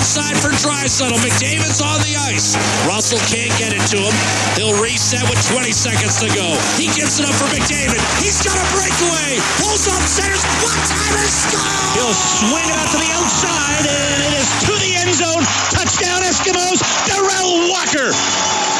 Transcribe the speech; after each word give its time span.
Right 0.00 0.32
side 0.32 0.40
for 0.40 0.48
Draisaitl. 0.48 1.12
McDavid's 1.20 1.84
on 1.84 2.00
the 2.00 2.16
ice. 2.16 2.56
Russell 2.88 3.20
can't 3.28 3.52
get 3.60 3.76
it 3.76 3.84
to 3.92 4.00
him. 4.00 4.16
He'll 4.56 4.72
reset 4.80 5.20
with 5.28 5.36
20 5.52 5.76
seconds 5.76 6.16
to 6.24 6.28
go. 6.32 6.56
He 6.80 6.88
gives 6.96 7.20
it 7.20 7.28
up 7.28 7.36
for 7.36 7.44
McDavid. 7.52 8.00
He's 8.16 8.40
got 8.40 8.56
a 8.56 8.64
breakaway. 8.72 9.36
Pulls 9.60 9.84
up 9.92 10.00
centers. 10.00 10.40
One 10.64 10.80
timer 10.88 11.28
score. 11.28 11.68
He'll 12.00 12.16
swing 12.16 12.64
it 12.64 12.72
out 12.80 12.88
to 12.96 12.96
the 12.96 13.12
outside, 13.12 13.84
and 13.92 14.18
it 14.24 14.40
is 14.40 14.48
to 14.64 14.74
the 14.80 14.92
end 15.04 15.12
zone. 15.20 15.44
Touchdown 15.68 16.24
Eskimos. 16.24 16.80
Darrell 17.04 17.68
Walker 17.68 18.08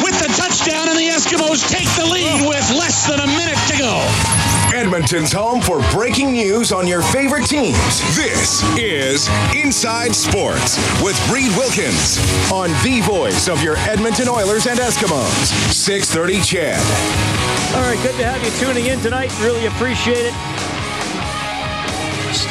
with 0.01 0.17
the 0.25 0.31
touchdown, 0.41 0.89
and 0.89 0.97
the 0.97 1.13
Eskimos 1.13 1.69
take 1.69 1.89
the 2.01 2.09
lead 2.09 2.49
oh. 2.49 2.49
with 2.49 2.65
less 2.73 3.05
than 3.13 3.21
a 3.21 3.29
minute 3.29 3.61
to 3.69 3.77
go. 3.77 4.60
Edmonton's 4.81 5.31
home 5.31 5.61
for 5.61 5.79
breaking 5.93 6.33
news 6.33 6.73
on 6.73 6.87
your 6.87 7.03
favorite 7.03 7.45
teams. 7.45 8.01
This 8.17 8.65
is 8.79 9.29
Inside 9.55 10.17
Sports 10.17 10.79
with 11.03 11.21
Reed 11.31 11.51
Wilkins 11.55 12.17
on 12.51 12.71
the 12.83 13.03
voice 13.05 13.47
of 13.47 13.63
your 13.63 13.77
Edmonton 13.77 14.27
Oilers 14.27 14.67
and 14.67 14.79
Eskimos. 14.81 15.53
630 15.71 16.41
CHED. 16.41 17.77
All 17.77 17.83
right, 17.83 18.03
good 18.03 18.17
to 18.17 18.25
have 18.25 18.43
you 18.43 18.51
tuning 18.59 18.87
in 18.87 18.99
tonight. 19.01 19.31
Really 19.43 19.67
appreciate 19.67 20.25
it. 20.25 20.33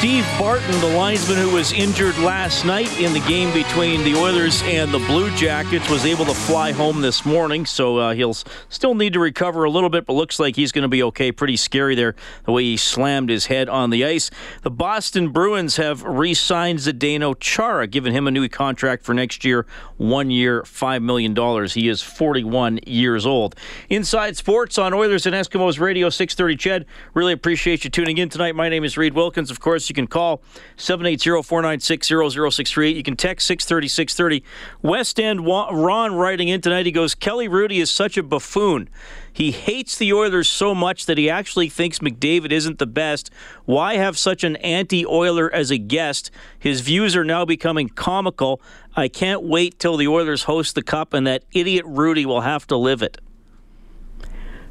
Steve 0.00 0.26
Barton, 0.38 0.80
the 0.80 0.96
linesman 0.96 1.36
who 1.36 1.50
was 1.50 1.74
injured 1.74 2.16
last 2.20 2.64
night 2.64 2.90
in 2.98 3.12
the 3.12 3.20
game 3.28 3.52
between 3.52 4.02
the 4.02 4.14
Oilers 4.14 4.62
and 4.62 4.90
the 4.90 4.98
Blue 5.00 5.30
Jackets, 5.36 5.90
was 5.90 6.06
able 6.06 6.24
to 6.24 6.32
fly 6.32 6.72
home 6.72 7.02
this 7.02 7.26
morning. 7.26 7.66
So 7.66 7.98
uh, 7.98 8.14
he'll 8.14 8.32
still 8.70 8.94
need 8.94 9.12
to 9.12 9.20
recover 9.20 9.64
a 9.64 9.70
little 9.70 9.90
bit, 9.90 10.06
but 10.06 10.14
looks 10.14 10.38
like 10.38 10.56
he's 10.56 10.72
going 10.72 10.84
to 10.84 10.88
be 10.88 11.02
okay. 11.02 11.30
Pretty 11.32 11.58
scary 11.58 11.94
there, 11.94 12.14
the 12.44 12.52
way 12.52 12.62
he 12.62 12.78
slammed 12.78 13.28
his 13.28 13.44
head 13.44 13.68
on 13.68 13.90
the 13.90 14.06
ice. 14.06 14.30
The 14.62 14.70
Boston 14.70 15.32
Bruins 15.32 15.76
have 15.76 16.02
re 16.02 16.32
signed 16.32 16.78
Zdeno 16.78 17.38
Chara, 17.38 17.86
giving 17.86 18.14
him 18.14 18.26
a 18.26 18.30
new 18.30 18.48
contract 18.48 19.02
for 19.02 19.12
next 19.12 19.44
year, 19.44 19.66
one 19.98 20.30
year, 20.30 20.62
$5 20.62 21.02
million. 21.02 21.36
He 21.68 21.90
is 21.90 22.00
41 22.00 22.80
years 22.86 23.26
old. 23.26 23.54
Inside 23.90 24.38
Sports 24.38 24.78
on 24.78 24.94
Oilers 24.94 25.26
and 25.26 25.34
Eskimos 25.34 25.78
Radio 25.78 26.08
630 26.08 26.56
CHED. 26.56 26.86
Really 27.12 27.34
appreciate 27.34 27.84
you 27.84 27.90
tuning 27.90 28.16
in 28.16 28.30
tonight. 28.30 28.56
My 28.56 28.70
name 28.70 28.82
is 28.82 28.96
Reed 28.96 29.12
Wilkins. 29.12 29.50
Of 29.50 29.60
course, 29.60 29.89
course, 29.89 29.89
you 29.90 29.94
can 29.94 30.06
call 30.06 30.40
780-496-0068. 30.78 32.94
You 32.94 33.02
can 33.02 33.16
text 33.16 33.50
630-630. 33.50 34.42
West 34.80 35.20
End 35.20 35.44
Ron 35.44 36.14
writing 36.14 36.48
in 36.48 36.62
tonight. 36.62 36.86
He 36.86 36.92
goes, 36.92 37.14
Kelly 37.14 37.48
Hrudey 37.48 37.80
is 37.80 37.90
such 37.90 38.16
a 38.16 38.22
buffoon. 38.22 38.88
He 39.32 39.50
hates 39.50 39.98
the 39.98 40.12
Oilers 40.12 40.48
so 40.48 40.74
much 40.74 41.06
that 41.06 41.18
he 41.18 41.28
actually 41.28 41.68
thinks 41.68 41.98
McDavid 41.98 42.52
isn't 42.52 42.78
the 42.78 42.86
best. 42.86 43.30
Why 43.64 43.96
have 43.96 44.18
such 44.18 44.44
an 44.44 44.56
anti-Oiler 44.56 45.52
as 45.52 45.70
a 45.70 45.78
guest? 45.78 46.30
His 46.58 46.80
views 46.80 47.14
are 47.14 47.24
now 47.24 47.44
becoming 47.44 47.88
comical. 47.88 48.60
I 48.96 49.08
can't 49.08 49.42
wait 49.42 49.78
till 49.78 49.96
the 49.96 50.08
Oilers 50.08 50.44
host 50.44 50.74
the 50.74 50.82
Cup 50.82 51.12
and 51.12 51.26
that 51.26 51.44
idiot 51.52 51.84
Hrudey 51.86 52.24
will 52.24 52.42
have 52.42 52.66
to 52.68 52.76
live 52.76 53.02
it. 53.02 53.18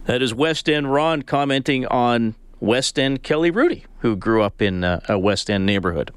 That 0.05 0.21
is 0.21 0.33
West 0.33 0.67
End 0.67 0.91
Ron 0.91 1.21
commenting 1.21 1.85
on 1.85 2.35
West 2.59 2.99
End 2.99 3.23
Kelly 3.23 3.51
Hrudey, 3.51 3.85
who 3.99 4.15
grew 4.15 4.41
up 4.43 4.61
in 4.61 4.83
uh, 4.83 4.99
a 5.07 5.17
West 5.17 5.49
End 5.49 5.65
neighborhood. 5.65 6.11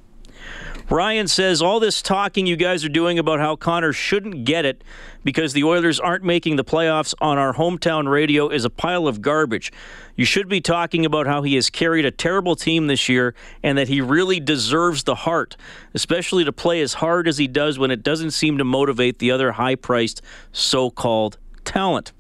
Ryan 0.90 1.26
says 1.26 1.62
all 1.62 1.80
this 1.80 2.02
talking 2.02 2.46
you 2.46 2.56
guys 2.56 2.84
are 2.84 2.90
doing 2.90 3.18
about 3.18 3.40
how 3.40 3.56
Connor 3.56 3.94
shouldn't 3.94 4.44
get 4.44 4.66
it 4.66 4.84
because 5.24 5.54
the 5.54 5.64
Oilers 5.64 5.98
aren't 5.98 6.22
making 6.22 6.56
the 6.56 6.64
playoffs 6.64 7.14
on 7.18 7.38
our 7.38 7.54
hometown 7.54 8.10
radio 8.10 8.50
is 8.50 8.66
a 8.66 8.70
pile 8.70 9.06
of 9.06 9.22
garbage. 9.22 9.72
You 10.16 10.26
should 10.26 10.48
be 10.48 10.60
talking 10.60 11.06
about 11.06 11.26
how 11.26 11.42
he 11.42 11.54
has 11.54 11.70
carried 11.70 12.04
a 12.04 12.10
terrible 12.10 12.56
team 12.56 12.88
this 12.88 13.08
year 13.08 13.34
and 13.62 13.78
that 13.78 13.88
he 13.88 14.02
really 14.02 14.38
deserves 14.38 15.04
the 15.04 15.14
Hart, 15.14 15.56
especially 15.94 16.44
to 16.44 16.52
play 16.52 16.82
as 16.82 16.94
hard 16.94 17.26
as 17.26 17.38
he 17.38 17.48
does 17.48 17.78
when 17.78 17.90
it 17.90 18.02
doesn't 18.02 18.32
seem 18.32 18.58
to 18.58 18.64
motivate 18.64 19.18
the 19.18 19.30
other 19.30 19.52
high 19.52 19.76
priced 19.76 20.20
so 20.52 20.90
called 20.90 21.38
talent. 21.64 22.12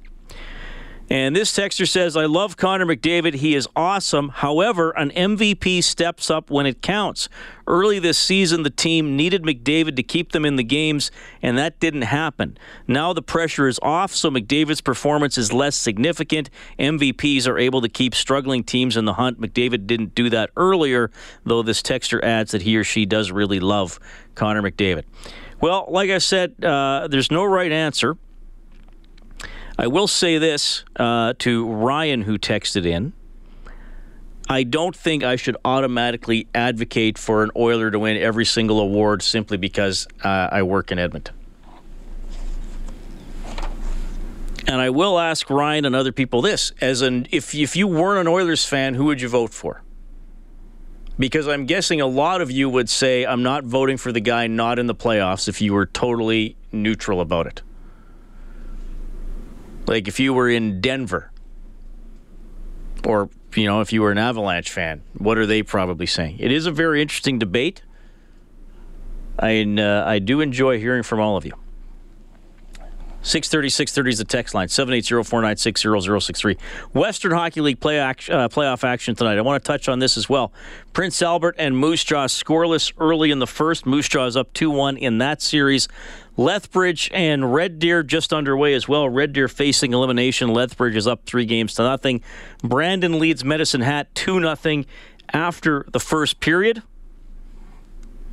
And 1.10 1.36
this 1.36 1.52
texter 1.52 1.86
says, 1.86 2.16
I 2.16 2.24
love 2.24 2.56
Connor 2.56 2.86
McDavid. 2.86 3.34
He 3.34 3.54
is 3.54 3.68
awesome. 3.76 4.30
However, 4.30 4.92
an 4.92 5.10
MVP 5.10 5.82
steps 5.84 6.30
up 6.30 6.50
when 6.50 6.64
it 6.64 6.80
counts. 6.80 7.28
Early 7.66 7.98
this 7.98 8.18
season, 8.18 8.62
the 8.62 8.70
team 8.70 9.16
needed 9.16 9.42
McDavid 9.42 9.96
to 9.96 10.02
keep 10.02 10.32
them 10.32 10.44
in 10.44 10.56
the 10.56 10.64
games, 10.64 11.10
and 11.42 11.58
that 11.58 11.78
didn't 11.80 12.02
happen. 12.02 12.56
Now 12.86 13.12
the 13.12 13.22
pressure 13.22 13.68
is 13.68 13.78
off, 13.82 14.12
so 14.12 14.30
McDavid's 14.30 14.80
performance 14.80 15.36
is 15.36 15.52
less 15.52 15.76
significant. 15.76 16.50
MVPs 16.78 17.46
are 17.46 17.58
able 17.58 17.82
to 17.82 17.88
keep 17.88 18.14
struggling 18.14 18.64
teams 18.64 18.96
in 18.96 19.04
the 19.04 19.14
hunt. 19.14 19.40
McDavid 19.40 19.86
didn't 19.86 20.14
do 20.14 20.30
that 20.30 20.50
earlier, 20.56 21.10
though 21.44 21.62
this 21.62 21.82
texter 21.82 22.22
adds 22.22 22.52
that 22.52 22.62
he 22.62 22.76
or 22.76 22.84
she 22.84 23.06
does 23.06 23.30
really 23.30 23.60
love 23.60 24.00
Connor 24.34 24.62
McDavid. 24.62 25.04
Well, 25.60 25.86
like 25.88 26.10
I 26.10 26.18
said, 26.18 26.64
uh, 26.64 27.06
there's 27.08 27.30
no 27.30 27.44
right 27.44 27.70
answer. 27.70 28.16
I 29.78 29.86
will 29.86 30.06
say 30.06 30.38
this 30.38 30.84
uh, 30.96 31.34
to 31.40 31.70
Ryan, 31.70 32.22
who 32.22 32.38
texted 32.38 32.86
in. 32.86 33.12
I 34.48 34.64
don't 34.64 34.94
think 34.94 35.24
I 35.24 35.36
should 35.36 35.56
automatically 35.64 36.46
advocate 36.54 37.16
for 37.16 37.42
an 37.42 37.50
Oiler 37.56 37.90
to 37.90 37.98
win 37.98 38.16
every 38.16 38.44
single 38.44 38.80
award 38.80 39.22
simply 39.22 39.56
because 39.56 40.06
uh, 40.22 40.48
I 40.52 40.62
work 40.62 40.92
in 40.92 40.98
Edmonton. 40.98 41.34
And 44.66 44.80
I 44.80 44.90
will 44.90 45.18
ask 45.18 45.48
Ryan 45.48 45.84
and 45.84 45.96
other 45.96 46.12
people 46.12 46.42
this: 46.42 46.72
as 46.80 47.02
an 47.02 47.26
if 47.30 47.54
if 47.54 47.76
you 47.76 47.88
weren't 47.88 48.20
an 48.20 48.28
Oilers 48.28 48.64
fan, 48.64 48.94
who 48.94 49.06
would 49.06 49.20
you 49.20 49.28
vote 49.28 49.52
for? 49.52 49.82
Because 51.18 51.48
I'm 51.48 51.66
guessing 51.66 52.00
a 52.00 52.06
lot 52.06 52.40
of 52.40 52.50
you 52.50 52.68
would 52.68 52.88
say 52.88 53.24
I'm 53.24 53.42
not 53.42 53.64
voting 53.64 53.96
for 53.96 54.12
the 54.12 54.20
guy 54.20 54.46
not 54.46 54.78
in 54.78 54.86
the 54.86 54.94
playoffs 54.94 55.48
if 55.48 55.60
you 55.60 55.72
were 55.72 55.86
totally 55.86 56.56
neutral 56.72 57.20
about 57.20 57.46
it. 57.46 57.62
Like 59.86 60.08
if 60.08 60.20
you 60.20 60.32
were 60.32 60.48
in 60.48 60.80
Denver, 60.80 61.30
or 63.04 63.28
you 63.54 63.66
know, 63.66 63.80
if 63.80 63.92
you 63.92 64.02
were 64.02 64.10
an 64.10 64.18
Avalanche 64.18 64.70
fan, 64.70 65.02
what 65.14 65.38
are 65.38 65.46
they 65.46 65.62
probably 65.62 66.06
saying? 66.06 66.36
It 66.38 66.52
is 66.52 66.66
a 66.66 66.70
very 66.70 67.02
interesting 67.02 67.38
debate. 67.38 67.82
I 69.38 69.62
uh, 69.62 70.04
I 70.06 70.18
do 70.18 70.40
enjoy 70.40 70.78
hearing 70.78 71.02
from 71.02 71.20
all 71.20 71.36
of 71.36 71.44
you. 71.44 71.52
630 73.22 73.68
630 73.68 74.10
is 74.10 74.18
the 74.18 74.24
text 74.24 74.52
line 74.52 74.66
780-496-0063 74.66 76.60
western 76.92 77.30
hockey 77.30 77.60
league 77.60 77.78
play 77.78 78.00
action, 78.00 78.34
uh, 78.34 78.48
playoff 78.48 78.82
action 78.82 79.14
tonight 79.14 79.38
i 79.38 79.40
want 79.40 79.62
to 79.62 79.66
touch 79.66 79.88
on 79.88 80.00
this 80.00 80.16
as 80.16 80.28
well 80.28 80.52
prince 80.92 81.22
albert 81.22 81.54
and 81.56 81.78
moose 81.78 82.02
jaw 82.02 82.26
scoreless 82.26 82.92
early 82.98 83.30
in 83.30 83.38
the 83.38 83.46
first 83.46 83.86
moose 83.86 84.08
jaw 84.08 84.26
is 84.26 84.36
up 84.36 84.52
2-1 84.54 84.98
in 84.98 85.18
that 85.18 85.40
series 85.40 85.86
lethbridge 86.36 87.10
and 87.12 87.52
red 87.52 87.78
deer 87.78 88.02
just 88.02 88.32
underway 88.32 88.74
as 88.74 88.88
well 88.88 89.08
red 89.08 89.32
deer 89.32 89.48
facing 89.48 89.92
elimination 89.92 90.48
lethbridge 90.52 90.96
is 90.96 91.06
up 91.06 91.24
three 91.26 91.44
games 91.44 91.74
to 91.74 91.82
nothing 91.82 92.22
brandon 92.62 93.18
leads 93.18 93.44
medicine 93.44 93.82
hat 93.82 94.14
2 94.14 94.40
nothing 94.40 94.86
after 95.32 95.84
the 95.92 96.00
first 96.00 96.40
period 96.40 96.82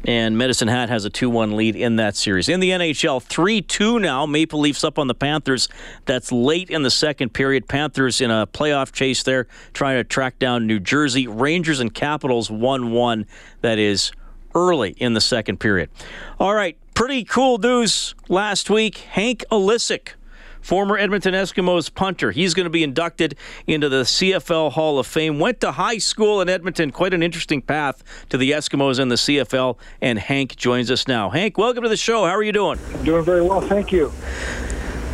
and 0.06 0.38
Medicine 0.38 0.68
Hat 0.68 0.90
has 0.90 1.06
a 1.06 1.10
2 1.10 1.30
1 1.30 1.56
lead 1.56 1.76
in 1.76 1.98
that 1.98 2.16
series. 2.16 2.48
In 2.48 2.60
the 2.60 2.70
NHL, 2.70 3.22
3 3.22 3.62
2 3.62 4.00
now. 4.00 4.26
Maple 4.26 4.60
Leafs 4.60 4.84
up 4.84 4.98
on 4.98 5.08
the 5.08 5.16
Panthers. 5.16 5.68
That's 6.06 6.32
late 6.32 6.70
in 6.70 6.84
the 6.84 6.92
second 6.92 7.34
period. 7.34 7.68
Panthers 7.68 8.22
in 8.22 8.32
a 8.32 8.48
playoff 8.48 8.92
chase 8.92 9.24
there, 9.24 9.48
trying 9.74 9.98
to 9.98 10.04
track 10.04 10.40
down 10.40 10.68
New 10.68 10.80
Jersey. 10.80 11.28
Rangers 11.28 11.80
and 11.80 11.94
Capitals 11.94 12.50
1 12.50 12.92
1. 12.92 13.26
That 13.62 13.78
is 13.78 14.12
early 14.60 14.92
in 14.98 15.14
the 15.14 15.22
second 15.22 15.60
period. 15.60 15.90
All 16.40 16.54
right, 16.54 16.78
pretty 16.94 17.24
cool 17.24 17.58
news 17.58 18.16
last 18.28 18.70
week. 18.70 18.98
Hank 18.98 19.46
Ilesic 19.52 20.10
former 20.62 20.98
Edmonton 20.98 21.34
Eskimos 21.34 21.94
punter. 21.94 22.32
He's 22.32 22.54
going 22.54 22.66
to 22.66 22.70
be 22.70 22.84
inducted 22.84 23.36
into 23.66 23.90
the 23.90 24.04
CFL 24.04 24.74
Hall 24.74 25.00
of 25.00 25.08
Fame. 25.08 25.40
Went 25.40 25.62
to 25.62 25.72
high 25.72 25.98
school 25.98 26.42
in 26.42 26.50
Edmonton. 26.50 26.92
Quite 26.92 27.14
an 27.14 27.24
interesting 27.24 27.62
path 27.62 28.04
to 28.30 28.38
the 28.38 28.52
Eskimos 28.52 29.00
and 29.00 29.10
the 29.10 29.16
CFL. 29.16 29.78
And 30.02 30.20
Hank 30.20 30.56
joins 30.56 30.92
us 30.92 31.08
now. 31.08 31.30
Hank, 31.30 31.58
welcome 31.58 31.84
to 31.84 31.90
the 31.90 31.98
show. 31.98 32.26
How 32.26 32.36
are 32.36 32.44
you 32.44 32.52
doing? 32.52 32.80
I'm 32.94 33.04
doing 33.04 33.24
very 33.24 33.42
well, 33.42 33.62
thank 33.62 33.92
you. 33.92 34.12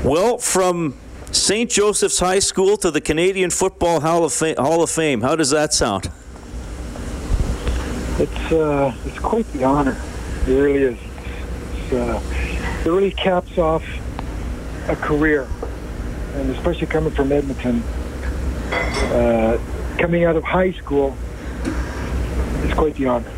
Well, 0.04 0.38
from 0.38 0.96
St. 1.32 1.70
Joseph's 1.70 2.20
High 2.20 2.40
School 2.40 2.78
to 2.78 2.92
the 2.92 3.02
Canadian 3.02 3.50
Football 3.50 4.02
Hall 4.02 4.24
of 4.24 4.34
Fame, 4.34 4.56
Hall 4.58 4.84
of 4.84 4.90
Fame. 4.90 5.22
how 5.22 5.36
does 5.36 5.50
that 5.50 5.74
sound? 5.74 6.10
It's 8.46 8.54
uh, 8.54 8.96
it's 9.06 9.18
quite 9.18 9.52
the 9.54 9.64
honor. 9.64 10.00
It 10.48 10.52
really 10.52 10.84
is. 10.84 11.92
Uh, 11.92 12.22
it 12.86 12.88
really 12.88 13.10
caps 13.10 13.58
off 13.58 13.84
a 14.88 14.96
career, 14.96 15.48
and 16.36 16.52
especially 16.52 16.86
coming 16.86 17.12
from 17.12 17.32
Edmonton, 17.32 17.82
uh, 18.72 19.58
coming 19.98 20.26
out 20.26 20.36
of 20.36 20.44
high 20.44 20.74
school, 20.74 21.18
it's 22.62 22.76
quite 22.76 22.94
the 22.94 23.08
honor. 23.08 23.35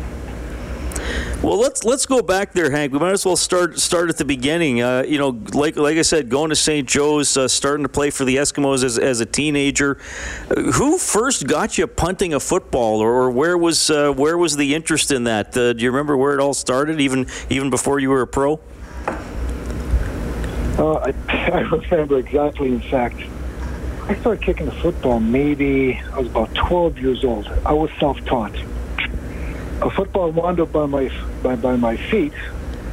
Well, 1.40 1.56
let's 1.56 1.84
let's 1.84 2.04
go 2.04 2.20
back 2.20 2.52
there, 2.52 2.68
Hank. 2.68 2.92
We 2.92 2.98
might 2.98 3.12
as 3.12 3.24
well 3.24 3.36
start 3.36 3.78
start 3.78 4.08
at 4.08 4.16
the 4.16 4.24
beginning. 4.24 4.82
Uh, 4.82 5.04
you 5.06 5.18
know, 5.18 5.40
like 5.54 5.76
like 5.76 5.96
I 5.96 6.02
said, 6.02 6.30
going 6.30 6.50
to 6.50 6.56
St. 6.56 6.86
Joe's, 6.86 7.36
uh, 7.36 7.46
starting 7.46 7.84
to 7.84 7.88
play 7.88 8.10
for 8.10 8.24
the 8.24 8.36
Eskimos 8.36 8.82
as, 8.82 8.98
as 8.98 9.20
a 9.20 9.26
teenager. 9.26 9.98
Uh, 10.50 10.62
who 10.72 10.98
first 10.98 11.46
got 11.46 11.78
you 11.78 11.86
punting 11.86 12.34
a 12.34 12.40
football, 12.40 13.00
or, 13.00 13.30
where 13.30 13.56
was 13.56 13.88
uh, 13.88 14.12
where 14.12 14.36
was 14.36 14.56
the 14.56 14.74
interest 14.74 15.12
in 15.12 15.24
that? 15.24 15.56
Uh, 15.56 15.74
do 15.74 15.84
you 15.84 15.92
remember 15.92 16.16
where 16.16 16.34
it 16.34 16.40
all 16.40 16.54
started, 16.54 17.00
even 17.00 17.28
even 17.48 17.70
before 17.70 18.00
you 18.00 18.10
were 18.10 18.22
a 18.22 18.26
pro? 18.26 18.58
I, 20.76 21.14
I 21.28 21.60
remember 21.60 22.18
exactly. 22.18 22.72
In 22.72 22.80
fact, 22.80 23.22
I 24.08 24.16
started 24.16 24.44
kicking 24.44 24.66
the 24.66 24.72
football 24.72 25.20
maybe 25.20 26.00
I 26.12 26.18
was 26.18 26.26
about 26.26 26.52
12 26.56 26.98
years 26.98 27.24
old. 27.24 27.46
I 27.64 27.74
was 27.74 27.90
self-taught 28.00 28.56
a 29.80 29.90
football 29.90 30.30
wound 30.32 30.60
up 30.60 30.72
by 30.72 30.86
my 30.86 31.10
by, 31.42 31.54
by 31.56 31.76
my 31.76 31.96
feet 31.96 32.32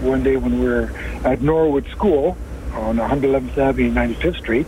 one 0.01 0.23
day 0.23 0.37
when 0.37 0.59
we 0.59 0.67
were 0.67 0.91
at 1.23 1.41
Norwood 1.41 1.87
School 1.87 2.37
on 2.73 2.97
111th 2.97 3.57
Avenue, 3.57 3.91
95th 3.91 4.37
Street. 4.37 4.67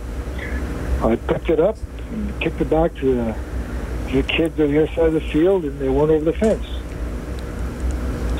I 1.02 1.16
picked 1.16 1.50
it 1.50 1.60
up 1.60 1.76
and 2.10 2.40
kicked 2.40 2.60
it 2.60 2.70
back 2.70 2.94
to 2.96 3.14
the, 3.14 3.36
to 4.10 4.22
the 4.22 4.22
kids 4.22 4.58
on 4.58 4.72
the 4.72 4.82
other 4.82 4.94
side 4.94 5.06
of 5.06 5.12
the 5.12 5.20
field, 5.20 5.64
and 5.64 5.78
they 5.78 5.88
went 5.88 6.10
over 6.10 6.24
the 6.24 6.32
fence. 6.32 6.66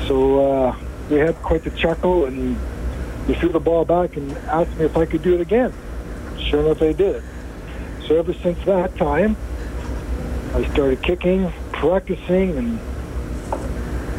So 0.08 0.40
uh, 0.40 0.76
we 1.10 1.16
had 1.18 1.36
quite 1.36 1.62
the 1.62 1.70
chuckle, 1.70 2.24
and 2.24 2.56
they 3.26 3.34
threw 3.34 3.50
the 3.50 3.60
ball 3.60 3.84
back 3.84 4.16
and 4.16 4.32
asked 4.38 4.76
me 4.76 4.86
if 4.86 4.96
I 4.96 5.06
could 5.06 5.22
do 5.22 5.34
it 5.34 5.40
again. 5.40 5.72
Sure 6.40 6.60
enough, 6.60 6.82
I 6.82 6.92
did. 6.92 7.22
So 8.06 8.18
ever 8.18 8.32
since 8.32 8.58
that 8.64 8.96
time, 8.96 9.36
I 10.54 10.68
started 10.72 11.02
kicking, 11.02 11.52
practicing, 11.72 12.56
and 12.56 12.80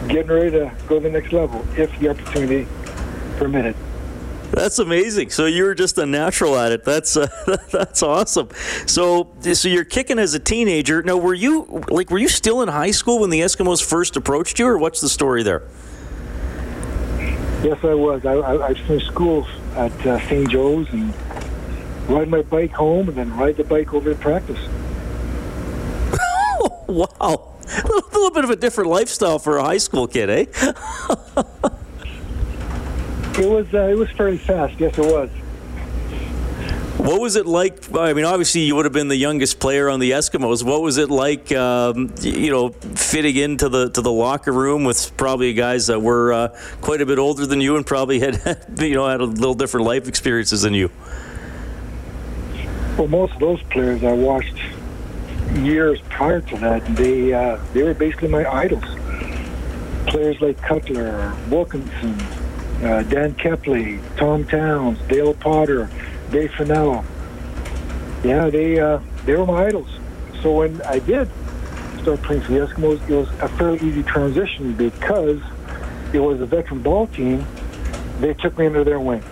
getting 0.10 0.32
ready 0.32 0.52
to 0.52 0.72
go 0.88 0.96
to 0.96 1.02
the 1.02 1.10
next 1.10 1.32
level 1.32 1.66
if 1.78 1.98
the 2.00 2.10
opportunity 2.10 2.68
permitted. 3.38 3.76
That's 4.52 4.80
amazing. 4.80 5.30
So 5.30 5.46
you 5.46 5.64
were 5.64 5.76
just 5.76 5.98
a 6.00 6.06
natural 6.06 6.58
at 6.58 6.72
it. 6.72 6.84
That's 6.84 7.16
uh, 7.16 7.28
that's 7.72 8.02
awesome. 8.02 8.50
So 8.88 9.30
so 9.54 9.68
you're 9.70 9.86
kicking 9.86 10.18
as 10.18 10.34
a 10.34 10.40
teenager. 10.40 11.04
Now, 11.04 11.18
were 11.18 11.36
you 11.36 11.84
like 11.90 12.10
were 12.10 12.18
you 12.18 12.28
still 12.28 12.62
in 12.62 12.70
high 12.70 12.92
school 12.92 13.20
when 13.20 13.30
the 13.30 13.42
Eskimos 13.42 13.84
first 13.84 14.18
approached 14.18 14.58
you, 14.60 14.68
or 14.68 14.78
what's 14.78 15.02
the 15.02 15.10
story 15.10 15.44
there? 15.44 15.64
Yes, 17.64 17.78
I 17.84 17.94
was. 17.94 18.26
I, 18.26 18.34
I, 18.34 18.68
I 18.70 18.74
finished 18.74 19.08
school 19.08 19.46
at 19.76 19.92
uh, 20.06 20.20
St. 20.28 20.50
Joe's 20.50 20.90
and 20.92 21.14
ride 22.08 22.30
my 22.30 22.42
bike 22.42 22.72
home, 22.72 23.10
and 23.10 23.18
then 23.18 23.36
ride 23.38 23.58
the 23.58 23.66
bike 23.66 23.94
over 23.94 24.14
to 24.14 24.20
practice. 24.20 24.60
wow 26.88 27.59
a 27.84 27.88
little 28.14 28.32
bit 28.32 28.44
of 28.44 28.50
a 28.50 28.56
different 28.56 28.90
lifestyle 28.90 29.40
for 29.40 29.58
a 29.58 29.64
high 29.64 29.78
school 29.78 30.08
kid, 30.08 30.30
eh? 30.30 30.46
it 33.38 33.50
was 33.50 33.74
uh, 33.74 33.88
it 33.90 33.98
was 33.98 34.10
fairly 34.12 34.38
fast. 34.38 34.80
Yes, 34.80 34.98
it 34.98 35.06
was. 35.06 35.30
What 37.00 37.22
was 37.22 37.38
it 37.38 37.46
like? 37.46 37.96
I 37.96 38.12
mean, 38.12 38.26
obviously, 38.26 38.62
you 38.62 38.76
would 38.76 38.84
have 38.84 38.94
been 38.94 39.08
the 39.08 39.16
youngest 39.16 39.60
player 39.60 39.90
on 39.90 40.02
the 40.02 40.12
Eskimos. 40.12 40.64
What 40.64 40.82
was 40.82 40.98
it 40.98 41.10
like, 41.10 41.50
um, 41.54 42.14
you 42.20 42.52
know, 42.52 42.70
fitting 42.70 43.38
into 43.38 43.70
the 43.70 43.90
to 43.92 44.02
the 44.02 44.12
locker 44.12 44.52
room 44.52 44.84
with 44.84 45.16
probably 45.16 45.54
guys 45.54 45.88
that 45.88 46.02
were 46.02 46.34
uh, 46.34 46.60
quite 46.82 47.00
a 47.00 47.06
bit 47.06 47.18
older 47.18 47.46
than 47.46 47.62
you 47.62 47.78
and 47.78 47.86
probably 47.86 48.20
had, 48.20 48.66
you 48.78 48.96
know, 48.96 49.08
had 49.08 49.22
a 49.22 49.26
little 49.26 49.54
different 49.54 49.86
life 49.86 50.10
experiences 50.10 50.64
than 50.64 50.74
you? 50.74 50.92
Well, 52.98 53.08
most 53.08 53.34
of 53.34 53.40
those 53.40 53.64
players 53.64 54.04
I 54.04 54.12
watched 54.12 54.60
years 55.56 56.00
prior 56.10 56.42
to 56.42 56.58
that, 56.58 56.86
they 56.96 57.34
uh, 57.34 57.60
they 57.74 57.84
were 57.84 57.94
basically 57.94 58.28
my 58.28 58.46
idols. 58.52 58.84
Players 60.08 60.40
like 60.42 60.58
Cutler, 60.62 61.36
Wilkinson, 61.50 62.20
uh, 62.84 63.04
Dan 63.04 63.34
Kepley, 63.36 64.00
Tom 64.18 64.46
Towns, 64.46 65.00
Dale 65.08 65.34
Potter, 65.34 65.90
Dave 66.32 66.52
Fennell. 66.54 67.04
Yeah, 68.24 68.50
they 68.50 68.80
uh, 68.80 69.00
they 69.26 69.36
were 69.36 69.46
my 69.46 69.66
idols. 69.66 69.90
So 70.42 70.54
when 70.54 70.82
I 70.84 71.00
did 71.00 71.30
start 72.02 72.22
playing 72.24 72.42
for 72.44 72.52
the 72.54 72.60
Eskimos, 72.60 73.10
it 73.10 73.16
was 73.16 73.30
a 73.42 73.50
fairly 73.50 73.80
easy 73.88 74.04
transition 74.04 74.74
because 74.74 75.42
it 76.14 76.20
was 76.20 76.42
a 76.42 76.46
veteran 76.46 76.82
ball 76.82 77.08
team. 77.08 77.46
They 78.20 78.34
took 78.34 78.58
me 78.58 78.66
under 78.66 78.84
their 78.84 79.00
wing. 79.00 79.24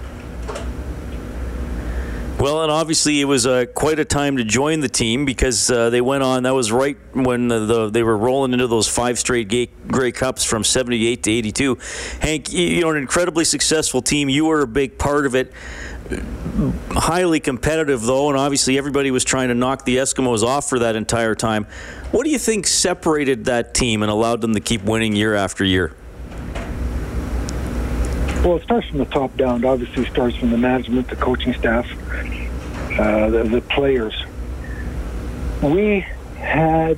Well, 2.39 2.61
and 2.61 2.71
obviously 2.71 3.19
it 3.19 3.25
was 3.25 3.47
uh, 3.47 3.65
quite 3.73 3.97
a 3.97 4.05
time 4.05 4.37
to 4.37 4.43
join 4.43 4.81
the 4.81 4.89
team 4.89 5.25
because 5.25 5.71
uh, 5.71 5.89
they 5.89 6.01
went 6.01 6.21
on. 6.21 6.43
That 6.43 6.53
was 6.53 6.71
right 6.71 6.95
when 7.13 7.47
the, 7.47 7.59
the, 7.61 7.89
they 7.89 8.03
were 8.03 8.15
rolling 8.15 8.53
into 8.53 8.67
those 8.67 8.87
five 8.87 9.17
straight 9.17 9.49
Grey, 9.49 9.69
Grey 9.87 10.11
Cups 10.11 10.43
from 10.43 10.63
'78 10.63 11.23
to 11.23 11.31
'82. 11.31 11.77
Hank, 12.19 12.53
you 12.53 12.81
know, 12.81 12.91
an 12.91 12.97
incredibly 12.97 13.43
successful 13.43 14.03
team. 14.03 14.29
You 14.29 14.45
were 14.45 14.61
a 14.61 14.67
big 14.67 14.99
part 14.99 15.25
of 15.25 15.33
it. 15.33 15.51
Highly 16.91 17.39
competitive, 17.39 18.03
though, 18.03 18.29
and 18.29 18.37
obviously 18.37 18.77
everybody 18.77 19.09
was 19.09 19.23
trying 19.23 19.47
to 19.47 19.55
knock 19.55 19.85
the 19.85 19.97
Eskimos 19.97 20.43
off 20.43 20.69
for 20.69 20.77
that 20.77 20.95
entire 20.95 21.33
time. 21.33 21.65
What 22.11 22.23
do 22.23 22.29
you 22.29 22.39
think 22.39 22.67
separated 22.67 23.45
that 23.45 23.73
team 23.73 24.03
and 24.03 24.11
allowed 24.11 24.41
them 24.41 24.53
to 24.53 24.59
keep 24.59 24.83
winning 24.83 25.15
year 25.15 25.33
after 25.33 25.63
year? 25.63 25.95
Well, 28.47 28.55
it 28.55 28.63
starts 28.63 28.87
from 28.87 28.99
the 28.99 29.05
top 29.05 29.35
down. 29.35 29.65
It 29.65 29.67
obviously, 29.67 30.05
starts 30.05 30.37
from 30.37 30.51
the 30.51 30.57
management, 30.57 31.09
the 31.09 31.17
coaching 31.17 31.53
staff, 31.53 31.85
uh, 32.97 33.29
the, 33.29 33.43
the 33.43 33.59
players. 33.59 34.15
We 35.61 36.05
had 36.37 36.97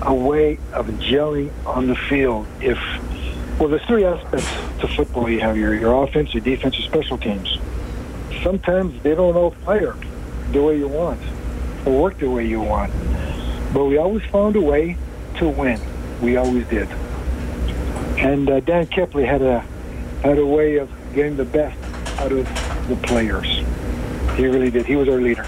a 0.00 0.14
way 0.14 0.58
of 0.72 0.86
gelling 0.86 1.52
on 1.66 1.88
the 1.88 1.94
field. 1.94 2.46
If 2.62 2.78
well, 3.60 3.68
there's 3.68 3.84
three 3.84 4.06
aspects 4.06 4.50
to 4.80 4.88
football. 4.88 5.28
You 5.28 5.40
have 5.40 5.58
your 5.58 5.74
your 5.74 6.02
offense, 6.02 6.32
your 6.32 6.42
defense, 6.42 6.78
your 6.78 6.88
special 6.88 7.18
teams. 7.18 7.58
Sometimes 8.42 9.02
they 9.02 9.14
don't 9.14 9.36
all 9.36 9.50
fire 9.50 9.94
the 10.52 10.62
way 10.62 10.78
you 10.78 10.88
want 10.88 11.20
or 11.84 12.02
work 12.04 12.18
the 12.18 12.30
way 12.30 12.46
you 12.46 12.62
want, 12.62 12.90
but 13.74 13.84
we 13.84 13.98
always 13.98 14.24
found 14.30 14.56
a 14.56 14.62
way 14.62 14.96
to 15.36 15.50
win. 15.50 15.78
We 16.22 16.38
always 16.38 16.66
did. 16.68 16.88
And 18.16 18.48
uh, 18.48 18.60
Dan 18.60 18.86
Kepley 18.86 19.26
had 19.26 19.42
a 19.42 19.62
had 20.26 20.38
a 20.38 20.46
way 20.46 20.76
of 20.76 20.90
getting 21.14 21.36
the 21.36 21.44
best 21.44 21.78
out 22.18 22.32
of 22.32 22.44
the 22.88 22.96
players. 22.96 23.46
He 24.36 24.46
really 24.46 24.70
did. 24.70 24.84
He 24.84 24.96
was 24.96 25.08
our 25.08 25.20
leader. 25.20 25.44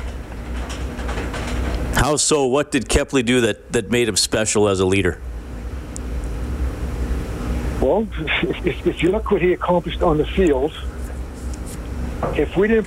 How 1.95 2.17
so? 2.17 2.47
What 2.47 2.71
did 2.71 2.89
Kepley 2.89 3.25
do 3.25 3.41
that, 3.41 3.73
that 3.73 3.91
made 3.91 4.09
him 4.09 4.17
special 4.17 4.69
as 4.69 4.79
a 4.81 4.87
leader? 4.87 5.21
Well, 7.81 8.07
if, 8.19 8.87
if 8.87 9.03
you 9.03 9.11
look 9.11 9.31
what 9.31 9.43
he 9.43 9.53
accomplished 9.53 10.03
on 10.03 10.17
the 10.19 10.27
field, 10.27 10.73
if 12.37 12.57
we 12.57 12.69
didn't 12.69 12.87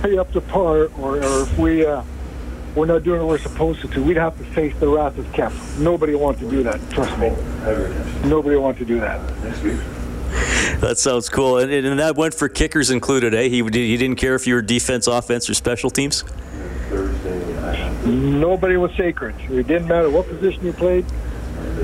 play 0.00 0.18
up 0.18 0.32
to 0.32 0.40
par, 0.40 0.86
or, 0.98 1.22
or 1.22 1.42
if 1.42 1.58
we 1.58 1.86
uh, 1.86 2.02
we're 2.74 2.86
not 2.86 3.02
doing 3.02 3.20
what 3.20 3.28
we're 3.28 3.38
supposed 3.38 3.80
to, 3.92 4.02
we'd 4.02 4.16
have 4.16 4.36
to 4.38 4.44
face 4.44 4.74
the 4.78 4.88
wrath 4.88 5.18
of 5.18 5.32
Kep. 5.32 5.52
Nobody 5.78 6.14
wants 6.14 6.40
to 6.40 6.50
do 6.50 6.62
that. 6.62 6.80
Trust 6.90 7.16
me. 7.18 7.30
Nobody 8.28 8.56
wants 8.56 8.78
to 8.78 8.84
do 8.84 9.00
that. 9.00 9.20
That 10.80 10.98
sounds 10.98 11.28
cool. 11.28 11.58
And, 11.58 11.72
and, 11.72 11.98
that 11.98 12.16
went 12.16 12.34
for 12.34 12.48
kickers 12.48 12.90
included, 12.90 13.34
eh? 13.34 13.48
He, 13.48 13.62
he 13.62 13.96
didn't 13.96 14.16
care 14.16 14.34
if 14.34 14.46
you 14.46 14.54
were 14.54 14.62
defense, 14.62 15.06
offense, 15.06 15.48
or 15.48 15.54
special 15.54 15.90
teams? 15.90 16.22
Thursday. 16.88 17.40
Nobody 18.06 18.76
was 18.76 18.92
sacred. 18.96 19.34
It 19.50 19.66
didn't 19.66 19.88
matter 19.88 20.10
what 20.10 20.26
position 20.28 20.64
you 20.64 20.72
played. 20.72 21.04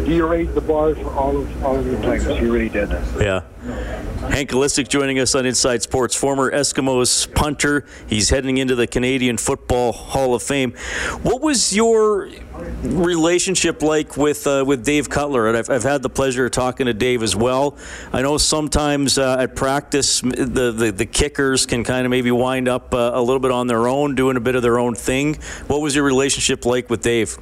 He 0.04 0.20
raised 0.20 0.54
the 0.54 0.60
bar 0.60 0.94
for 0.94 1.10
all 1.12 1.36
of 1.36 1.64
all 1.64 1.76
of 1.76 1.84
the 1.84 1.96
players. 1.98 2.26
He 2.38 2.46
really 2.46 2.68
did. 2.68 2.88
That. 2.88 3.20
Yeah. 3.20 4.28
Hank 4.28 4.50
Ilesic 4.50 4.88
joining 4.88 5.18
us 5.18 5.34
on 5.34 5.46
Inside 5.46 5.82
Sports, 5.82 6.14
former 6.14 6.50
Eskimos 6.50 7.32
punter. 7.34 7.84
He's 8.06 8.30
heading 8.30 8.58
into 8.58 8.74
the 8.74 8.86
Canadian 8.86 9.36
Football 9.36 9.92
Hall 9.92 10.34
of 10.34 10.42
Fame. 10.42 10.72
What 11.22 11.42
was 11.42 11.74
your 11.74 12.28
relationship 12.82 13.82
like 13.82 14.16
with 14.16 14.46
uh, 14.46 14.64
with 14.66 14.84
Dave 14.84 15.08
Cutler? 15.08 15.48
And 15.48 15.56
I've, 15.56 15.70
I've, 15.70 15.82
had 15.82 16.02
the 16.02 16.08
pleasure 16.08 16.46
of 16.46 16.52
talking 16.52 16.86
to 16.86 16.94
Dave 16.94 17.22
as 17.22 17.36
well. 17.36 17.76
I 18.12 18.22
know 18.22 18.38
sometimes 18.38 19.18
uh, 19.18 19.36
at 19.38 19.56
practice 19.56 20.20
the, 20.20 20.72
the, 20.76 20.92
the 20.92 21.06
kickers 21.06 21.66
can 21.66 21.84
kind 21.84 22.06
of 22.06 22.10
maybe 22.10 22.30
wind 22.30 22.68
up 22.68 22.94
uh, 22.94 23.12
a 23.14 23.20
little 23.20 23.40
bit 23.40 23.50
on 23.50 23.66
their 23.66 23.88
own, 23.88 24.14
doing 24.14 24.36
a 24.36 24.40
bit 24.40 24.54
of 24.54 24.62
their 24.62 24.78
own 24.78 24.94
thing. 24.94 25.36
What 25.66 25.80
was 25.80 25.94
your 25.94 26.04
relationship 26.04 26.64
like 26.64 26.90
with 26.90 27.02
Dave? 27.02 27.38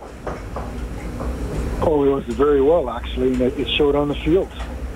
Oh, 1.80 2.04
it 2.04 2.10
was 2.10 2.24
very 2.24 2.60
well 2.60 2.88
actually, 2.90 3.32
and 3.34 3.42
it 3.42 3.68
showed 3.68 3.94
on 3.94 4.08
the 4.08 4.14
field. 4.14 4.50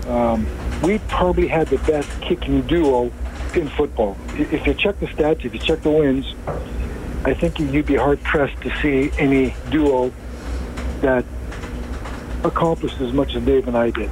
Um, 0.07 0.47
we 0.83 0.99
probably 1.01 1.49
had 1.49 1.69
the 1.69 1.79
best 1.79 2.09
kicking 2.21 2.63
duo 2.63 3.13
in 3.55 3.69
football. 3.69 4.17
If 4.35 4.67
you 4.67 4.75
check 4.75 4.99
the 5.01 5.07
stats, 5.07 5.45
if 5.45 5.53
you 5.53 5.61
check 5.61 5.83
the 5.83 5.91
wins, 5.91 6.35
I 7.25 7.35
think 7.35 7.59
you'd 7.59 7.87
be 7.87 7.97
hard 7.97 8.23
pressed 8.23 8.61
to 8.63 8.71
see 8.81 9.11
any 9.19 9.55
duo 9.71 10.13
that 11.01 11.25
accomplished 12.45 13.01
as 13.01 13.13
much 13.13 13.35
as 13.35 13.45
Dave 13.45 13.69
and 13.69 13.77
I 13.77 13.91
did. 13.91 14.11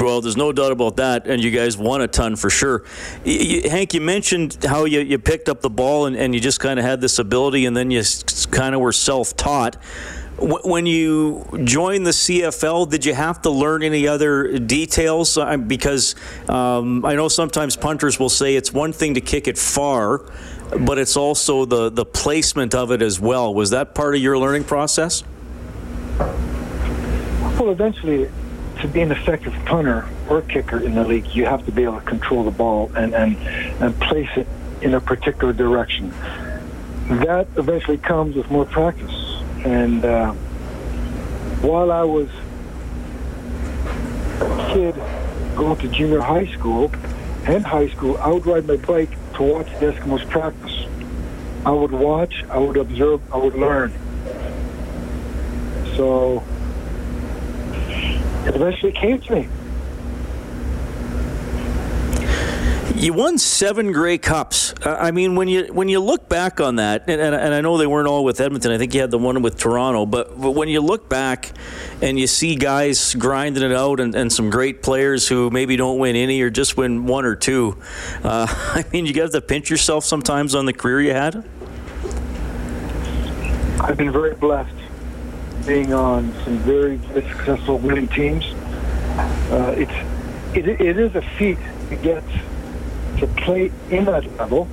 Well, 0.00 0.20
there's 0.20 0.36
no 0.36 0.52
doubt 0.52 0.72
about 0.72 0.96
that, 0.96 1.28
and 1.28 1.44
you 1.44 1.52
guys 1.52 1.78
won 1.78 2.00
a 2.00 2.08
ton 2.08 2.34
for 2.34 2.50
sure. 2.50 2.84
Hank, 3.24 3.94
you 3.94 4.00
mentioned 4.00 4.58
how 4.64 4.84
you, 4.84 5.00
you 5.00 5.18
picked 5.18 5.48
up 5.48 5.60
the 5.60 5.70
ball 5.70 6.06
and, 6.06 6.16
and 6.16 6.34
you 6.34 6.40
just 6.40 6.58
kind 6.58 6.80
of 6.80 6.84
had 6.84 7.00
this 7.00 7.20
ability, 7.20 7.66
and 7.66 7.76
then 7.76 7.92
you 7.92 8.02
kind 8.50 8.74
of 8.74 8.80
were 8.80 8.92
self 8.92 9.36
taught. 9.36 9.76
When 10.38 10.86
you 10.86 11.46
joined 11.64 12.06
the 12.06 12.10
CFL, 12.10 12.90
did 12.90 13.04
you 13.04 13.14
have 13.14 13.42
to 13.42 13.50
learn 13.50 13.82
any 13.82 14.08
other 14.08 14.58
details? 14.58 15.38
Because 15.66 16.14
um, 16.48 17.04
I 17.04 17.14
know 17.14 17.28
sometimes 17.28 17.76
punters 17.76 18.18
will 18.18 18.30
say 18.30 18.56
it's 18.56 18.72
one 18.72 18.92
thing 18.92 19.14
to 19.14 19.20
kick 19.20 19.46
it 19.46 19.58
far, 19.58 20.22
but 20.80 20.98
it's 20.98 21.16
also 21.16 21.64
the, 21.64 21.90
the 21.90 22.04
placement 22.04 22.74
of 22.74 22.90
it 22.90 23.02
as 23.02 23.20
well. 23.20 23.54
Was 23.54 23.70
that 23.70 23.94
part 23.94 24.14
of 24.14 24.22
your 24.22 24.38
learning 24.38 24.64
process? 24.64 25.22
Well, 26.18 27.70
eventually, 27.70 28.28
to 28.80 28.88
be 28.88 29.02
an 29.02 29.12
effective 29.12 29.54
punter 29.64 30.08
or 30.28 30.42
kicker 30.42 30.80
in 30.80 30.94
the 30.94 31.04
league, 31.04 31.26
you 31.28 31.44
have 31.44 31.64
to 31.66 31.72
be 31.72 31.84
able 31.84 32.00
to 32.00 32.06
control 32.06 32.42
the 32.42 32.50
ball 32.50 32.90
and, 32.96 33.14
and, 33.14 33.36
and 33.80 34.00
place 34.00 34.30
it 34.36 34.48
in 34.80 34.94
a 34.94 35.00
particular 35.00 35.52
direction. 35.52 36.10
That 37.08 37.46
eventually 37.56 37.98
comes 37.98 38.34
with 38.34 38.50
more 38.50 38.64
practice. 38.64 39.31
And 39.64 40.04
uh, 40.04 40.32
while 41.62 41.92
I 41.92 42.02
was 42.02 42.28
a 44.40 44.72
kid 44.72 44.96
going 45.54 45.76
to 45.78 45.88
junior 45.88 46.20
high 46.20 46.46
school 46.46 46.90
and 47.44 47.64
high 47.64 47.88
school, 47.90 48.16
I 48.18 48.28
would 48.28 48.46
ride 48.46 48.66
my 48.66 48.76
bike 48.76 49.10
to 49.34 49.42
watch 49.42 49.68
the 49.78 49.92
Eskimos 49.92 50.28
practice. 50.28 50.86
I 51.64 51.70
would 51.70 51.92
watch, 51.92 52.44
I 52.50 52.58
would 52.58 52.76
observe, 52.76 53.20
I 53.32 53.36
would 53.36 53.54
learn. 53.54 53.92
So 55.96 56.42
it 58.46 58.56
eventually 58.56 58.92
came 58.92 59.20
to 59.20 59.34
me. 59.34 59.48
You 63.02 63.12
won 63.12 63.36
seven 63.36 63.90
Grey 63.90 64.16
Cups. 64.16 64.74
I 64.86 65.10
mean, 65.10 65.34
when 65.34 65.48
you 65.48 65.64
when 65.72 65.88
you 65.88 65.98
look 65.98 66.28
back 66.28 66.60
on 66.60 66.76
that, 66.76 67.08
and, 67.08 67.20
and, 67.20 67.52
I 67.52 67.60
know 67.60 67.76
they 67.76 67.88
weren't 67.88 68.06
all 68.06 68.22
with 68.22 68.40
Edmonton. 68.40 68.70
I 68.70 68.78
think 68.78 68.94
you 68.94 69.00
had 69.00 69.10
the 69.10 69.18
one 69.18 69.42
with 69.42 69.58
Toronto. 69.58 70.06
But, 70.06 70.40
but 70.40 70.52
when 70.52 70.68
you 70.68 70.80
look 70.80 71.08
back 71.08 71.50
and 72.00 72.16
you 72.16 72.28
see 72.28 72.54
guys 72.54 73.16
grinding 73.16 73.64
it 73.64 73.72
out, 73.72 73.98
and, 73.98 74.14
and 74.14 74.32
some 74.32 74.50
great 74.50 74.84
players 74.84 75.26
who 75.26 75.50
maybe 75.50 75.74
don't 75.74 75.98
win 75.98 76.14
any 76.14 76.40
or 76.42 76.48
just 76.48 76.76
win 76.76 77.04
one 77.04 77.24
or 77.24 77.34
two, 77.34 77.76
uh, 78.22 78.46
I 78.48 78.84
mean, 78.92 79.04
you 79.06 79.12
got 79.12 79.32
to 79.32 79.40
pinch 79.40 79.68
yourself 79.68 80.04
sometimes 80.04 80.54
on 80.54 80.66
the 80.66 80.72
career 80.72 81.00
you 81.00 81.12
had. 81.12 81.44
I've 83.80 83.96
been 83.96 84.12
very 84.12 84.36
blessed 84.36 84.76
being 85.66 85.92
on 85.92 86.32
some 86.44 86.56
very, 86.58 86.98
very 86.98 87.28
successful 87.28 87.78
winning 87.78 88.06
teams. 88.06 88.44
Uh, 89.50 89.74
it's 89.76 90.56
it, 90.56 90.68
it 90.68 90.98
is 91.00 91.16
a 91.16 91.22
feat 91.36 91.58
to 91.88 91.96
get 91.96 92.22
to 93.22 93.28
play 93.28 93.70
in 93.90 94.04
that 94.04 94.24
level, 94.36 94.66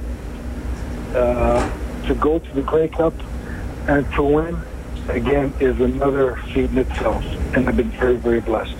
uh, 1.13 1.69
to 2.07 2.15
go 2.15 2.39
to 2.39 2.55
the 2.55 2.63
Grey 2.63 2.87
Cup, 2.87 3.13
and 3.87 4.11
to 4.13 4.23
win 4.23 4.57
again 5.07 5.53
is 5.59 5.79
another 5.79 6.35
feat 6.53 6.71
in 6.71 6.79
itself. 6.79 7.23
And 7.55 7.69
I've 7.69 7.77
been 7.77 7.91
very, 7.91 8.15
very 8.15 8.41
blessed. 8.41 8.75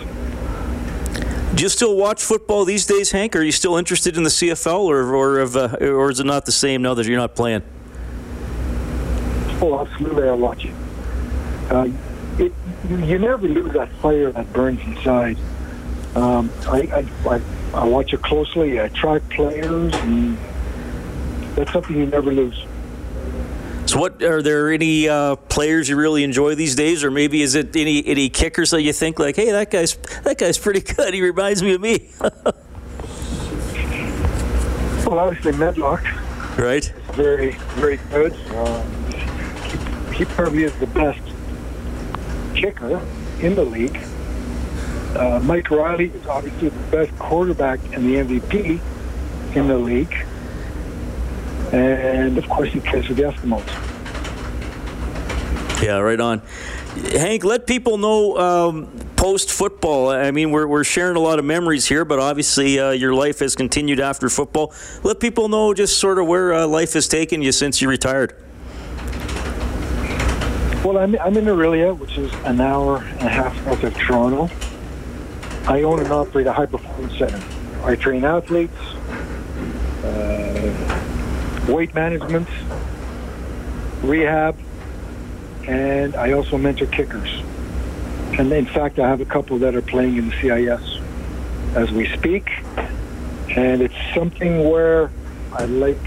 Do 1.53 1.63
you 1.63 1.69
still 1.69 1.95
watch 1.95 2.23
football 2.23 2.65
these 2.65 2.87
days, 2.87 3.11
Hank? 3.11 3.35
Are 3.35 3.43
you 3.43 3.51
still 3.51 3.77
interested 3.77 4.17
in 4.17 4.23
the 4.23 4.29
CFL, 4.29 4.85
or 4.85 5.15
or, 5.15 5.39
uh, 5.39 5.75
or 5.81 6.09
is 6.09 6.19
it 6.19 6.25
not 6.25 6.45
the 6.45 6.51
same 6.51 6.81
now 6.81 6.95
that 6.95 7.05
you're 7.05 7.17
not 7.17 7.35
playing? 7.35 7.61
Oh, 9.61 9.85
absolutely, 9.85 10.29
I 10.29 10.31
watch 10.31 10.65
it. 10.65 10.73
Uh, 11.69 11.89
it, 12.39 12.53
you 12.89 13.19
never 13.19 13.47
lose 13.47 13.73
that 13.73 13.91
fire 14.01 14.31
that 14.31 14.51
burns 14.51 14.81
inside. 14.81 15.37
Um, 16.15 16.49
I, 16.67 16.79
I, 16.79 17.29
I, 17.29 17.41
I 17.73 17.85
watch 17.85 18.13
it 18.13 18.21
closely. 18.21 18.81
I 18.81 18.89
track 18.89 19.21
players, 19.29 19.93
and 19.93 20.37
that's 21.55 21.71
something 21.71 21.95
you 21.95 22.05
never 22.07 22.31
lose. 22.33 22.65
So, 23.85 23.99
what 23.99 24.21
are 24.21 24.41
there 24.41 24.71
any 24.71 25.09
uh, 25.09 25.35
players 25.35 25.89
you 25.89 25.95
really 25.95 26.23
enjoy 26.23 26.55
these 26.55 26.75
days, 26.75 27.03
or 27.03 27.11
maybe 27.11 27.41
is 27.41 27.55
it 27.55 27.75
any 27.75 28.05
any 28.05 28.29
kickers 28.29 28.71
that 28.71 28.81
you 28.81 28.93
think 28.93 29.17
like, 29.19 29.35
hey, 29.35 29.51
that 29.51 29.71
guy's 29.71 29.95
that 30.23 30.37
guy's 30.37 30.57
pretty 30.57 30.81
good. 30.81 31.13
He 31.13 31.21
reminds 31.21 31.63
me 31.63 31.73
of 31.73 31.81
me. 31.81 32.09
well, 35.05 35.19
obviously 35.19 35.53
Medlock. 35.53 36.03
Right. 36.57 36.85
Very 37.13 37.51
very 37.75 37.97
good. 38.11 38.33
Um, 38.55 40.13
he 40.13 40.25
probably 40.25 40.63
is 40.65 40.75
the 40.79 40.87
best 40.87 41.21
kicker 42.53 43.01
in 43.41 43.55
the 43.55 43.63
league. 43.63 43.99
Uh, 45.15 45.39
Mike 45.43 45.71
Reilly 45.71 46.11
is 46.11 46.27
obviously 46.27 46.69
the 46.69 46.91
best 46.91 47.17
quarterback 47.17 47.79
and 47.93 48.05
the 48.05 48.15
MVP 48.15 48.79
in 49.55 49.67
the 49.67 49.77
league. 49.77 50.15
And 51.73 52.37
of 52.37 52.47
course, 52.47 52.69
he 52.69 52.79
plays 52.79 53.07
with 53.07 53.17
the 53.17 53.23
Eskimos. 53.23 53.65
Yeah, 55.83 55.97
right 55.97 56.19
on. 56.19 56.41
Hank, 57.13 57.43
let 57.43 57.65
people 57.65 57.97
know 57.97 58.37
um, 58.37 58.87
post 59.15 59.51
football. 59.51 60.09
I 60.09 60.31
mean, 60.31 60.51
we're, 60.51 60.67
we're 60.67 60.83
sharing 60.83 61.15
a 61.15 61.19
lot 61.19 61.39
of 61.39 61.45
memories 61.45 61.87
here, 61.87 62.05
but 62.05 62.19
obviously 62.19 62.79
uh, 62.79 62.91
your 62.91 63.13
life 63.13 63.39
has 63.39 63.55
continued 63.55 63.99
after 63.99 64.29
football. 64.29 64.73
Let 65.03 65.19
people 65.19 65.47
know 65.49 65.73
just 65.73 65.97
sort 65.97 66.19
of 66.19 66.27
where 66.27 66.53
uh, 66.53 66.67
life 66.67 66.93
has 66.93 67.07
taken 67.07 67.41
you 67.41 67.51
since 67.51 67.81
you 67.81 67.89
retired. 67.89 68.35
Well, 70.83 70.97
I'm, 70.97 71.17
I'm 71.19 71.35
in 71.37 71.45
Orillia, 71.45 71.97
which 71.97 72.17
is 72.17 72.33
an 72.45 72.61
hour 72.61 72.97
and 72.97 73.21
a 73.21 73.29
half 73.29 73.65
north 73.65 73.83
of 73.83 73.93
Toronto. 73.95 74.49
I 75.67 75.83
own 75.83 75.99
and 75.99 76.11
operate 76.11 76.47
a 76.47 76.53
high 76.53 76.65
performance 76.65 77.17
center. 77.17 77.41
I 77.83 77.95
train 77.95 78.25
athletes, 78.25 78.77
uh, 80.03 81.65
weight 81.69 81.93
management, 81.93 82.47
rehab, 84.01 84.57
and 85.67 86.15
I 86.15 86.33
also 86.33 86.57
mentor 86.57 86.87
kickers. 86.87 87.29
And 88.39 88.51
in 88.51 88.65
fact, 88.65 88.99
I 88.99 89.07
have 89.07 89.21
a 89.21 89.25
couple 89.25 89.59
that 89.59 89.75
are 89.75 89.81
playing 89.81 90.17
in 90.17 90.29
the 90.29 90.35
CIS 90.41 90.99
as 91.75 91.91
we 91.91 92.07
speak. 92.17 92.49
And 93.49 93.81
it's 93.81 93.95
something 94.13 94.69
where 94.69 95.11
I 95.51 95.65
like 95.65 95.97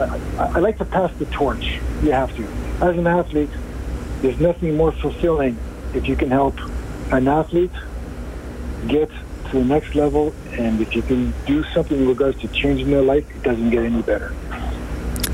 I, 0.00 0.18
I 0.38 0.58
like 0.58 0.78
to 0.78 0.84
pass 0.84 1.12
the 1.18 1.26
torch. 1.26 1.78
You 2.02 2.12
have 2.12 2.34
to. 2.36 2.44
As 2.80 2.96
an 2.96 3.06
athlete, 3.06 3.50
there's 4.22 4.40
nothing 4.40 4.76
more 4.76 4.92
fulfilling 4.92 5.58
if 5.94 6.08
you 6.08 6.16
can 6.16 6.30
help 6.30 6.58
an 7.12 7.28
athlete 7.28 7.72
get 8.88 9.10
to 9.50 9.58
the 9.58 9.64
next 9.64 9.94
level, 9.94 10.34
and 10.52 10.80
if 10.80 10.94
you 10.94 11.02
can 11.02 11.32
do 11.46 11.64
something 11.74 11.98
in 11.98 12.08
regards 12.08 12.40
to 12.40 12.48
changing 12.48 12.90
their 12.90 13.02
life, 13.02 13.28
it 13.34 13.42
doesn't 13.42 13.70
get 13.70 13.84
any 13.84 14.02
better. 14.02 14.34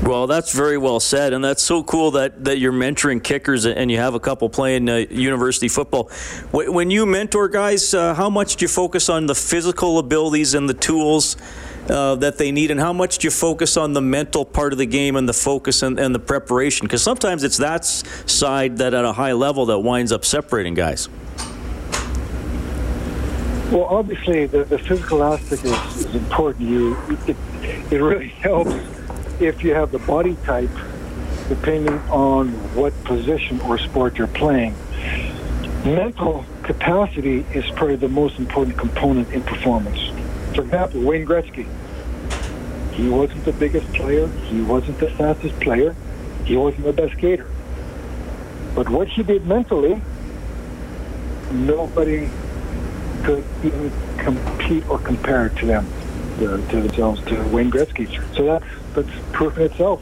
Well, 0.03 0.27
that's 0.27 0.53
very 0.53 0.77
well 0.77 0.99
said, 0.99 1.33
and 1.33 1.43
that's 1.43 1.63
so 1.63 1.83
cool 1.83 2.11
that, 2.11 2.45
that 2.45 2.59
you're 2.59 2.71
mentoring 2.71 3.21
kickers 3.21 3.65
and 3.65 3.91
you 3.91 3.97
have 3.97 4.13
a 4.13 4.19
couple 4.19 4.47
playing 4.47 4.87
uh, 4.87 5.05
university 5.09 5.67
football. 5.67 6.09
When 6.51 6.91
you 6.91 7.05
mentor 7.05 7.49
guys, 7.49 7.93
uh, 7.93 8.13
how 8.13 8.29
much 8.29 8.55
do 8.55 8.65
you 8.65 8.69
focus 8.69 9.09
on 9.09 9.25
the 9.25 9.35
physical 9.35 9.97
abilities 9.97 10.53
and 10.53 10.69
the 10.69 10.75
tools 10.75 11.35
uh, 11.89 12.15
that 12.15 12.37
they 12.37 12.51
need, 12.51 12.71
and 12.71 12.79
how 12.79 12.93
much 12.93 13.17
do 13.17 13.27
you 13.27 13.31
focus 13.31 13.75
on 13.75 13.93
the 13.93 14.01
mental 14.01 14.45
part 14.45 14.71
of 14.71 14.77
the 14.77 14.85
game 14.85 15.15
and 15.15 15.27
the 15.27 15.33
focus 15.33 15.81
and, 15.81 15.99
and 15.99 16.13
the 16.13 16.19
preparation? 16.19 16.85
Because 16.85 17.01
sometimes 17.01 17.43
it's 17.43 17.57
that 17.57 17.83
side 17.83 18.77
that 18.77 18.93
at 18.93 19.03
a 19.03 19.13
high 19.13 19.33
level 19.33 19.65
that 19.65 19.79
winds 19.79 20.11
up 20.11 20.23
separating 20.23 20.73
guys. 20.73 21.09
Well, 23.71 23.83
obviously, 23.83 24.45
the, 24.45 24.63
the 24.63 24.79
physical 24.79 25.21
aspect 25.23 25.65
is, 25.65 26.05
is 26.05 26.15
important. 26.15 26.69
You, 26.69 26.97
it, 27.27 27.35
it 27.91 27.97
really 27.97 28.29
helps 28.47 28.73
if 29.41 29.61
you 29.61 29.73
have 29.73 29.91
the 29.91 29.99
body 29.99 30.37
type, 30.45 30.69
depending 31.49 31.99
on 32.09 32.49
what 32.75 32.93
position 33.03 33.59
or 33.61 33.77
sport 33.77 34.17
you're 34.17 34.27
playing. 34.27 34.73
Mental 35.83 36.45
capacity 36.63 37.45
is 37.53 37.65
probably 37.71 37.97
the 37.97 38.07
most 38.07 38.39
important 38.39 38.77
component 38.77 39.33
in 39.33 39.43
performance. 39.43 39.99
For 40.55 40.61
example, 40.61 41.01
Wayne 41.01 41.25
Gretzky. 41.25 41.67
He 42.93 43.09
wasn't 43.09 43.43
the 43.43 43.51
biggest 43.51 43.91
player. 43.93 44.27
He 44.45 44.61
wasn't 44.61 44.97
the 44.99 45.09
fastest 45.11 45.59
player. 45.59 45.93
He 46.45 46.55
wasn't 46.55 46.85
the 46.85 46.93
best 46.93 47.13
skater. 47.17 47.51
But 48.73 48.87
what 48.89 49.09
he 49.09 49.23
did 49.23 49.45
mentally, 49.45 50.01
nobody 51.51 52.29
could 53.23 53.43
even 53.63 53.91
compete 54.17 54.87
or 54.89 54.99
compare 54.99 55.49
to 55.49 55.65
them, 55.65 55.87
to, 56.39 56.57
to 56.69 56.81
themselves, 56.81 57.21
to 57.25 57.41
Wayne 57.49 57.71
Gretzky. 57.71 58.07
So 58.35 58.45
that's, 58.45 58.65
that's 58.93 59.09
proof 59.31 59.57
in 59.57 59.63
itself. 59.63 60.01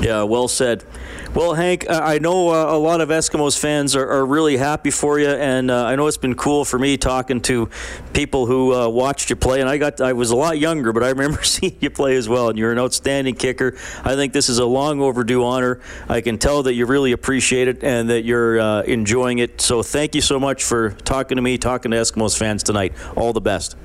Yeah, 0.00 0.22
well 0.22 0.48
said. 0.48 0.84
Well, 1.32 1.54
Hank, 1.54 1.86
I 1.88 2.18
know 2.18 2.48
uh, 2.48 2.74
a 2.74 2.78
lot 2.78 3.00
of 3.00 3.08
Eskimos 3.08 3.56
fans 3.56 3.94
are, 3.94 4.04
are 4.04 4.26
really 4.26 4.56
happy 4.56 4.90
for 4.90 5.20
you, 5.20 5.28
and 5.28 5.70
uh, 5.70 5.84
I 5.84 5.94
know 5.94 6.08
it's 6.08 6.16
been 6.16 6.34
cool 6.34 6.64
for 6.64 6.76
me 6.76 6.96
talking 6.96 7.40
to 7.42 7.70
people 8.12 8.46
who 8.46 8.74
uh, 8.74 8.88
watched 8.88 9.30
you 9.30 9.36
play. 9.36 9.60
And 9.60 9.70
I 9.70 9.78
got 9.78 10.00
I 10.00 10.12
was 10.12 10.32
a 10.32 10.36
lot 10.36 10.58
younger, 10.58 10.92
but 10.92 11.04
I 11.04 11.08
remember 11.10 11.40
seeing 11.44 11.76
you 11.78 11.88
play 11.88 12.16
as 12.16 12.28
well. 12.28 12.48
And 12.48 12.58
you're 12.58 12.72
an 12.72 12.80
outstanding 12.80 13.36
kicker. 13.36 13.76
I 14.02 14.16
think 14.16 14.32
this 14.32 14.48
is 14.48 14.58
a 14.58 14.64
long 14.64 15.00
overdue 15.00 15.44
honor. 15.44 15.80
I 16.08 16.20
can 16.20 16.36
tell 16.36 16.64
that 16.64 16.74
you 16.74 16.84
really 16.86 17.12
appreciate 17.12 17.68
it 17.68 17.84
and 17.84 18.10
that 18.10 18.24
you're 18.24 18.58
uh, 18.58 18.82
enjoying 18.82 19.38
it. 19.38 19.60
So 19.60 19.84
thank 19.84 20.16
you 20.16 20.20
so 20.20 20.40
much 20.40 20.64
for 20.64 20.90
talking 20.90 21.36
to 21.36 21.42
me, 21.42 21.58
talking 21.58 21.92
to 21.92 21.96
Eskimos 21.96 22.36
fans 22.36 22.64
tonight. 22.64 22.92
All 23.14 23.32
the 23.32 23.40
best. 23.40 23.76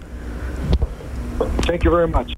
Thank 1.38 1.84
you 1.84 1.92
very 1.92 2.08
much. 2.08 2.34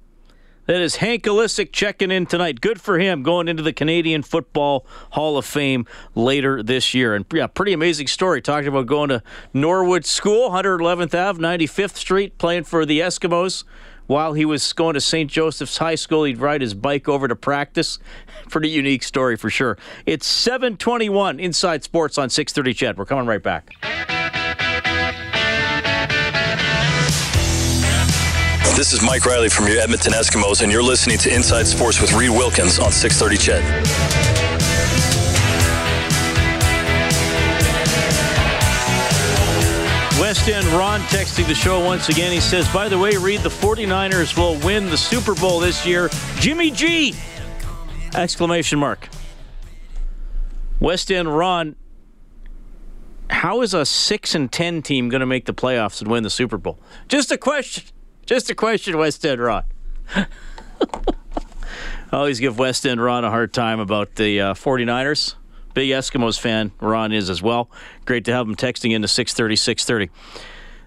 That 0.67 0.81
is 0.81 0.97
Hank 0.97 1.23
Ilesic 1.23 1.71
checking 1.71 2.11
in 2.11 2.25
tonight. 2.25 2.59
Good 2.59 2.81
for 2.81 2.99
him 2.99 3.23
going 3.23 3.47
into 3.47 3.63
the 3.63 3.71
Canadian 3.71 4.21
Football 4.21 4.85
Hall 5.11 5.37
of 5.37 5.45
Fame 5.45 5.87
later 6.13 6.61
this 6.61 6.93
year. 6.93 7.15
And 7.15 7.25
yeah, 7.33 7.47
pretty 7.47 7.71
amazing 7.71 8.07
story. 8.07 8.41
Talking 8.41 8.67
about 8.67 8.85
going 8.85 9.07
to 9.07 9.23
Norwood 9.53 10.05
School, 10.05 10.49
111th 10.49 11.15
Ave, 11.15 11.41
95th 11.41 11.95
Street, 11.95 12.37
playing 12.37 12.65
for 12.65 12.85
the 12.85 12.99
Eskimos. 12.99 13.63
While 14.07 14.33
he 14.33 14.43
was 14.43 14.73
going 14.73 14.95
to 14.95 15.01
St. 15.01 15.31
Joseph's 15.31 15.77
High 15.77 15.95
School, 15.95 16.25
he'd 16.25 16.37
ride 16.37 16.59
his 16.59 16.73
bike 16.73 17.07
over 17.07 17.29
to 17.29 17.35
practice. 17.35 17.97
Pretty 18.49 18.69
unique 18.69 19.03
story 19.03 19.37
for 19.37 19.49
sure. 19.49 19.77
It's 20.05 20.27
721 20.27 21.39
Inside 21.39 21.85
Sports 21.85 22.17
on 22.17 22.29
630 22.29 22.73
CHED. 22.73 22.97
We're 22.97 23.05
coming 23.05 23.25
right 23.25 23.43
back. 23.43 24.16
This 28.77 28.93
is 28.93 29.01
Mike 29.01 29.25
Reilly 29.25 29.49
from 29.49 29.67
your 29.67 29.79
Edmonton 29.79 30.13
Eskimos, 30.13 30.61
and 30.61 30.71
you're 30.71 30.83
listening 30.83 31.17
to 31.17 31.33
Inside 31.33 31.65
Sports 31.65 31.99
with 31.99 32.13
Reed 32.13 32.29
Wilkins 32.29 32.77
on 32.77 32.91
630 32.91 33.35
CHED. 33.35 33.63
West 40.21 40.47
End 40.47 40.67
Ron 40.67 40.99
texting 41.07 41.47
the 41.47 41.55
show 41.55 41.83
once 41.83 42.09
again. 42.09 42.31
He 42.31 42.39
says, 42.39 42.71
by 42.71 42.87
the 42.87 42.99
way, 42.99 43.17
Reed, 43.17 43.39
the 43.39 43.49
49ers 43.49 44.37
will 44.37 44.59
win 44.63 44.91
the 44.91 44.97
Super 44.97 45.33
Bowl 45.33 45.59
this 45.59 45.83
year. 45.83 46.11
Jimmy 46.35 46.69
G! 46.69 47.15
Exclamation 48.13 48.77
mark. 48.77 49.09
West 50.79 51.11
End 51.11 51.35
Ron, 51.35 51.75
how 53.31 53.63
is 53.63 53.73
a 53.73 53.87
6 53.87 54.35
and 54.35 54.51
10 54.51 54.83
team 54.83 55.09
going 55.09 55.21
to 55.21 55.25
make 55.25 55.45
the 55.45 55.53
playoffs 55.55 55.99
and 55.99 56.11
win 56.11 56.21
the 56.21 56.29
Super 56.29 56.59
Bowl? 56.59 56.77
Just 57.07 57.31
a 57.31 57.39
question. 57.39 57.85
Just 58.27 58.49
a 58.49 58.55
question, 58.55 58.97
West 58.97 59.25
End 59.25 59.39
Ron. 59.39 59.63
always 62.11 62.41
give 62.41 62.59
West 62.59 62.85
End 62.85 63.01
Ron 63.01 63.23
a 63.23 63.29
hard 63.29 63.53
time 63.53 63.79
about 63.79 64.15
the 64.15 64.41
uh, 64.41 64.53
49ers. 64.53 65.35
Big 65.73 65.91
Eskimos 65.91 66.37
fan, 66.37 66.73
Ron 66.81 67.13
is 67.13 67.29
as 67.29 67.41
well. 67.41 67.71
Great 68.03 68.25
to 68.25 68.33
have 68.33 68.45
him 68.45 68.57
texting 68.57 68.87
in 68.87 68.97
into 68.97 69.07
630, 69.07 69.55
630. 69.55 70.11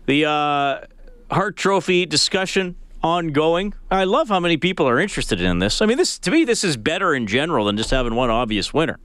The 0.04 0.26
uh, 0.28 1.34
Hart 1.34 1.56
Trophy 1.56 2.04
discussion 2.04 2.76
ongoing. 3.02 3.72
I 3.90 4.04
love 4.04 4.28
how 4.28 4.40
many 4.40 4.58
people 4.58 4.86
are 4.86 5.00
interested 5.00 5.40
in 5.40 5.60
this. 5.60 5.80
I 5.80 5.86
mean, 5.86 5.96
this 5.96 6.18
to 6.18 6.30
me, 6.30 6.44
this 6.44 6.62
is 6.62 6.76
better 6.76 7.14
in 7.14 7.26
general 7.26 7.64
than 7.64 7.78
just 7.78 7.90
having 7.90 8.14
one 8.14 8.28
obvious 8.28 8.74
winner. 8.74 8.98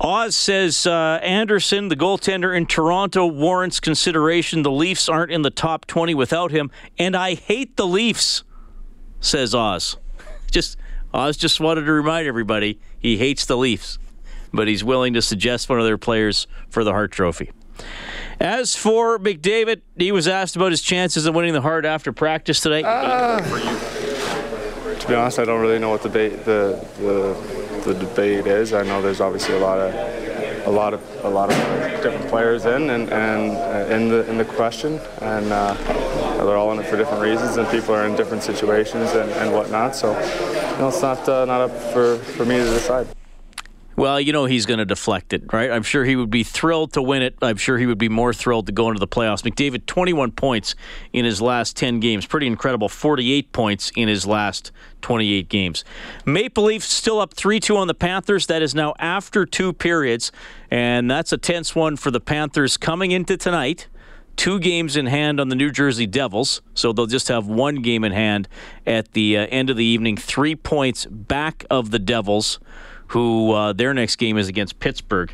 Oz 0.00 0.34
says 0.34 0.86
uh, 0.86 1.20
Andersen, 1.22 1.88
the 1.88 1.96
goaltender 1.96 2.56
in 2.56 2.64
Toronto, 2.64 3.26
warrants 3.26 3.80
consideration. 3.80 4.62
The 4.62 4.70
Leafs 4.70 5.10
aren't 5.10 5.30
in 5.30 5.42
the 5.42 5.50
top 5.50 5.86
20 5.86 6.14
without 6.14 6.50
him, 6.50 6.70
and 6.98 7.14
I 7.14 7.34
hate 7.34 7.76
the 7.76 7.86
Leafs, 7.86 8.42
says 9.20 9.54
Oz. 9.54 9.98
Just 10.50 10.78
Oz 11.12 11.36
just 11.36 11.60
wanted 11.60 11.82
to 11.82 11.92
remind 11.92 12.26
everybody 12.26 12.80
he 12.98 13.18
hates 13.18 13.44
the 13.44 13.58
Leafs, 13.58 13.98
but 14.54 14.68
he's 14.68 14.82
willing 14.82 15.12
to 15.12 15.20
suggest 15.20 15.68
one 15.68 15.78
of 15.78 15.84
their 15.84 15.98
players 15.98 16.46
for 16.70 16.82
the 16.82 16.92
Hart 16.92 17.12
Trophy. 17.12 17.50
As 18.40 18.74
for 18.74 19.18
McDavid, 19.18 19.82
he 19.98 20.12
was 20.12 20.26
asked 20.26 20.56
about 20.56 20.70
his 20.70 20.80
chances 20.80 21.26
of 21.26 21.34
winning 21.34 21.52
the 21.52 21.60
Hart 21.60 21.84
after 21.84 22.10
practice 22.10 22.60
today. 22.60 22.82
Uh, 22.82 23.38
to 24.98 25.08
be 25.08 25.14
honest, 25.14 25.38
I 25.38 25.44
don't 25.44 25.60
really 25.60 25.78
know 25.78 25.90
what 25.90 26.02
the 26.02 26.08
the, 26.08 26.88
the 27.00 27.69
the 27.84 27.94
debate 27.94 28.46
is. 28.46 28.72
I 28.72 28.82
know 28.82 29.02
there's 29.02 29.20
obviously 29.20 29.54
a 29.54 29.58
lot 29.58 29.78
of 29.78 30.66
a 30.66 30.70
lot 30.70 30.94
of 30.94 31.24
a 31.24 31.28
lot 31.28 31.50
of 31.50 32.02
different 32.02 32.28
players 32.28 32.64
in 32.66 32.90
and, 32.90 33.10
and 33.10 33.56
uh, 33.56 33.94
in 33.94 34.08
the 34.08 34.28
in 34.30 34.38
the 34.38 34.44
question, 34.44 35.00
and 35.20 35.52
uh, 35.52 35.74
they're 36.44 36.56
all 36.56 36.72
in 36.72 36.78
it 36.78 36.86
for 36.86 36.96
different 36.96 37.22
reasons, 37.22 37.56
and 37.56 37.68
people 37.68 37.94
are 37.94 38.06
in 38.06 38.16
different 38.16 38.42
situations 38.42 39.10
and, 39.12 39.30
and 39.32 39.52
whatnot. 39.52 39.94
So, 39.96 40.12
you 40.12 40.78
know, 40.78 40.88
it's 40.88 41.02
not 41.02 41.28
uh, 41.28 41.44
not 41.44 41.60
up 41.62 41.76
for, 41.92 42.16
for 42.18 42.44
me 42.44 42.56
to 42.56 42.64
decide. 42.64 43.06
Well, 44.00 44.18
you 44.18 44.32
know 44.32 44.46
he's 44.46 44.64
going 44.64 44.78
to 44.78 44.86
deflect 44.86 45.34
it, 45.34 45.52
right? 45.52 45.70
I'm 45.70 45.82
sure 45.82 46.06
he 46.06 46.16
would 46.16 46.30
be 46.30 46.42
thrilled 46.42 46.94
to 46.94 47.02
win 47.02 47.20
it. 47.20 47.34
I'm 47.42 47.58
sure 47.58 47.76
he 47.76 47.84
would 47.84 47.98
be 47.98 48.08
more 48.08 48.32
thrilled 48.32 48.64
to 48.68 48.72
go 48.72 48.88
into 48.88 48.98
the 48.98 49.06
playoffs. 49.06 49.42
McDavid, 49.42 49.84
21 49.84 50.32
points 50.32 50.74
in 51.12 51.26
his 51.26 51.42
last 51.42 51.76
10 51.76 52.00
games. 52.00 52.24
Pretty 52.24 52.46
incredible. 52.46 52.88
48 52.88 53.52
points 53.52 53.92
in 53.94 54.08
his 54.08 54.24
last 54.24 54.72
28 55.02 55.50
games. 55.50 55.84
Maple 56.24 56.64
Leafs 56.64 56.86
still 56.86 57.20
up 57.20 57.34
3 57.34 57.60
2 57.60 57.76
on 57.76 57.88
the 57.88 57.94
Panthers. 57.94 58.46
That 58.46 58.62
is 58.62 58.74
now 58.74 58.94
after 58.98 59.44
two 59.44 59.74
periods, 59.74 60.32
and 60.70 61.10
that's 61.10 61.30
a 61.34 61.36
tense 61.36 61.74
one 61.74 61.96
for 61.96 62.10
the 62.10 62.20
Panthers 62.20 62.78
coming 62.78 63.10
into 63.10 63.36
tonight 63.36 63.86
two 64.36 64.58
games 64.58 64.96
in 64.96 65.04
hand 65.04 65.38
on 65.38 65.50
the 65.50 65.54
New 65.54 65.70
Jersey 65.70 66.06
Devils, 66.06 66.62
so 66.72 66.94
they'll 66.94 67.06
just 67.06 67.28
have 67.28 67.46
one 67.46 67.82
game 67.82 68.04
in 68.04 68.12
hand 68.12 68.48
at 68.86 69.12
the 69.12 69.36
uh, 69.36 69.46
end 69.48 69.68
of 69.68 69.76
the 69.76 69.84
evening. 69.84 70.16
Three 70.16 70.56
points 70.56 71.04
back 71.04 71.66
of 71.68 71.90
the 71.90 71.98
Devils, 71.98 72.58
who 73.10 73.52
uh, 73.52 73.72
their 73.72 73.92
next 73.92 74.16
game 74.16 74.38
is 74.38 74.48
against 74.48 74.78
Pittsburgh 74.78 75.32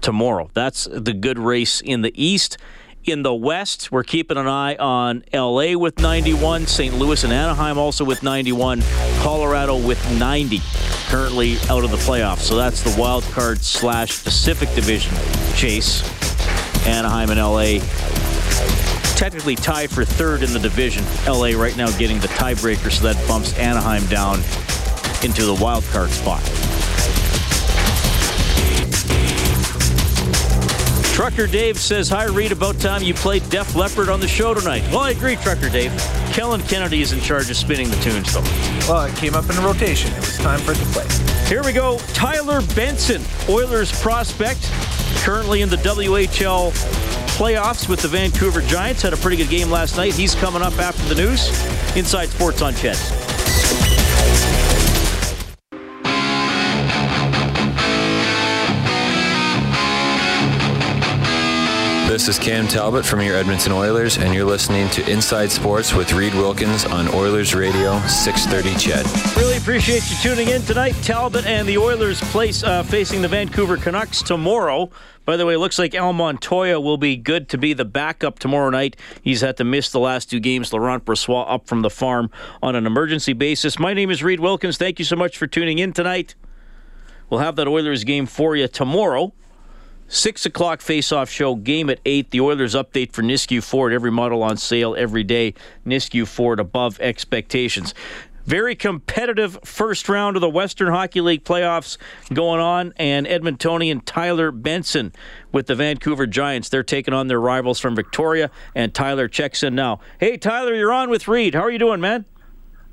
tomorrow. 0.00 0.50
That's 0.54 0.84
the 0.90 1.12
good 1.12 1.38
race 1.38 1.80
in 1.80 2.02
the 2.02 2.12
East. 2.14 2.58
In 3.04 3.22
the 3.22 3.34
West, 3.34 3.90
we're 3.90 4.04
keeping 4.04 4.36
an 4.36 4.46
eye 4.46 4.76
on 4.76 5.24
LA 5.32 5.76
with 5.76 5.98
91, 5.98 6.66
St. 6.66 6.94
Louis 6.94 7.24
and 7.24 7.32
Anaheim 7.32 7.78
also 7.78 8.04
with 8.04 8.22
91, 8.22 8.82
Colorado 9.20 9.76
with 9.76 9.98
90, 10.18 10.60
currently 11.08 11.56
out 11.70 11.84
of 11.84 11.90
the 11.90 11.96
playoffs. 11.96 12.40
So 12.40 12.56
that's 12.56 12.82
the 12.82 13.00
wild 13.00 13.24
card 13.24 13.58
slash 13.58 14.22
Pacific 14.22 14.72
Division 14.74 15.14
chase. 15.54 16.02
Anaheim 16.86 17.30
and 17.30 17.40
LA 17.40 17.84
technically 19.16 19.56
tied 19.56 19.90
for 19.90 20.04
third 20.04 20.44
in 20.44 20.52
the 20.52 20.60
division. 20.60 21.04
LA 21.26 21.60
right 21.60 21.76
now 21.76 21.90
getting 21.98 22.20
the 22.20 22.28
tiebreaker, 22.28 22.92
so 22.92 23.02
that 23.04 23.26
bumps 23.26 23.58
Anaheim 23.58 24.06
down 24.06 24.40
into 25.24 25.44
the 25.44 25.54
wild 25.54 25.84
card 25.84 26.10
spot. 26.10 26.42
Trucker 31.18 31.48
Dave 31.48 31.80
says, 31.80 32.08
Hi, 32.10 32.26
Reed. 32.26 32.52
About 32.52 32.78
time 32.78 33.02
you 33.02 33.12
played 33.12 33.42
Def 33.50 33.74
Leppard 33.74 34.08
on 34.08 34.20
the 34.20 34.28
show 34.28 34.54
tonight. 34.54 34.84
Well, 34.92 35.00
I 35.00 35.10
agree, 35.10 35.34
Trucker 35.34 35.68
Dave. 35.68 35.90
Kellen 36.32 36.62
Kennedy 36.62 37.02
is 37.02 37.12
in 37.12 37.18
charge 37.20 37.50
of 37.50 37.56
spinning 37.56 37.90
the 37.90 37.96
tunes, 37.96 38.32
though. 38.32 38.42
Well, 38.88 39.04
it 39.06 39.16
came 39.16 39.34
up 39.34 39.50
in 39.50 39.56
a 39.56 39.60
rotation. 39.60 40.12
It 40.12 40.20
was 40.20 40.38
time 40.38 40.60
for 40.60 40.70
it 40.70 40.76
to 40.76 40.84
play. 40.86 41.06
Here 41.48 41.64
we 41.64 41.72
go. 41.72 41.98
Tyler 42.14 42.60
Benson, 42.76 43.20
Oilers 43.48 43.90
prospect, 44.00 44.70
currently 45.24 45.62
in 45.62 45.68
the 45.68 45.76
WHL 45.78 46.70
playoffs 47.36 47.88
with 47.88 48.00
the 48.00 48.08
Vancouver 48.08 48.60
Giants. 48.60 49.02
Had 49.02 49.12
a 49.12 49.16
pretty 49.16 49.38
good 49.38 49.50
game 49.50 49.70
last 49.70 49.96
night. 49.96 50.14
He's 50.14 50.36
coming 50.36 50.62
up 50.62 50.78
after 50.78 51.02
the 51.12 51.20
news. 51.20 51.48
Inside 51.96 52.28
Sports 52.28 52.62
on 52.62 52.74
CHED. 52.74 53.87
This 62.18 62.30
is 62.30 62.38
Cam 62.40 62.66
Talbot 62.66 63.06
from 63.06 63.20
your 63.20 63.36
Edmonton 63.36 63.70
Oilers, 63.70 64.18
and 64.18 64.34
you're 64.34 64.44
listening 64.44 64.90
to 64.90 65.08
Inside 65.08 65.52
Sports 65.52 65.94
with 65.94 66.12
Reed 66.12 66.34
Wilkins 66.34 66.84
on 66.84 67.06
Oilers 67.14 67.54
Radio 67.54 68.00
630 68.08 68.76
CHED. 68.76 69.36
Really 69.36 69.56
appreciate 69.56 70.02
you 70.10 70.16
tuning 70.20 70.48
in 70.48 70.62
tonight. 70.62 70.96
Talbot 71.04 71.46
and 71.46 71.68
the 71.68 71.78
Oilers 71.78 72.20
place 72.32 72.64
uh, 72.64 72.82
facing 72.82 73.22
the 73.22 73.28
Vancouver 73.28 73.76
Canucks 73.76 74.20
tomorrow. 74.20 74.90
By 75.26 75.36
the 75.36 75.46
way, 75.46 75.54
it 75.54 75.58
looks 75.58 75.78
like 75.78 75.94
Al 75.94 76.12
Montoya 76.12 76.80
will 76.80 76.96
be 76.96 77.16
good 77.16 77.48
to 77.50 77.56
be 77.56 77.72
the 77.72 77.84
backup 77.84 78.40
tomorrow 78.40 78.70
night. 78.70 78.96
He's 79.22 79.42
had 79.42 79.56
to 79.58 79.64
miss 79.64 79.92
the 79.92 80.00
last 80.00 80.28
two 80.28 80.40
games. 80.40 80.72
Laurent 80.72 81.04
Brossoit 81.04 81.48
up 81.48 81.68
from 81.68 81.82
the 81.82 81.90
farm 81.90 82.32
on 82.60 82.74
an 82.74 82.84
emergency 82.84 83.32
basis. 83.32 83.78
My 83.78 83.94
name 83.94 84.10
is 84.10 84.24
Reed 84.24 84.40
Wilkins. 84.40 84.76
Thank 84.76 84.98
you 84.98 85.04
so 85.04 85.14
much 85.14 85.38
for 85.38 85.46
tuning 85.46 85.78
in 85.78 85.92
tonight. 85.92 86.34
We'll 87.30 87.38
have 87.38 87.54
that 87.54 87.68
Oilers 87.68 88.02
game 88.02 88.26
for 88.26 88.56
you 88.56 88.66
tomorrow. 88.66 89.32
Six 90.10 90.46
o'clock 90.46 90.80
face-off 90.80 91.28
show. 91.28 91.54
Game 91.54 91.90
at 91.90 92.00
eight. 92.06 92.30
The 92.30 92.40
Oilers 92.40 92.74
update 92.74 93.12
for 93.12 93.22
Nisku 93.22 93.62
Ford. 93.62 93.92
Every 93.92 94.10
model 94.10 94.42
on 94.42 94.56
sale 94.56 94.96
every 94.96 95.22
day. 95.22 95.52
Nisku 95.86 96.26
Ford 96.26 96.58
above 96.58 96.98
expectations. 96.98 97.92
Very 98.46 98.74
competitive 98.74 99.58
first 99.62 100.08
round 100.08 100.34
of 100.34 100.40
the 100.40 100.48
Western 100.48 100.88
Hockey 100.88 101.20
League 101.20 101.44
playoffs 101.44 101.98
going 102.32 102.60
on, 102.60 102.94
and 102.96 103.26
Edmontonian 103.26 104.00
Tyler 104.06 104.50
Benson 104.50 105.12
with 105.52 105.66
the 105.66 105.74
Vancouver 105.74 106.26
Giants. 106.26 106.70
They're 106.70 106.82
taking 106.82 107.12
on 107.12 107.26
their 107.26 107.38
rivals 107.38 107.78
from 107.78 107.94
Victoria, 107.94 108.50
and 108.74 108.94
Tyler 108.94 109.28
checks 109.28 109.62
in 109.62 109.74
now. 109.74 110.00
Hey, 110.18 110.38
Tyler, 110.38 110.74
you're 110.74 110.94
on 110.94 111.10
with 111.10 111.28
Reed. 111.28 111.54
How 111.54 111.60
are 111.60 111.70
you 111.70 111.78
doing, 111.78 112.00
man? 112.00 112.24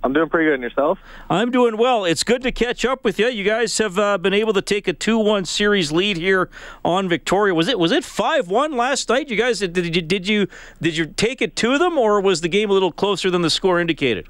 I'm 0.05 0.13
doing 0.13 0.29
pretty 0.29 0.45
good. 0.45 0.53
And 0.53 0.61
yourself? 0.61 0.99
I'm 1.31 1.49
doing 1.49 1.77
well. 1.77 2.05
It's 2.05 2.23
good 2.23 2.43
to 2.43 2.51
catch 2.51 2.85
up 2.85 3.03
with 3.03 3.17
you. 3.17 3.27
You 3.27 3.43
guys 3.43 3.75
have 3.79 3.97
uh, 3.97 4.19
been 4.19 4.35
able 4.35 4.53
to 4.53 4.61
take 4.61 4.87
a 4.87 4.93
two-one 4.93 5.45
series 5.45 5.91
lead 5.91 6.15
here 6.17 6.47
on 6.83 7.09
Victoria. 7.09 7.55
Was 7.55 7.67
it 7.67 7.79
was 7.79 7.91
it 7.91 8.05
five-one 8.05 8.77
last 8.77 9.09
night? 9.09 9.31
You 9.31 9.35
guys 9.35 9.59
did 9.59 9.95
you 9.95 10.03
did 10.03 10.27
you 10.27 10.47
did 10.79 10.95
you 10.95 11.07
take 11.07 11.41
it 11.41 11.55
to 11.55 11.79
them, 11.79 11.97
or 11.97 12.21
was 12.21 12.41
the 12.41 12.47
game 12.47 12.69
a 12.69 12.73
little 12.73 12.91
closer 12.91 13.31
than 13.31 13.41
the 13.41 13.49
score 13.49 13.79
indicated? 13.79 14.29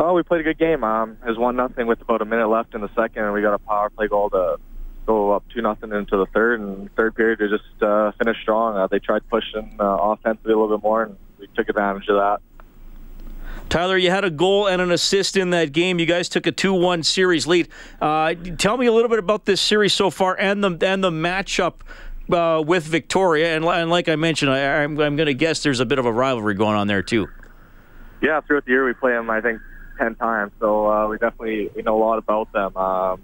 Oh, 0.00 0.14
we 0.14 0.24
played 0.24 0.40
a 0.40 0.44
good 0.44 0.58
game. 0.58 0.82
Um, 0.82 1.16
it 1.24 1.28
was 1.28 1.38
one 1.38 1.54
nothing 1.54 1.86
with 1.86 2.00
about 2.00 2.20
a 2.20 2.24
minute 2.24 2.48
left 2.48 2.74
in 2.74 2.80
the 2.80 2.90
second, 2.96 3.22
and 3.22 3.32
we 3.32 3.40
got 3.40 3.54
a 3.54 3.58
power 3.58 3.88
play 3.88 4.08
goal 4.08 4.30
to 4.30 4.56
go 5.06 5.30
up 5.30 5.44
two 5.54 5.62
nothing 5.62 5.92
into 5.92 6.16
the 6.16 6.26
third. 6.34 6.58
And 6.58 6.92
third 6.96 7.14
period, 7.14 7.38
they 7.38 7.46
just 7.46 7.80
uh, 7.80 8.10
finished 8.18 8.40
strong. 8.40 8.76
Uh, 8.76 8.88
they 8.88 8.98
tried 8.98 9.28
pushing 9.28 9.76
uh, 9.78 9.84
offensively 9.84 10.54
a 10.54 10.58
little 10.58 10.76
bit 10.76 10.82
more, 10.82 11.04
and 11.04 11.16
we 11.38 11.46
took 11.54 11.68
advantage 11.68 12.08
of 12.08 12.16
that. 12.16 12.40
Tyler, 13.68 13.98
you 13.98 14.10
had 14.10 14.24
a 14.24 14.30
goal 14.30 14.66
and 14.66 14.80
an 14.80 14.90
assist 14.90 15.36
in 15.36 15.50
that 15.50 15.72
game. 15.72 15.98
You 15.98 16.06
guys 16.06 16.28
took 16.28 16.46
a 16.46 16.52
2-1 16.52 17.04
series 17.04 17.46
lead. 17.46 17.68
Uh, 18.00 18.34
tell 18.56 18.78
me 18.78 18.86
a 18.86 18.92
little 18.92 19.10
bit 19.10 19.18
about 19.18 19.44
this 19.44 19.60
series 19.60 19.92
so 19.92 20.10
far 20.10 20.38
and 20.38 20.64
the 20.64 20.86
and 20.86 21.04
the 21.04 21.10
matchup 21.10 21.74
uh, 22.32 22.62
with 22.62 22.84
Victoria. 22.84 23.54
And, 23.54 23.64
and, 23.64 23.90
like 23.90 24.08
I 24.08 24.16
mentioned, 24.16 24.50
I, 24.50 24.82
am 24.82 24.94
going 24.96 25.16
to 25.18 25.34
guess 25.34 25.62
there's 25.62 25.80
a 25.80 25.86
bit 25.86 25.98
of 25.98 26.06
a 26.06 26.12
rivalry 26.12 26.54
going 26.54 26.76
on 26.76 26.86
there 26.86 27.02
too. 27.02 27.28
Yeah, 28.22 28.40
throughout 28.40 28.64
the 28.64 28.70
year 28.70 28.86
we 28.86 28.94
play 28.94 29.12
them. 29.12 29.28
I 29.30 29.40
think 29.40 29.60
ten 29.98 30.14
times, 30.14 30.52
so 30.58 30.90
uh, 30.90 31.08
we 31.08 31.18
definitely 31.18 31.70
we 31.76 31.82
know 31.82 31.96
a 31.96 32.02
lot 32.02 32.18
about 32.18 32.50
them. 32.52 32.76
Um, 32.76 33.20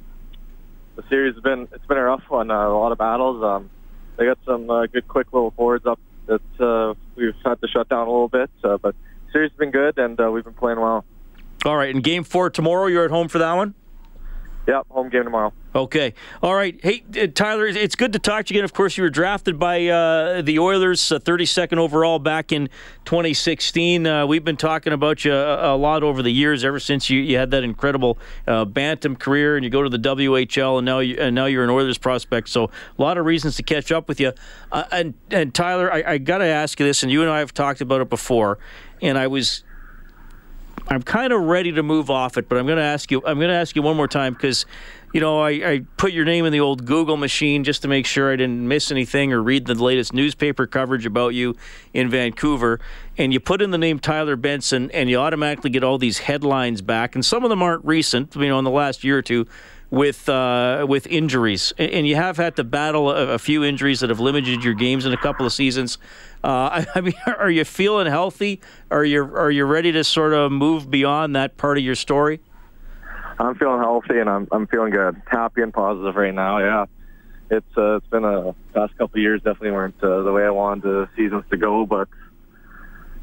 the 0.95 1.03
series 1.09 1.35
has 1.35 1.43
been 1.43 1.69
it's 1.73 1.87
been 1.87 1.99
a 1.99 2.03
rough 2.03 2.23
one. 2.29 2.51
Uh, 2.51 2.69
a 2.69 2.79
lot 2.79 2.93
of 2.93 2.99
battles. 2.99 3.43
Um, 3.43 3.71
they 4.17 4.27
got 4.27 4.39
some 4.45 4.71
uh, 4.71 4.87
good, 4.87 5.09
quick 5.09 5.33
little 5.33 5.51
boards 5.51 5.87
up 5.87 5.99
that 6.27 6.61
uh, 6.61 6.95
we've 7.17 7.35
had 7.45 7.61
to 7.61 7.69
shut 7.69 7.89
down 7.89 8.07
a 8.07 8.11
little 8.11 8.29
bit, 8.29 8.51
but 8.63 8.95
series 9.35 9.51
has 9.51 9.59
been 9.59 9.73
good, 9.73 9.99
and 9.99 10.19
uh, 10.21 10.31
we've 10.31 10.45
been 10.45 10.55
playing 10.55 10.81
well. 10.81 11.05
All 11.65 11.77
right, 11.77 11.93
and 11.95 12.03
game 12.03 12.25
four 12.25 12.49
tomorrow, 12.49 12.87
you're 12.87 13.05
at 13.05 13.11
home 13.11 13.29
for 13.29 13.39
that 13.39 13.53
one? 13.55 13.75
Yep, 14.67 14.87
home 14.89 15.11
game 15.11 15.25
tomorrow. 15.25 15.53
Okay. 15.75 16.15
All 16.43 16.55
right. 16.55 16.79
Hey, 16.83 17.05
uh, 17.21 17.27
Tyler, 17.27 17.67
it's 17.67 17.97
good 17.97 18.15
to 18.15 18.19
talk 18.19 18.47
to 18.47 18.55
you 18.55 18.59
again. 18.59 18.65
Of 18.65 18.73
course, 18.73 18.97
you 18.97 19.03
were 19.03 19.11
drafted 19.11 19.59
by 19.59 19.87
uh, 19.89 20.41
the 20.41 20.59
Oilers, 20.59 21.13
uh, 21.13 21.19
32nd 21.19 21.77
overall 21.77 22.19
back 22.19 22.51
in 22.51 22.71
2016. 23.05 24.07
Uh, 24.07 24.27
we've 24.27 24.45
been 24.45 24.57
talking 24.57 24.95
about 24.95 25.25
you 25.25 25.35
a, 25.35 25.75
a, 25.75 25.77
lot 25.77 26.03
over 26.03 26.23
the 26.23 26.31
years, 26.31 26.65
ever 26.65 26.81
since 26.81 27.11
you, 27.11 27.21
you 27.21 27.37
had 27.37 27.51
that 27.51 27.63
incredible 27.63 28.17
uh, 28.47 28.65
Bantam 28.65 29.17
career, 29.17 29.57
and 29.57 29.65
you 29.65 29.71
go 29.71 29.83
to 29.83 29.91
the 29.91 29.99
WHL, 29.99 30.79
and 30.79 30.87
now 30.87 31.01
you, 31.01 31.17
and 31.19 31.35
now 31.35 31.45
you're 31.45 31.65
an 31.65 31.71
Oilers 31.71 31.99
prospect. 31.99 32.49
So 32.49 32.65
a 32.65 33.03
lot 33.03 33.19
of 33.19 33.27
reasons 33.27 33.57
to 33.57 33.63
catch 33.63 33.93
up 33.93 34.09
with 34.09 34.21
you. 34.21 34.33
Uh, 34.73 34.85
and 34.91 35.13
and 35.31 35.53
Tyler, 35.53 35.93
I, 35.93 36.05
I 36.13 36.19
got 36.19 36.39
to 36.39 36.47
ask 36.47 36.81
you 36.81 36.87
this, 36.87 37.03
and 37.03 37.13
you 37.13 37.21
and 37.21 37.31
I 37.31 37.41
have 37.41 37.53
talked 37.53 37.83
about 37.83 38.01
it 38.01 38.09
before 38.09 38.59
and 39.05 39.19
I 39.19 39.27
was 39.27 39.63
I'm 40.89 41.03
kind 41.03 41.33
of 41.33 41.41
ready 41.41 41.73
to 41.73 41.83
move 41.83 42.11
off 42.11 42.37
it, 42.37 42.49
but 42.49 42.59
I'm 42.59 42.67
going 42.67 42.77
to 42.77 42.85
ask 42.85 43.11
you. 43.11 43.23
I'm 43.25 43.39
going 43.39 43.49
to 43.49 43.55
ask 43.55 43.75
you 43.75 43.81
one 43.81 43.97
more 43.97 44.07
time 44.07 44.35
because, 44.35 44.67
you 45.15 45.21
know, 45.21 45.41
I, 45.41 45.51
I, 45.51 45.83
put 45.97 46.13
your 46.13 46.27
name 46.27 46.45
in 46.45 46.53
the 46.53 46.61
old 46.61 46.85
Google 46.85 47.17
machine 47.17 47.65
just 47.65 47.83
to 47.83 47.89
make 47.89 48.05
sure 48.05 48.31
I 48.31 48.37
didn't 48.37 48.69
miss 48.69 48.91
anything 48.91 49.33
or 49.33 49.43
read 49.43 49.65
the 49.67 49.75
latest 49.75 50.13
newspaper 50.13 50.67
coverage 50.67 51.07
about 51.07 51.29
you 51.29 51.57
in 51.95 52.11
Vancouver. 52.11 52.81
And 53.17 53.33
you 53.33 53.41
put 53.41 53.63
in 53.63 53.71
the 53.71 53.79
name 53.79 53.99
Tyler 53.99 54.37
Benson, 54.37 54.91
and 54.91 55.09
you 55.09 55.17
automatically 55.17 55.71
get 55.71 55.83
all 55.83 55.97
these 55.97 56.19
headlines 56.19 56.83
back. 56.83 57.15
And 57.15 57.25
some 57.25 57.45
of 57.45 57.51
them 57.51 57.63
aren't 57.63 57.85
recent, 57.85 58.37
you 58.37 58.49
know, 58.49 58.59
in 58.59 58.65
the 58.65 58.71
last 58.71 59.05
year 59.05 59.17
or 59.19 59.23
two 59.23 59.47
with 59.91 60.29
uh, 60.29 60.87
with 60.89 61.07
injuries, 61.07 61.73
and 61.79 62.07
you 62.07 62.17
have 62.17 62.37
had 62.37 62.57
to 62.57 62.65
battle 62.65 63.11
a, 63.11 63.39
few 63.39 63.63
injuries 63.65 64.01
that 64.01 64.11
have 64.11 64.21
limited 64.21 64.65
your 64.65 64.75
games 64.75 65.07
in 65.07 65.13
a 65.13 65.17
couple 65.17 65.47
of 65.47 65.53
seasons. 65.53 65.99
Uh, 66.43 66.85
I, 66.95 67.01
mean, 67.01 67.15
are 67.27 67.51
you 67.51 67.65
feeling 67.65 68.07
healthy? 68.07 68.61
Are 68.91 69.05
you 69.05 69.23
are 69.23 69.51
you 69.51 69.65
ready 69.65 69.93
to 69.93 70.05
sort 70.05 70.33
of 70.33 70.51
move 70.53 70.91
beyond 70.91 71.37
that 71.37 71.57
part 71.57 71.79
of 71.79 71.85
your 71.85 71.95
story? 71.95 72.41
I'm 73.39 73.55
feeling 73.57 73.81
healthy 73.81 74.19
and 74.19 74.29
I'm 74.29 74.49
I'm 74.53 74.67
feeling 74.67 74.93
good, 74.93 75.21
happy 75.27 75.63
and 75.63 75.73
positive 75.73 76.15
right 76.17 76.35
now. 76.35 76.59
Yeah, 76.59 76.87
it's 77.51 77.77
uh, 77.77 77.97
it's 77.97 78.07
been 78.09 78.25
a 78.25 78.55
past 78.73 78.97
couple 78.99 79.21
years 79.21 79.43
definitely 79.43 79.73
weren't 79.73 80.03
uh, 80.03 80.23
the 80.23 80.33
way 80.33 80.45
I 80.45 80.51
wanted 80.51 80.85
the 80.85 81.09
seasons 81.17 81.45
to 81.51 81.57
go, 81.57 81.87
but 81.87 82.09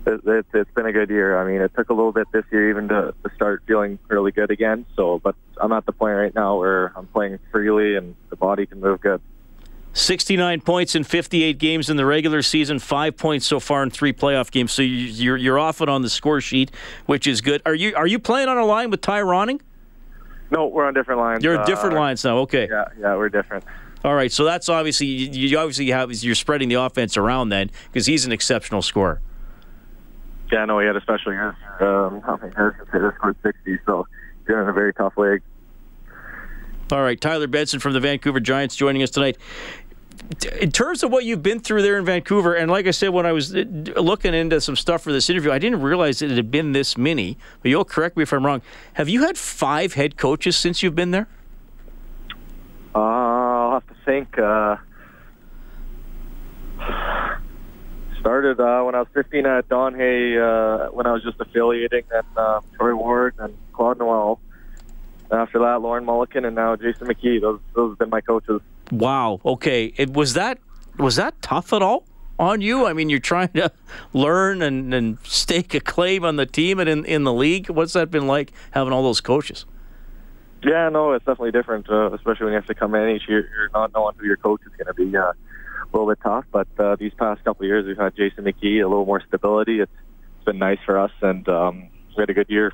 it, 0.06 0.46
it's 0.54 0.72
been 0.72 0.86
a 0.86 0.92
good 0.92 1.10
year. 1.10 1.38
I 1.38 1.50
mean, 1.50 1.62
it 1.62 1.72
took 1.76 1.90
a 1.90 1.94
little 1.94 2.12
bit 2.12 2.28
this 2.32 2.46
year 2.52 2.70
even 2.70 2.88
to, 2.90 3.14
to 3.24 3.36
start 3.36 3.64
feeling 3.68 4.00
really 4.08 4.32
good 4.32 4.52
again. 4.52 4.86
So, 4.96 5.20
but 5.20 5.36
I'm 5.58 5.72
at 5.72 5.86
the 5.86 5.92
point 5.92 6.16
right 6.16 6.34
now 6.34 6.58
where 6.60 6.92
I'm 6.96 7.08
playing 7.08 7.40
freely 7.52 7.96
and 7.96 8.16
the 8.30 8.36
body 8.36 8.66
can 8.66 8.80
move 8.80 9.02
good. 9.02 9.22
69 9.94 10.62
points 10.62 10.96
in 10.96 11.04
58 11.04 11.58
games 11.58 11.90
in 11.90 11.98
the 11.98 12.06
regular 12.06 12.42
season, 12.42 12.80
five 12.80 13.18
points 13.18 13.46
so 13.46 13.60
far 13.60 13.84
in 13.84 13.90
three 13.90 14.14
playoff 14.14 14.50
games. 14.50 14.72
So 14.72 14.82
you're 14.82 15.36
you're 15.36 15.60
off 15.60 15.82
it 15.82 15.90
on 15.90 16.02
the 16.02 16.10
score 16.10 16.40
sheet, 16.40 16.72
which 17.08 17.28
is 17.28 17.42
good. 17.42 17.62
Are 17.66 17.76
you 17.76 17.94
are 17.96 18.08
you 18.08 18.18
playing 18.18 18.48
on 18.48 18.58
a 18.58 18.66
line 18.66 18.90
with 18.90 19.02
Ty 19.02 19.22
Ronning? 19.22 19.60
No, 20.50 20.68
we're 20.68 20.86
on 20.86 20.94
different 20.94 21.20
lines. 21.20 21.44
You're 21.44 21.60
on 21.60 21.66
different 21.66 21.96
uh, 21.96 22.00
lines 22.00 22.24
now. 22.24 22.38
Okay. 22.40 22.70
Yeah, 22.70 22.86
yeah, 23.00 23.16
we're 23.16 23.30
different. 23.30 23.66
All 24.04 24.16
right, 24.16 24.32
so 24.32 24.46
that's 24.46 24.68
obviously 24.68 25.08
you 25.08 25.58
obviously 25.58 25.90
have 25.92 26.12
you're 26.12 26.36
spreading 26.36 26.70
the 26.70 26.76
offense 26.76 27.18
around 27.18 27.50
then 27.50 27.70
because 27.92 28.06
he's 28.06 28.26
an 28.26 28.32
exceptional 28.32 28.82
scorer. 28.82 29.20
Yeah, 30.52 30.66
no, 30.66 30.80
he 30.80 30.86
had 30.86 30.98
a 30.98 31.02
special 31.02 31.32
year. 31.32 31.56
Um, 31.80 32.22
I 32.28 32.36
think 32.38 32.56
Harrison 32.56 32.86
scored 33.18 33.38
60, 33.42 33.80
so 33.86 34.06
he's 34.46 34.50
in 34.50 34.56
a 34.56 34.74
very 34.74 34.94
tough 34.94 35.18
league. 35.18 35.42
All 36.92 37.02
right, 37.02 37.20
Tyler 37.20 37.48
Benson 37.48 37.80
from 37.80 37.94
the 37.94 38.02
Vancouver 38.02 38.42
Giants 38.42 38.76
joining 38.76 39.02
us 39.02 39.10
tonight. 39.10 39.38
In 40.60 40.72
terms 40.72 41.04
of 41.04 41.12
what 41.12 41.24
you've 41.24 41.42
been 41.42 41.62
through 41.62 41.84
there 41.84 41.98
in 41.98 42.04
Vancouver, 42.04 42.54
and 42.54 42.70
like 42.70 42.86
I 42.86 42.92
said, 42.92 43.10
when 43.10 43.26
I 43.26 43.32
was 43.32 43.56
uh, 43.56 43.64
looking 43.96 44.34
into 44.34 44.60
some 44.60 44.76
stuff 44.76 45.02
for 45.02 45.14
this 45.14 45.30
interview, 45.30 45.52
I 45.52 45.58
didn't 45.58 45.82
realize 45.82 46.22
it 46.22 46.32
had 46.32 46.52
been 46.52 46.74
this 46.74 46.98
many. 46.98 47.38
But 47.62 47.70
you'll 47.70 47.86
correct 47.86 48.18
me 48.18 48.24
if 48.24 48.34
I'm 48.34 48.46
wrong. 48.46 48.62
Have 48.94 49.08
you 49.08 49.22
had 49.26 49.38
five 49.38 49.94
head 49.94 50.18
coaches 50.18 50.58
since 50.58 50.84
you've 50.84 50.96
been 50.96 51.12
there? 51.12 51.28
Uh, 52.94 53.00
I'll 53.00 53.72
have 53.72 53.88
to 53.88 53.96
think. 54.06 54.38
Uh, 54.38 54.76
started 58.22 58.60
uh, 58.60 58.84
when 58.84 58.96
I 58.96 59.00
was 59.00 59.08
15 59.14 59.46
at 59.46 59.68
Don 59.68 59.96
Hay, 59.96 60.38
uh, 60.38 60.88
when 60.92 61.06
I 61.06 61.12
was 61.12 61.24
just 61.24 61.40
affiliating, 61.40 62.04
and 62.14 62.26
uh, 62.38 62.62
Troy 62.78 62.96
Ward 62.96 63.36
and 63.40 63.58
Claude 63.74 64.00
Noel. 64.00 64.40
After 65.32 65.60
that, 65.60 65.82
Lorne 65.82 66.06
Molleken, 66.06 66.46
and 66.46 66.56
now 66.56 66.76
Jason 66.76 67.08
McKee. 67.08 67.42
Those 67.42 67.60
those 67.74 67.92
have 67.92 68.00
been 68.00 68.10
my 68.10 68.22
coaches. 68.22 68.62
Wow. 68.92 69.40
Okay. 69.46 69.94
It 69.98 70.14
was 70.14 70.34
that 70.34 70.60
was 70.98 71.16
that 71.16 71.42
tough 71.42 71.74
at 71.74 71.82
all 71.82 72.06
on 72.38 72.60
you? 72.60 72.86
I 72.86 72.94
mean, 72.94 73.10
you're 73.10 73.20
trying 73.20 73.50
to 73.50 73.72
learn 74.14 74.62
and, 74.62 74.94
and 74.94 75.18
stake 75.24 75.74
a 75.74 75.80
claim 75.80 76.26
on 76.26 76.36
the 76.36 76.46
team 76.46 76.80
and 76.80 76.90
in 76.90 77.06
in 77.06 77.24
the 77.24 77.34
league. 77.34 77.70
What's 77.70 77.94
that 77.94 78.12
been 78.12 78.28
like 78.28 78.52
having 78.72 78.92
all 78.92 79.04
those 79.04 79.22
coaches? 79.22 79.66
Yeah, 80.64 80.90
no, 80.90 81.14
it's 81.14 81.26
definitely 81.26 81.52
different, 81.52 81.90
uh, 81.90 82.12
especially 82.12 82.46
when 82.46 82.54
you 82.54 82.58
have 82.58 82.68
to 82.68 82.76
come 82.76 82.94
in 82.94 83.16
each 83.16 83.28
year. 83.28 83.50
You're 83.56 83.70
not 83.74 83.94
knowing 83.94 84.16
who 84.18 84.28
your 84.28 84.38
coach 84.38 84.62
is 84.64 84.72
going 84.78 84.88
to 84.88 84.94
be. 84.94 85.18
Uh, 85.18 85.34
a 85.94 85.98
little 85.98 86.12
bit 86.12 86.20
tough. 86.24 86.46
But 86.52 86.68
uh, 86.80 86.96
these 86.96 87.14
past 87.14 87.44
couple 87.44 87.64
of 87.64 87.68
years, 87.68 87.86
we've 87.86 87.98
had 87.98 88.16
Jason 88.16 88.44
McKee, 88.44 88.84
a 88.84 88.88
little 88.88 89.06
more 89.06 89.22
stability. 89.28 89.80
It's, 89.80 89.92
it's 90.38 90.46
been 90.46 90.60
nice 90.60 90.80
for 90.86 91.00
us, 91.00 91.12
and 91.22 91.48
um, 91.50 91.90
we 92.16 92.22
had 92.22 92.30
a 92.30 92.34
good 92.34 92.50
year. 92.50 92.74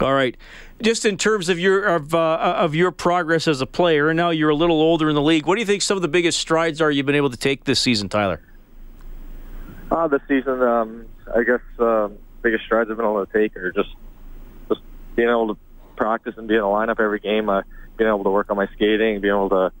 All 0.00 0.12
right. 0.12 0.36
Just 0.82 1.04
in 1.04 1.16
terms 1.16 1.48
of 1.48 1.58
your 1.58 1.84
of 1.84 2.14
uh, 2.14 2.56
of 2.58 2.74
your 2.74 2.90
progress 2.90 3.46
as 3.46 3.60
a 3.60 3.66
player, 3.66 4.08
and 4.08 4.16
now 4.16 4.30
you're 4.30 4.50
a 4.50 4.54
little 4.54 4.80
older 4.80 5.08
in 5.08 5.14
the 5.14 5.22
league. 5.22 5.46
What 5.46 5.54
do 5.54 5.60
you 5.60 5.66
think 5.66 5.82
some 5.82 5.96
of 5.96 6.02
the 6.02 6.08
biggest 6.08 6.38
strides 6.38 6.80
are 6.80 6.90
you've 6.90 7.06
been 7.06 7.14
able 7.14 7.30
to 7.30 7.36
take 7.36 7.64
this 7.64 7.78
season, 7.78 8.08
Tyler? 8.08 8.40
Uh, 9.90 10.08
this 10.08 10.22
season, 10.26 10.60
um, 10.62 11.06
I 11.32 11.44
guess 11.44 11.60
uh, 11.78 12.08
biggest 12.42 12.64
strides 12.64 12.90
I've 12.90 12.96
been 12.96 13.06
able 13.06 13.24
to 13.24 13.32
take 13.32 13.56
are 13.56 13.70
just 13.70 13.90
just 14.68 14.80
being 15.14 15.28
able 15.28 15.54
to 15.54 15.60
practice 15.96 16.34
and 16.36 16.48
be 16.48 16.54
in 16.54 16.60
a 16.60 16.64
lineup 16.64 16.98
every 16.98 17.20
game. 17.20 17.48
Uh, 17.48 17.62
being 17.96 18.08
able 18.08 18.24
to 18.24 18.30
work 18.30 18.50
on 18.50 18.56
my 18.56 18.66
skating, 18.74 19.20
being 19.20 19.34
able 19.34 19.50
to 19.50 19.72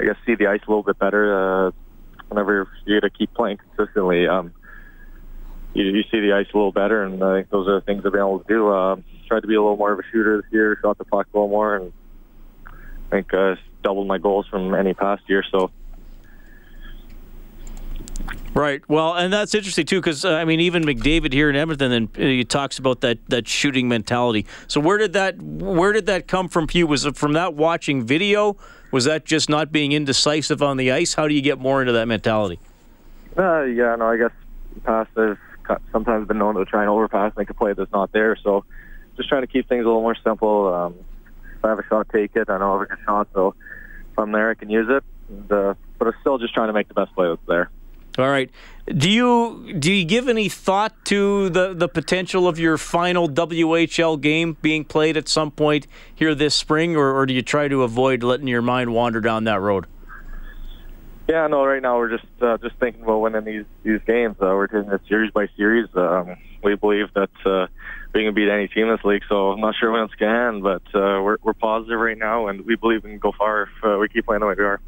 I 0.00 0.04
guess 0.04 0.16
see 0.26 0.34
the 0.34 0.46
ice 0.46 0.60
a 0.66 0.70
little 0.70 0.82
bit 0.82 0.98
better 0.98 1.66
uh, 1.66 1.70
whenever 2.28 2.68
you 2.84 3.00
got 3.00 3.06
to 3.06 3.10
keep 3.10 3.34
playing 3.34 3.58
consistently. 3.58 4.28
Um, 4.28 4.52
you, 5.74 5.84
you 5.84 6.02
see 6.10 6.20
the 6.20 6.32
ice 6.32 6.46
a 6.52 6.56
little 6.56 6.72
better, 6.72 7.04
and 7.04 7.22
I 7.22 7.38
think 7.38 7.50
those 7.50 7.68
are 7.68 7.74
the 7.74 7.80
things 7.80 8.04
I've 8.04 8.12
been 8.12 8.20
able 8.20 8.40
to 8.40 8.48
do. 8.48 8.68
Uh, 8.68 8.96
tried 9.28 9.40
to 9.40 9.46
be 9.46 9.54
a 9.54 9.60
little 9.60 9.76
more 9.76 9.92
of 9.92 9.98
a 9.98 10.02
shooter 10.10 10.40
this 10.40 10.50
year, 10.52 10.78
shot 10.82 10.98
the 10.98 11.04
puck 11.04 11.26
a 11.32 11.36
little 11.36 11.48
more, 11.48 11.76
and 11.76 11.92
I 12.66 13.10
think 13.10 13.32
uh, 13.34 13.56
doubled 13.82 14.08
my 14.08 14.18
goals 14.18 14.46
from 14.48 14.74
any 14.74 14.94
past 14.94 15.22
year. 15.28 15.44
So. 15.50 15.70
Right. 18.54 18.82
Well, 18.88 19.14
and 19.14 19.32
that's 19.32 19.54
interesting 19.54 19.86
too, 19.86 20.00
because 20.00 20.24
uh, 20.24 20.32
I 20.34 20.44
mean, 20.44 20.60
even 20.60 20.82
McDavid 20.82 21.32
here 21.32 21.48
in 21.48 21.54
Edmonton, 21.54 21.90
then 21.90 22.08
uh, 22.16 22.28
he 22.28 22.44
talks 22.44 22.78
about 22.78 23.02
that 23.02 23.18
that 23.28 23.46
shooting 23.46 23.88
mentality. 23.88 24.46
So 24.66 24.80
where 24.80 24.98
did 24.98 25.12
that 25.12 25.40
where 25.40 25.92
did 25.92 26.06
that 26.06 26.26
come 26.26 26.48
from? 26.48 26.66
You 26.72 26.86
was 26.86 27.04
it 27.04 27.16
from 27.16 27.34
that 27.34 27.54
watching 27.54 28.04
video? 28.04 28.56
Was 28.90 29.04
that 29.04 29.24
just 29.24 29.48
not 29.50 29.70
being 29.70 29.92
indecisive 29.92 30.62
on 30.62 30.76
the 30.76 30.90
ice? 30.92 31.14
How 31.14 31.28
do 31.28 31.34
you 31.34 31.42
get 31.42 31.58
more 31.58 31.80
into 31.80 31.92
that 31.92 32.06
mentality? 32.06 32.58
Uh, 33.36 33.62
yeah, 33.62 33.94
no, 33.96 34.08
I 34.08 34.16
guess 34.16 34.30
past 34.84 35.10
I've 35.16 35.38
sometimes 35.92 36.26
been 36.26 36.38
known 36.38 36.54
to 36.54 36.64
try 36.64 36.80
and 36.80 36.90
overpass, 36.90 37.36
make 37.36 37.50
a 37.50 37.54
play 37.54 37.74
that's 37.74 37.92
not 37.92 38.12
there. 38.12 38.36
So 38.42 38.64
just 39.16 39.28
trying 39.28 39.42
to 39.42 39.46
keep 39.46 39.68
things 39.68 39.84
a 39.84 39.86
little 39.86 40.00
more 40.00 40.16
simple. 40.24 40.72
Um, 40.72 40.94
if 41.56 41.64
I 41.64 41.68
have 41.68 41.78
a 41.78 41.84
shot, 41.88 42.08
take 42.10 42.34
it. 42.36 42.48
I 42.48 42.58
know 42.58 42.70
I 42.70 42.78
have 42.78 42.82
a 42.82 42.86
good 42.86 43.04
shot, 43.04 43.28
so 43.34 43.54
if 44.12 44.18
I'm 44.18 44.32
there, 44.32 44.50
I 44.50 44.54
can 44.54 44.70
use 44.70 44.86
it. 44.88 45.04
And, 45.28 45.52
uh, 45.52 45.74
but 45.98 46.08
I'm 46.08 46.14
still 46.20 46.38
just 46.38 46.54
trying 46.54 46.68
to 46.68 46.72
make 46.72 46.88
the 46.88 46.94
best 46.94 47.14
play 47.14 47.28
that's 47.28 47.40
there. 47.46 47.70
All 48.18 48.28
right. 48.28 48.50
Do 48.96 49.10
you 49.10 49.74
do 49.78 49.92
you 49.92 50.04
give 50.06 50.28
any 50.28 50.48
thought 50.48 51.04
to 51.06 51.50
the, 51.50 51.74
the 51.74 51.88
potential 51.88 52.48
of 52.48 52.58
your 52.58 52.78
final 52.78 53.28
WHL 53.28 54.18
game 54.18 54.56
being 54.62 54.84
played 54.84 55.16
at 55.18 55.28
some 55.28 55.50
point 55.50 55.86
here 56.14 56.34
this 56.34 56.54
spring, 56.54 56.96
or, 56.96 57.14
or 57.14 57.26
do 57.26 57.34
you 57.34 57.42
try 57.42 57.68
to 57.68 57.82
avoid 57.82 58.22
letting 58.22 58.46
your 58.46 58.62
mind 58.62 58.94
wander 58.94 59.20
down 59.20 59.44
that 59.44 59.60
road? 59.60 59.86
Yeah, 61.28 61.46
no. 61.48 61.66
Right 61.66 61.82
now, 61.82 61.98
we're 61.98 62.16
just 62.16 62.24
uh, 62.40 62.56
just 62.58 62.76
thinking 62.76 63.02
about 63.02 63.18
winning 63.18 63.44
these 63.44 63.66
these 63.82 64.00
games. 64.06 64.36
Uh, 64.40 64.46
we're 64.46 64.68
taking 64.68 64.90
it 64.90 65.02
series 65.06 65.30
by 65.32 65.48
series. 65.58 65.88
Um, 65.94 66.36
we 66.62 66.74
believe 66.74 67.12
that 67.14 67.30
uh, 67.44 67.66
we 68.14 68.24
can 68.24 68.32
beat 68.32 68.48
any 68.48 68.68
team 68.68 68.86
in 68.86 68.96
this 68.96 69.04
league. 69.04 69.22
So 69.28 69.50
I'm 69.50 69.60
not 69.60 69.74
sure 69.78 69.92
when 69.92 70.04
it's 70.04 70.14
going 70.14 70.32
to 70.32 70.40
end, 70.40 70.62
but 70.62 70.82
uh, 70.94 71.20
we're 71.22 71.36
we're 71.42 71.52
positive 71.52 71.98
right 71.98 72.16
now, 72.16 72.48
and 72.48 72.64
we 72.64 72.76
believe 72.76 73.04
we 73.04 73.10
can 73.10 73.18
go 73.18 73.32
far 73.36 73.64
if 73.64 73.84
uh, 73.84 73.98
we 73.98 74.08
keep 74.08 74.24
playing 74.24 74.40
the 74.40 74.46
way 74.46 74.54
we 74.56 74.64
are. 74.64 74.80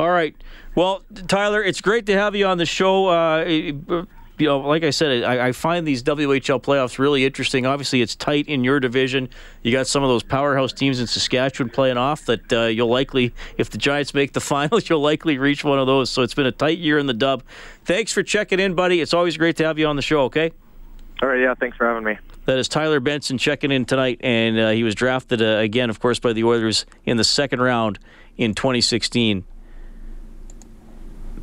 All 0.00 0.08
right. 0.08 0.34
Well, 0.74 1.04
Tyler, 1.28 1.62
it's 1.62 1.82
great 1.82 2.06
to 2.06 2.14
have 2.14 2.34
you 2.34 2.46
on 2.46 2.56
the 2.56 2.64
show. 2.64 3.08
Uh, 3.08 3.44
you 3.44 4.06
know, 4.38 4.60
like 4.60 4.82
I 4.82 4.88
said, 4.88 5.24
I, 5.24 5.48
I, 5.48 5.52
find 5.52 5.86
these 5.86 6.02
WHL 6.02 6.62
playoffs 6.62 6.98
really 6.98 7.26
interesting. 7.26 7.66
Obviously, 7.66 8.00
it's 8.00 8.16
tight 8.16 8.48
in 8.48 8.64
your 8.64 8.80
division. 8.80 9.28
You 9.62 9.72
got 9.72 9.86
some 9.86 10.02
of 10.02 10.08
those 10.08 10.22
powerhouse 10.22 10.72
teams 10.72 11.00
in 11.00 11.06
Saskatchewan 11.06 11.68
playing 11.68 11.98
off 11.98 12.24
that 12.24 12.50
uh, 12.50 12.62
you'll 12.62 12.88
likely, 12.88 13.34
if 13.58 13.68
the 13.68 13.76
Giants 13.76 14.14
make 14.14 14.32
the 14.32 14.40
finals, 14.40 14.88
you'll 14.88 15.02
likely 15.02 15.36
reach 15.36 15.64
one 15.64 15.78
of 15.78 15.86
those. 15.86 16.08
So 16.08 16.22
it's 16.22 16.32
been 16.32 16.46
a 16.46 16.52
tight 16.52 16.78
year 16.78 16.98
in 16.98 17.04
the 17.04 17.12
dub. 17.12 17.42
Thanks 17.84 18.10
for 18.10 18.22
checking 18.22 18.58
in, 18.58 18.74
buddy. 18.74 19.02
It's 19.02 19.12
always 19.12 19.36
great 19.36 19.56
to 19.56 19.66
have 19.66 19.78
you 19.78 19.86
on 19.86 19.96
the 19.96 20.02
show, 20.02 20.22
okay? 20.22 20.50
All 21.20 21.28
right, 21.28 21.42
yeah, 21.42 21.52
thanks 21.52 21.76
for 21.76 21.86
having 21.86 22.04
me. 22.04 22.16
That 22.46 22.58
is 22.58 22.68
Tyler 22.68 23.00
Benson 23.00 23.36
checking 23.36 23.70
in 23.70 23.84
tonight, 23.84 24.20
and 24.22 24.58
uh, 24.58 24.70
he 24.70 24.82
was 24.82 24.94
drafted 24.94 25.42
uh, 25.42 25.58
again, 25.58 25.90
of 25.90 26.00
course, 26.00 26.18
by 26.18 26.32
the 26.32 26.44
Oilers 26.44 26.86
in 27.04 27.18
the 27.18 27.24
second 27.24 27.60
round 27.60 27.98
in 28.38 28.54
2016. 28.54 29.44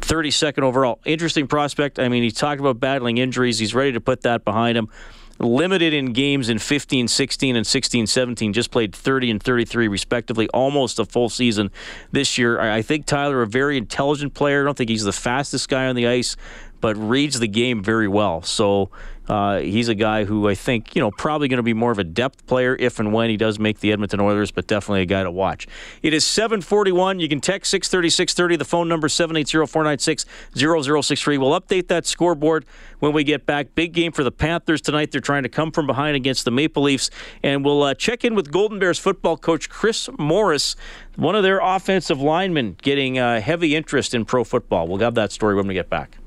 32nd 0.07 0.63
overall. 0.63 0.99
Interesting 1.05 1.47
prospect. 1.47 1.99
I 1.99 2.07
mean, 2.07 2.23
he 2.23 2.31
talked 2.31 2.59
about 2.59 2.79
battling 2.79 3.17
injuries. 3.17 3.59
He's 3.59 3.75
ready 3.75 3.91
to 3.91 4.01
put 4.01 4.21
that 4.21 4.45
behind 4.45 4.77
him. 4.77 4.89
Limited 5.39 5.93
in 5.93 6.13
games 6.13 6.49
in 6.49 6.57
15 6.57 7.07
16 7.07 7.55
and 7.55 7.67
16 7.67 8.07
17, 8.07 8.53
just 8.53 8.71
played 8.71 8.95
30 8.95 9.31
and 9.31 9.43
33 9.43 9.87
respectively, 9.87 10.47
almost 10.49 10.97
a 10.97 11.05
full 11.05 11.29
season 11.29 11.69
this 12.11 12.39
year. 12.39 12.59
I 12.59 12.81
think 12.81 13.05
Tyler, 13.05 13.43
a 13.43 13.47
very 13.47 13.77
intelligent 13.77 14.33
player. 14.33 14.63
I 14.63 14.65
don't 14.65 14.75
think 14.75 14.89
he's 14.89 15.03
the 15.03 15.11
fastest 15.11 15.69
guy 15.69 15.85
on 15.85 15.95
the 15.95 16.07
ice, 16.07 16.37
but 16.81 16.95
reads 16.95 17.39
the 17.39 17.47
game 17.47 17.83
very 17.83 18.07
well. 18.07 18.41
So 18.41 18.89
uh, 19.27 19.59
he's 19.59 19.89
a 19.89 19.95
guy 19.95 20.23
who 20.23 20.47
I 20.47 20.55
think, 20.55 20.95
you 20.95 21.01
know, 21.01 21.11
probably 21.11 21.47
going 21.47 21.57
to 21.57 21.63
be 21.63 21.73
more 21.73 21.91
of 21.91 21.99
a 21.99 22.03
depth 22.03 22.45
player 22.47 22.75
if 22.79 22.99
and 22.99 23.11
when 23.13 23.29
he 23.29 23.37
does 23.37 23.59
make 23.59 23.79
the 23.79 23.91
Edmonton 23.91 24.19
Oilers, 24.19 24.51
but 24.51 24.67
definitely 24.67 25.01
a 25.01 25.05
guy 25.05 25.23
to 25.23 25.31
watch. 25.31 25.67
It 26.01 26.13
is 26.13 26.25
741. 26.25 27.19
You 27.19 27.27
can 27.27 27.41
text 27.41 27.71
630 27.71 28.09
630. 28.09 28.55
The 28.55 28.65
phone 28.65 28.87
number 28.87 29.09
780 29.09 29.67
496 29.67 30.25
0063. 30.55 31.37
We'll 31.37 31.59
update 31.59 31.87
that 31.87 32.05
scoreboard 32.05 32.65
when 32.99 33.13
we 33.13 33.23
get 33.23 33.45
back. 33.45 33.75
Big 33.75 33.93
game 33.93 34.11
for 34.11 34.23
the 34.23 34.31
Panthers 34.31 34.81
tonight. 34.81 35.11
They're 35.11 35.21
trying 35.21 35.43
to 35.43 35.49
come 35.49 35.71
from 35.71 35.87
behind 35.87 36.15
against 36.15 36.45
the 36.45 36.51
Maple 36.51 36.83
Leafs. 36.83 37.09
And 37.43 37.65
we'll 37.65 37.83
uh, 37.83 37.93
check 37.93 38.23
in 38.23 38.35
with 38.35 38.51
Golden 38.51 38.79
Bears 38.79 38.99
football 38.99 39.37
coach 39.37 39.69
Chris 39.69 40.09
Morris, 40.17 40.75
one 41.15 41.35
of 41.35 41.43
their 41.43 41.59
offensive 41.59 42.21
linemen, 42.21 42.77
getting 42.81 43.19
uh, 43.19 43.41
heavy 43.41 43.75
interest 43.75 44.13
in 44.13 44.23
pro 44.23 44.43
football. 44.43 44.87
We'll 44.87 44.99
have 44.99 45.15
that 45.15 45.31
story 45.31 45.55
when 45.55 45.67
we 45.67 45.73
get 45.73 45.89
back. 45.89 46.17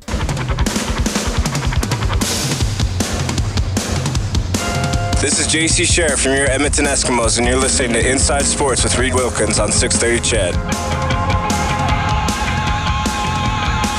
This 5.21 5.39
is 5.39 5.47
JC 5.47 5.85
Sherritt 5.85 6.19
from 6.19 6.33
your 6.33 6.51
Edmonton 6.51 6.87
Eskimos, 6.87 7.37
and 7.37 7.47
you're 7.47 7.55
listening 7.55 7.93
to 7.93 8.11
Inside 8.11 8.47
Sports 8.47 8.85
with 8.85 8.97
Reed 8.97 9.13
Wilkins 9.13 9.59
on 9.59 9.71
630 9.71 10.27
CHED. 10.27 10.55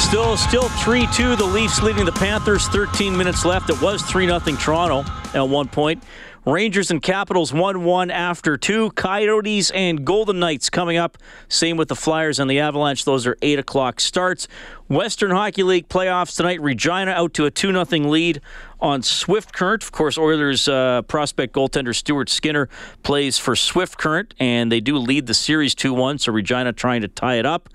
Still, 0.01 0.36
still 0.36 0.67
3-2. 0.84 1.38
The 1.38 1.45
Leafs 1.45 1.84
leading 1.84 2.05
the 2.05 2.12
Panthers. 2.12 2.67
13 2.69 3.15
minutes 3.15 3.45
left. 3.45 3.69
It 3.69 3.79
was 3.84 4.01
3-0 4.01 4.60
Toronto 4.60 5.03
at 5.36 5.47
one 5.47 5.67
point. 5.67 6.03
Rangers 6.45 6.89
and 6.89 7.04
Capitals 7.04 7.54
1 7.54 7.84
1 7.84 8.10
after 8.10 8.58
two. 8.58 8.89
Coyotes 8.91 9.69
and 9.69 10.04
Golden 10.04 10.39
Knights 10.39 10.71
coming 10.71 10.97
up. 10.97 11.19
Same 11.47 11.77
with 11.77 11.88
the 11.88 11.95
Flyers 11.95 12.39
and 12.39 12.49
the 12.49 12.60
Avalanche. 12.60 13.06
Those 13.06 13.27
are 13.27 13.38
8 13.43 13.60
o'clock 13.60 13.99
starts. 13.99 14.47
Western 14.88 15.30
Hockey 15.30 15.62
League 15.62 15.88
playoffs 15.88 16.36
tonight. 16.36 16.60
Regina 16.60 17.12
out 17.12 17.36
to 17.36 17.45
a 17.45 17.51
2 17.51 17.86
0 17.86 18.10
lead 18.10 18.41
on 18.80 19.04
Swift 19.04 19.54
Current. 19.54 19.84
Of 19.84 19.91
course, 19.91 20.17
Oilers 20.17 20.67
uh, 20.67 21.04
prospect 21.04 21.54
goaltender 21.54 21.95
Stuart 21.95 22.27
Skinner 22.27 22.69
plays 23.04 23.38
for 23.38 23.56
Swift 23.56 23.99
Current, 23.99 24.34
and 24.39 24.71
they 24.71 24.80
do 24.80 24.97
lead 24.97 25.27
the 25.27 25.36
series 25.36 25.75
2 25.75 25.93
1. 25.93 26.17
So 26.17 26.32
Regina 26.32 26.73
trying 26.73 27.01
to 27.01 27.08
tie 27.08 27.36
it 27.36 27.45
up. 27.45 27.69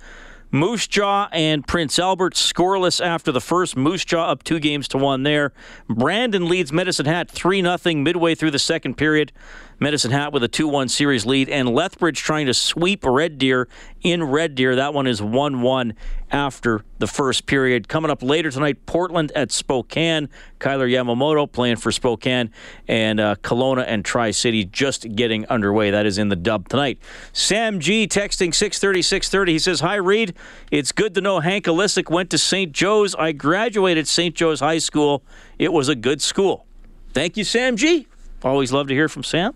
Moose 0.56 0.86
Jaw 0.86 1.28
and 1.32 1.66
Prince 1.66 1.98
Albert 1.98 2.32
scoreless 2.32 3.04
after 3.04 3.30
the 3.30 3.42
first. 3.42 3.76
Moose 3.76 4.06
Jaw 4.06 4.30
up 4.30 4.42
two 4.42 4.58
games 4.58 4.88
to 4.88 4.96
one 4.96 5.22
there. 5.22 5.52
Brandon 5.86 6.48
leads 6.48 6.72
Medicine 6.72 7.04
Hat 7.04 7.30
3 7.30 7.60
0 7.60 7.76
midway 7.96 8.34
through 8.34 8.52
the 8.52 8.58
second 8.58 8.94
period. 8.96 9.32
Medicine 9.78 10.10
Hat 10.10 10.32
with 10.32 10.42
a 10.42 10.48
2 10.48 10.68
1 10.68 10.88
series 10.88 11.26
lead, 11.26 11.50
and 11.50 11.68
Lethbridge 11.68 12.18
trying 12.18 12.46
to 12.46 12.54
sweep 12.54 13.04
Red 13.04 13.36
Deer 13.36 13.68
in 14.02 14.24
Red 14.24 14.54
Deer. 14.54 14.76
That 14.76 14.94
one 14.94 15.06
is 15.06 15.20
1 15.20 15.60
1 15.60 15.94
after 16.30 16.82
the 16.98 17.06
first 17.06 17.44
period. 17.44 17.86
Coming 17.86 18.10
up 18.10 18.22
later 18.22 18.50
tonight, 18.50 18.86
Portland 18.86 19.32
at 19.34 19.52
Spokane. 19.52 20.30
Kyler 20.60 20.90
Yamamoto 20.90 21.50
playing 21.50 21.76
for 21.76 21.92
Spokane, 21.92 22.50
and 22.88 23.20
uh, 23.20 23.34
Kelowna 23.36 23.84
and 23.86 24.02
Tri 24.02 24.30
City 24.30 24.64
just 24.64 25.14
getting 25.14 25.46
underway. 25.48 25.90
That 25.90 26.06
is 26.06 26.16
in 26.16 26.30
the 26.30 26.36
dub 26.36 26.68
tonight. 26.70 26.98
Sam 27.34 27.78
G 27.78 28.08
texting 28.08 28.54
630 28.54 29.02
630. 29.02 29.52
He 29.52 29.58
says, 29.58 29.80
Hi, 29.80 29.96
Reed. 29.96 30.34
It's 30.70 30.90
good 30.90 31.14
to 31.14 31.20
know 31.20 31.40
Hank 31.40 31.66
Ilesic 31.66 32.10
went 32.10 32.30
to 32.30 32.38
St. 32.38 32.72
Joe's. 32.72 33.14
I 33.14 33.32
graduated 33.32 34.08
St. 34.08 34.34
Joe's 34.34 34.60
High 34.60 34.78
School. 34.78 35.22
It 35.58 35.72
was 35.72 35.90
a 35.90 35.94
good 35.94 36.22
school. 36.22 36.64
Thank 37.12 37.36
you, 37.36 37.44
Sam 37.44 37.76
G. 37.76 38.06
Always 38.42 38.72
love 38.72 38.88
to 38.88 38.94
hear 38.94 39.08
from 39.08 39.22
Sam. 39.22 39.52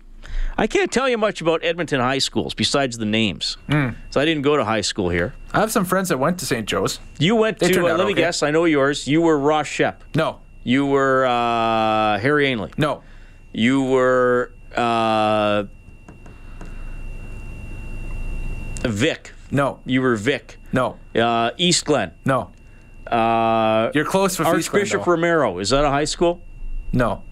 I 0.57 0.67
can't 0.67 0.91
tell 0.91 1.07
you 1.09 1.17
much 1.17 1.41
about 1.41 1.63
Edmonton 1.63 1.99
high 1.99 2.19
schools 2.19 2.53
besides 2.53 2.97
the 2.97 3.05
names. 3.05 3.57
Mm. 3.69 3.95
So 4.09 4.21
I 4.21 4.25
didn't 4.25 4.43
go 4.43 4.57
to 4.57 4.63
high 4.65 4.81
school 4.81 5.09
here. 5.09 5.33
I 5.53 5.59
have 5.59 5.71
some 5.71 5.85
friends 5.85 6.09
that 6.09 6.17
went 6.19 6.39
to 6.39 6.45
St. 6.45 6.67
Joe's. 6.67 6.99
You 7.19 7.35
went 7.35 7.59
They 7.59 7.71
to, 7.71 7.79
uh, 7.87 7.97
let 7.97 8.05
me 8.05 8.13
okay. 8.13 8.21
guess, 8.21 8.43
I 8.43 8.51
know 8.51 8.65
yours. 8.65 9.07
You 9.07 9.21
were 9.21 9.37
Ross 9.37 9.67
Shep. 9.67 10.03
No. 10.15 10.39
You 10.63 10.85
were 10.85 11.25
uh, 11.25 12.19
Harry 12.19 12.45
Ainlay. 12.45 12.77
No. 12.77 13.01
You 13.53 13.83
were 13.83 14.53
uh, 14.75 15.63
Vic. 18.83 19.33
No. 19.51 19.79
You 19.85 20.01
were 20.01 20.15
Vic. 20.15 20.57
No. 20.71 20.97
Uh, 21.15 21.51
East 21.57 21.85
Glen. 21.85 22.11
No. 22.25 22.51
Uh, 23.07 23.91
You're 23.93 24.05
close 24.05 24.39
with 24.39 24.47
Glen, 24.47 24.55
Archbishop. 24.57 25.05
Romero. 25.05 25.59
Is 25.59 25.71
that 25.71 25.83
a 25.83 25.89
high 25.89 26.05
school? 26.05 26.41
No. 26.93 27.23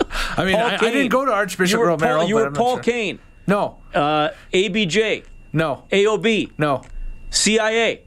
I 0.36 0.44
mean, 0.44 0.56
I, 0.56 0.76
I 0.76 0.78
didn't 0.78 1.08
go 1.08 1.24
to 1.24 1.32
Archbishop 1.32 1.74
you 1.74 1.80
were 1.80 1.88
Romero. 1.88 2.20
Paul, 2.20 2.28
you 2.28 2.34
were 2.36 2.50
Paul 2.50 2.76
sure. 2.76 2.82
Kane. 2.82 3.18
No. 3.46 3.78
Uh, 3.94 4.30
ABJ. 4.52 5.24
No. 5.52 5.84
AOB. 5.90 6.52
No. 6.58 6.82
CIA. 7.30 8.04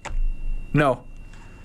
No. 0.73 1.03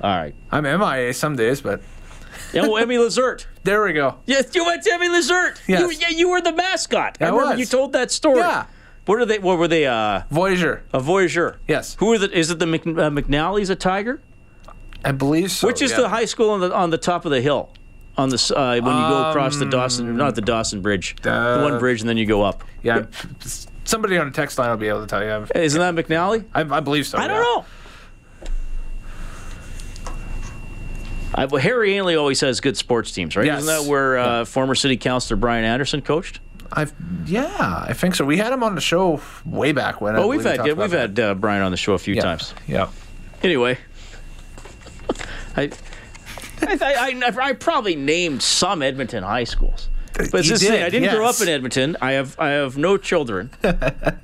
All 0.01 0.17
right. 0.17 0.35
I'm 0.51 0.65
MIA 0.65 1.13
some 1.15 1.37
days, 1.37 1.61
but 1.61 1.83
Yeah, 2.53 2.63
well, 2.63 2.79
M.E. 2.79 2.97
LaZerte. 2.97 3.47
there 3.63 3.83
we 3.85 3.93
go. 3.93 4.17
Yes, 4.27 4.55
you 4.55 4.65
went 4.65 4.83
to 4.83 4.93
M.E. 4.95 5.09
LaZerte. 5.09 5.61
Yes. 5.67 5.81
You, 5.81 5.91
yeah, 6.01 6.09
you 6.09 6.31
were 6.31 6.41
the 6.41 6.53
mascot. 6.53 7.19
I 7.21 7.27
I 7.27 7.29
remember 7.29 7.51
was. 7.53 7.61
you 7.61 7.67
told 7.67 7.93
that 7.93 8.11
story. 8.11 8.39
Yeah. 8.39 8.67
What 9.07 9.21
are 9.21 9.27
they? 9.27 9.39
What 9.39 9.59
were 9.59 9.69
they? 9.69 9.87
Uh, 9.87 10.23
Voyager. 10.31 10.85
a 10.93 11.01
Voyageur. 11.01 11.59
Yes. 11.67 11.97
Who 11.99 12.13
are 12.13 12.19
the? 12.19 12.31
Is 12.31 12.51
it 12.51 12.59
the 12.59 12.67
Mc, 12.67 12.87
uh, 12.87 13.11
McNally's 13.11 13.71
a 13.71 13.77
Tiger? 13.77 14.21
I 15.05 15.13
believe 15.13 15.51
so. 15.51 15.67
Which 15.67 15.81
is 15.83 15.91
yeah. 15.93 16.03
the 16.03 16.09
high 16.09 16.27
school 16.27 16.51
on 16.51 16.61
the 16.61 16.75
on 16.75 16.91
the 16.91 16.99
top 16.99 17.25
of 17.25 17.31
the 17.31 17.41
hill, 17.41 17.73
on 18.16 18.29
the 18.29 18.35
s- 18.35 18.51
uh, 18.51 18.79
when 18.83 18.94
you 18.96 19.03
go 19.09 19.31
across 19.31 19.57
the 19.57 19.66
Dawson, 19.66 20.16
not 20.16 20.35
the 20.35 20.40
Dawson 20.42 20.81
Bridge, 20.83 21.16
the 21.23 21.33
Uh, 21.33 21.62
one 21.62 21.79
bridge, 21.79 22.01
and 22.01 22.09
then 22.09 22.16
you 22.16 22.27
go 22.27 22.42
up. 22.42 22.62
Yeah. 22.83 23.05
Somebody 23.85 24.18
on 24.18 24.27
a 24.29 24.31
text 24.31 24.59
line 24.59 24.70
will 24.70 24.77
be 24.77 24.88
able 24.88 25.01
to 25.01 25.07
tell 25.07 25.23
you. 25.25 25.33
I've- 25.33 25.51
Isn't 25.55 25.81
that 25.81 25.94
McNally? 26.07 26.44
I, 26.55 26.61
I 26.61 26.81
believe 26.81 27.07
so. 27.07 27.18
I 27.18 27.27
don't 27.27 27.37
yeah. 27.37 27.42
know. 27.42 27.64
I, 31.35 31.44
well, 31.46 31.62
Harry 31.62 31.90
Ainlay 31.92 32.18
always 32.18 32.40
has 32.40 32.61
good 32.61 32.77
sports 32.77 33.12
teams, 33.12 33.37
right? 33.37 33.46
Yes. 33.46 33.62
Isn't 33.62 33.85
that 33.85 33.88
where 33.90 34.18
uh, 34.18 34.44
former 34.44 34.75
city 34.75 34.96
councilor 34.96 35.37
Bryan 35.37 35.64
Anderson 35.64 36.03
coached? 36.03 36.40
I've 36.73 36.92
yeah, 37.27 37.85
I 37.88 37.92
think 37.94 38.14
so. 38.14 38.25
We 38.25 38.37
had 38.37 38.53
him 38.53 38.62
on 38.62 38.75
the 38.77 38.81
show 38.81 39.20
way 39.44 39.73
back 39.73 40.01
when. 40.01 40.16
Oh, 40.16 40.27
we've 40.29 40.40
believe 40.42 40.44
we 40.44 40.51
had 40.59 40.66
yeah, 40.66 40.73
we've 40.83 40.90
that. 40.90 41.01
had 41.01 41.20
uh, 41.20 41.35
Brian 41.35 41.62
on 41.62 41.70
the 41.73 41.77
show 41.77 41.94
a 41.94 41.99
few 41.99 42.14
yeah. 42.14 42.23
times. 42.23 42.55
Yeah. 42.68 42.90
Anyway, 43.42 43.77
I, 45.57 45.70
I, 46.62 47.12
I, 47.23 47.33
I 47.49 47.53
probably 47.53 47.96
named 47.96 48.42
some 48.42 48.83
Edmonton 48.83 49.23
high 49.23 49.44
schools. 49.44 49.88
But 50.33 50.44
You 50.44 50.57
thing, 50.57 50.73
did, 50.73 50.83
I 50.83 50.90
didn't 50.90 51.14
grow 51.14 51.25
up 51.27 51.40
in 51.40 51.49
Edmonton. 51.49 51.96
I 52.03 52.12
have 52.12 52.38
I 52.38 52.49
have 52.51 52.77
no 52.77 52.96
children, 52.99 53.49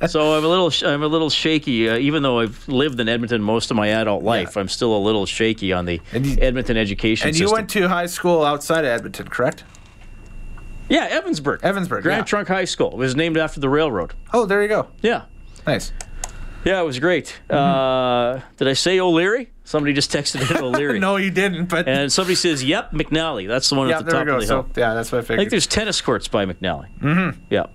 so 0.08 0.36
I'm 0.36 0.44
a 0.44 0.48
little 0.48 0.68
sh- 0.68 0.82
I'm 0.82 1.02
a 1.02 1.06
little 1.06 1.30
shaky. 1.30 1.88
Uh, 1.88 1.96
even 1.96 2.22
though 2.22 2.40
I've 2.40 2.68
lived 2.68 3.00
in 3.00 3.08
Edmonton 3.08 3.40
most 3.40 3.70
of 3.70 3.76
my 3.78 3.86
adult 3.88 4.22
life, 4.22 4.56
I'm 4.56 4.68
still 4.68 4.94
a 4.94 4.98
little 4.98 5.24
shaky 5.26 5.72
on 5.72 5.86
the 5.86 6.00
you- 6.12 6.36
Edmonton 6.40 6.76
education 6.76 7.28
And 7.28 7.36
system. 7.36 7.48
you 7.48 7.52
went 7.54 7.70
to 7.70 7.88
high 7.88 8.06
school 8.06 8.44
outside 8.44 8.80
of 8.84 8.90
Edmonton, 8.90 9.28
correct? 9.28 9.64
yeah, 10.88 11.18
Evansburg. 11.20 11.60
Evansburg, 11.60 12.02
Grand 12.02 12.20
yeah. 12.20 12.24
Trunk 12.24 12.48
High 12.48 12.64
School. 12.64 12.90
It 12.92 12.96
was 12.98 13.16
named 13.16 13.36
after 13.38 13.60
the 13.60 13.68
railroad. 13.68 14.12
Oh, 14.34 14.44
there 14.44 14.62
you 14.62 14.68
go. 14.68 14.88
Yeah. 15.02 15.22
Nice. 15.66 15.92
Yeah, 16.66 16.80
it 16.80 16.84
was 16.84 16.98
great. 16.98 17.38
Mm-hmm. 17.48 17.54
Uh, 17.54 18.40
did 18.56 18.66
I 18.66 18.72
say 18.72 18.98
O'Leary? 18.98 19.52
Somebody 19.62 19.94
just 19.94 20.10
texted 20.10 20.50
in 20.50 20.56
O'Leary. 20.64 20.98
no, 20.98 21.14
he 21.14 21.30
didn't. 21.30 21.66
But 21.66 21.86
and 21.86 22.12
somebody 22.12 22.34
says, 22.34 22.64
"Yep, 22.64 22.90
McNally." 22.90 23.46
That's 23.46 23.68
the 23.68 23.76
one 23.76 23.88
yeah, 23.88 23.98
at 24.00 24.04
the 24.04 24.10
top 24.10 24.22
of 24.22 24.26
the 24.26 24.32
hill. 24.32 24.46
So 24.46 24.66
yeah, 24.76 24.94
that's 24.94 25.12
what 25.12 25.30
I 25.30 25.34
I 25.34 25.36
think 25.36 25.50
there's 25.50 25.68
tennis 25.68 26.00
courts 26.00 26.26
by 26.26 26.44
McNally. 26.44 26.88
mm-hmm. 26.98 27.40
Yeah. 27.50 27.66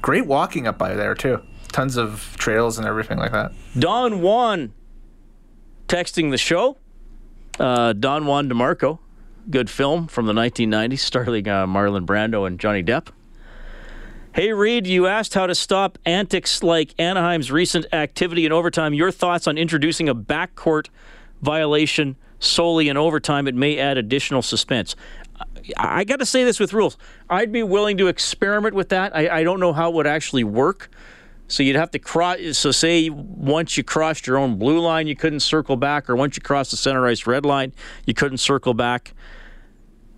Great 0.00 0.26
walking 0.26 0.66
up 0.66 0.78
by 0.78 0.94
there 0.94 1.14
too. 1.14 1.42
Tons 1.72 1.96
of 1.98 2.34
trails 2.38 2.78
and 2.78 2.86
everything 2.86 3.18
like 3.18 3.32
that. 3.32 3.52
Don 3.78 4.22
Juan 4.22 4.72
texting 5.88 6.30
the 6.30 6.38
show. 6.38 6.78
Uh, 7.58 7.92
Don 7.92 8.26
Juan 8.26 8.48
DeMarco, 8.48 8.98
good 9.50 9.68
film 9.70 10.06
from 10.06 10.26
the 10.26 10.32
1990s, 10.32 10.98
starring 11.00 11.48
uh, 11.48 11.66
Marlon 11.66 12.06
Brando 12.06 12.46
and 12.46 12.60
Johnny 12.60 12.82
Depp. 12.82 13.08
Hey, 14.36 14.52
Reid, 14.52 14.86
you 14.86 15.06
asked 15.06 15.32
how 15.32 15.46
to 15.46 15.54
stop 15.54 15.98
antics 16.04 16.62
like 16.62 16.94
Anaheim's 16.98 17.50
recent 17.50 17.86
activity 17.90 18.44
in 18.44 18.52
overtime. 18.52 18.92
Your 18.92 19.10
thoughts 19.10 19.46
on 19.46 19.56
introducing 19.56 20.10
a 20.10 20.14
backcourt 20.14 20.90
violation 21.40 22.16
solely 22.38 22.90
in 22.90 22.98
overtime? 22.98 23.48
It 23.48 23.54
may 23.54 23.78
add 23.78 23.96
additional 23.96 24.42
suspense. 24.42 24.94
I, 25.78 26.04
got 26.04 26.18
to 26.18 26.26
say 26.26 26.44
this 26.44 26.60
with 26.60 26.74
rules. 26.74 26.98
I'd 27.30 27.50
be 27.50 27.62
willing 27.62 27.96
to 27.96 28.08
experiment 28.08 28.74
with 28.74 28.90
that. 28.90 29.16
I, 29.16 29.38
I 29.38 29.42
don't 29.42 29.58
know 29.58 29.72
how 29.72 29.88
it 29.88 29.94
would 29.94 30.06
actually 30.06 30.44
work. 30.44 30.90
So 31.48 31.62
you'd 31.62 31.76
have 31.76 31.92
to 31.92 31.98
cross. 31.98 32.58
So 32.58 32.72
say 32.72 33.08
once 33.08 33.78
you 33.78 33.84
crossed 33.84 34.26
your 34.26 34.36
own 34.36 34.58
blue 34.58 34.80
line, 34.80 35.06
you 35.06 35.16
couldn't 35.16 35.40
circle 35.40 35.76
back, 35.76 36.10
or 36.10 36.14
once 36.14 36.36
you 36.36 36.42
crossed 36.42 36.72
the 36.72 36.76
center 36.76 37.06
ice 37.06 37.26
red 37.26 37.46
line, 37.46 37.72
you 38.04 38.12
couldn't 38.12 38.36
circle 38.36 38.74
back. 38.74 39.14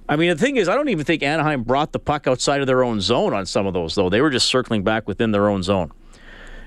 I 0.09 0.17
mean, 0.17 0.31
the 0.31 0.37
thing 0.37 0.57
is, 0.57 0.69
I 0.69 0.75
don't 0.75 0.89
even 0.89 1.05
think 1.05 1.23
Anaheim 1.23 1.65
brought 1.65 1.93
the 1.93 1.99
puck 1.99 2.27
outside 2.27 2.61
of 2.61 2.67
their 2.67 2.83
own 2.83 3.01
zone 3.01 3.35
on 3.35 3.45
some 3.45 3.67
of 3.67 3.75
those, 3.75 3.95
though. 3.95 4.09
They 4.09 4.23
were 4.23 4.31
just 4.31 4.47
circling 4.47 4.83
back 4.83 5.07
within 5.07 5.33
their 5.33 5.49
own 5.49 5.63
zone. 5.63 5.93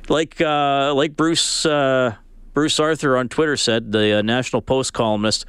Like 0.10 0.39
uh, 0.41 0.93
like 0.93 1.15
Bruce 1.15 1.65
uh, 1.65 2.15
Bruce 2.54 2.80
Arthur 2.80 3.17
on 3.17 3.30
Twitter 3.30 3.56
said, 3.58 3.91
the 3.91 4.19
uh, 4.19 4.21
National 4.21 4.62
Post 4.62 4.93
columnist, 4.93 5.45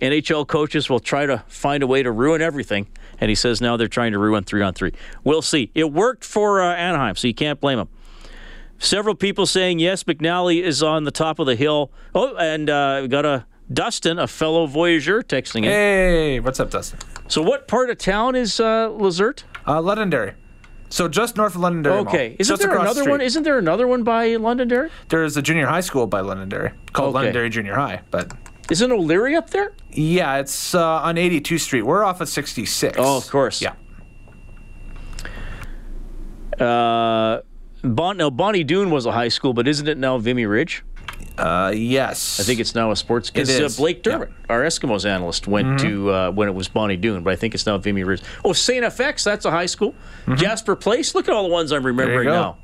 NHL 0.00 0.46
coaches 0.46 0.88
will 0.88 1.00
try 1.00 1.26
to 1.26 1.44
find 1.48 1.82
a 1.82 1.86
way 1.86 2.02
to 2.02 2.12
ruin 2.12 2.40
everything. 2.40 2.86
And 3.20 3.28
he 3.28 3.34
says 3.34 3.60
now 3.60 3.76
they're 3.76 3.88
trying 3.88 4.12
to 4.12 4.18
ruin 4.18 4.44
three 4.44 4.62
on 4.62 4.74
three. 4.74 4.92
We'll 5.22 5.42
see. 5.42 5.70
It 5.74 5.92
worked 5.92 6.24
for 6.24 6.62
uh, 6.62 6.74
Anaheim, 6.74 7.16
so 7.16 7.28
you 7.28 7.34
can't 7.34 7.60
blame 7.60 7.78
them. 7.78 7.88
Several 8.78 9.14
people 9.14 9.46
saying 9.46 9.78
yes, 9.78 10.04
McNally 10.04 10.62
is 10.62 10.82
on 10.82 11.04
the 11.04 11.10
top 11.10 11.38
of 11.38 11.46
the 11.46 11.56
hill. 11.56 11.90
Oh, 12.14 12.36
and 12.36 12.68
uh, 12.68 13.00
we 13.02 13.08
got 13.08 13.24
a 13.24 13.46
Dustin, 13.72 14.18
a 14.18 14.26
fellow 14.26 14.66
voyageur, 14.66 15.22
texting 15.22 15.58
in. 15.58 15.64
Hey, 15.64 16.40
what's 16.40 16.60
up, 16.60 16.70
Dustin? 16.70 16.98
So, 17.28 17.42
what 17.42 17.66
part 17.66 17.88
of 17.90 17.98
town 17.98 18.34
is 18.36 18.60
uh, 18.60 18.88
LaZerte? 18.90 19.44
Uh, 19.66 19.80
Londonderry. 19.80 20.34
So 20.90 21.08
just 21.08 21.36
north 21.36 21.56
of 21.56 21.60
Londonderry. 21.62 21.96
Okay. 22.00 22.28
Mall. 22.28 22.36
Isn't 22.38 22.60
there 22.60 22.70
across 22.70 22.94
the 22.94 23.00
another 23.00 23.10
one? 23.10 23.20
Isn't 23.20 23.42
there 23.42 23.58
another 23.58 23.86
one 23.88 24.04
by 24.04 24.36
Londonderry? 24.36 24.90
There's 25.08 25.36
a 25.36 25.42
junior 25.42 25.66
high 25.66 25.80
school 25.80 26.06
by 26.06 26.20
Londonderry 26.20 26.70
called 26.92 27.08
Okay. 27.08 27.14
Londonderry 27.14 27.50
Junior 27.50 27.74
High, 27.74 28.02
but 28.12 28.30
Isn't 28.70 28.92
O'Leary 28.92 29.34
up 29.34 29.50
there? 29.50 29.72
yeah, 29.90 30.36
it's 30.36 30.72
uh, 30.74 31.00
on 31.00 31.18
82 31.18 31.58
Street. 31.58 31.82
We're 31.82 32.04
off 32.04 32.20
of 32.20 32.28
66. 32.28 32.96
Oh, 33.00 33.16
of 33.16 33.28
course. 33.28 33.60
Yeah. 33.60 33.74
Uh, 36.64 37.40
bon, 37.82 38.16
now 38.18 38.30
Bonnie 38.30 38.62
Doon 38.62 38.90
was 38.90 39.04
a 39.06 39.12
high 39.12 39.28
school, 39.28 39.52
but 39.52 39.66
isn't 39.66 39.88
it 39.88 39.98
now 39.98 40.18
Vimy 40.18 40.46
Ridge? 40.46 40.84
Uh, 41.36 41.72
yes. 41.74 42.38
I 42.38 42.44
think 42.44 42.60
it's 42.60 42.74
now 42.74 42.90
a 42.92 42.96
sports. 42.96 43.28
It 43.28 43.34
Because 43.34 43.60
uh, 43.60 43.64
is, 43.64 43.76
Blake 43.76 44.02
Dermott, 44.02 44.30
our 44.48 44.62
Eskimos 44.62 45.04
analyst, 45.04 45.48
went 45.48 45.66
Mhm. 45.66 45.78
to 45.80 46.10
uh, 46.12 46.30
when 46.30 46.48
it 46.48 46.54
was 46.54 46.68
Bonnie 46.68 46.96
Doon, 46.96 47.22
but 47.24 47.32
I 47.32 47.36
think 47.36 47.54
it's 47.54 47.66
now 47.66 47.76
Vimy 47.78 48.04
Ridge. 48.04 48.22
Oh, 48.44 48.52
St. 48.52 48.84
FX, 48.84 49.24
that's 49.24 49.44
a 49.44 49.50
high 49.50 49.66
school. 49.66 49.94
Jasper 50.36 50.76
Place, 50.76 51.14
look 51.14 51.28
at 51.28 51.34
all 51.34 51.42
the 51.42 51.48
ones 51.52 51.72
I'm 51.72 51.84
remembering 51.84 52.28
now. 52.28 52.56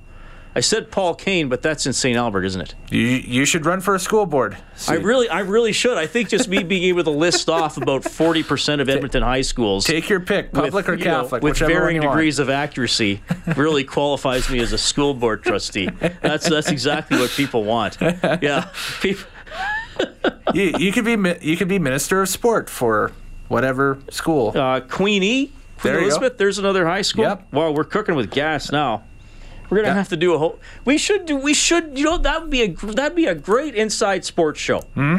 I 0.54 0.60
said 0.60 0.90
Paul 0.90 1.14
Kane, 1.14 1.48
but 1.48 1.62
that's 1.62 1.86
in 1.86 1.92
St. 1.92 2.16
Albert, 2.16 2.44
isn't 2.44 2.60
it? 2.60 2.74
You 2.90 3.00
you 3.00 3.44
should 3.44 3.64
run 3.64 3.80
for 3.80 3.94
a 3.94 4.00
school 4.00 4.26
board. 4.26 4.56
I 4.88 4.94
really, 4.94 5.28
I 5.28 5.40
really 5.40 5.72
should. 5.72 5.96
I 5.96 6.06
think 6.06 6.28
just 6.28 6.48
me 6.48 6.64
being 6.64 6.82
able 6.84 7.04
to 7.04 7.10
list 7.10 7.48
off 7.48 7.76
about 7.76 8.02
forty 8.04 8.42
percent 8.42 8.80
of 8.80 8.88
Edmonton 8.88 9.22
high 9.22 9.42
schools. 9.42 9.84
Take 9.84 10.08
your 10.08 10.18
pick, 10.20 10.52
public 10.52 10.88
or 10.88 10.94
you 10.94 11.04
know, 11.04 11.22
Catholic, 11.22 11.42
with 11.42 11.58
varying 11.58 12.00
degrees 12.00 12.38
of 12.40 12.50
accuracy, 12.50 13.20
really 13.56 13.84
qualifies 13.84 14.50
me 14.50 14.58
as 14.58 14.72
a 14.72 14.78
school 14.78 15.14
board 15.14 15.44
trustee. 15.44 15.88
That's 16.20 16.48
that's 16.48 16.70
exactly 16.70 17.18
what 17.18 17.30
people 17.30 17.62
want. 17.64 17.98
Yeah, 18.00 18.70
people. 19.00 19.24
you, 20.54 20.74
you 20.78 20.92
could 20.92 21.04
be 21.04 21.16
you 21.42 21.56
could 21.56 21.68
be 21.68 21.78
minister 21.78 22.22
of 22.22 22.28
sport 22.28 22.68
for 22.68 23.12
whatever 23.48 23.98
school. 24.10 24.52
Uh, 24.56 24.80
Queen 24.80 25.22
E, 25.22 25.52
Queen 25.78 25.94
There. 25.94 26.02
Elizabeth. 26.02 26.38
There's 26.38 26.58
another 26.58 26.86
high 26.86 27.02
school. 27.02 27.24
Yep. 27.24 27.52
Wow, 27.52 27.70
we're 27.72 27.84
cooking 27.84 28.14
with 28.16 28.30
gas 28.30 28.72
now. 28.72 29.04
We're 29.70 29.82
gonna 29.82 29.94
have 29.94 30.08
to 30.10 30.16
do 30.16 30.34
a 30.34 30.38
whole. 30.38 30.58
We 30.84 30.98
should 30.98 31.26
do. 31.26 31.36
We 31.36 31.54
should. 31.54 31.96
You 31.96 32.04
know 32.04 32.18
that 32.18 32.40
would 32.42 32.50
be 32.50 32.62
a 32.62 32.68
that'd 32.72 33.14
be 33.16 33.26
a 33.26 33.34
great 33.34 33.74
inside 33.74 34.24
sports 34.24 34.60
show. 34.60 34.80
Hmm? 34.94 35.18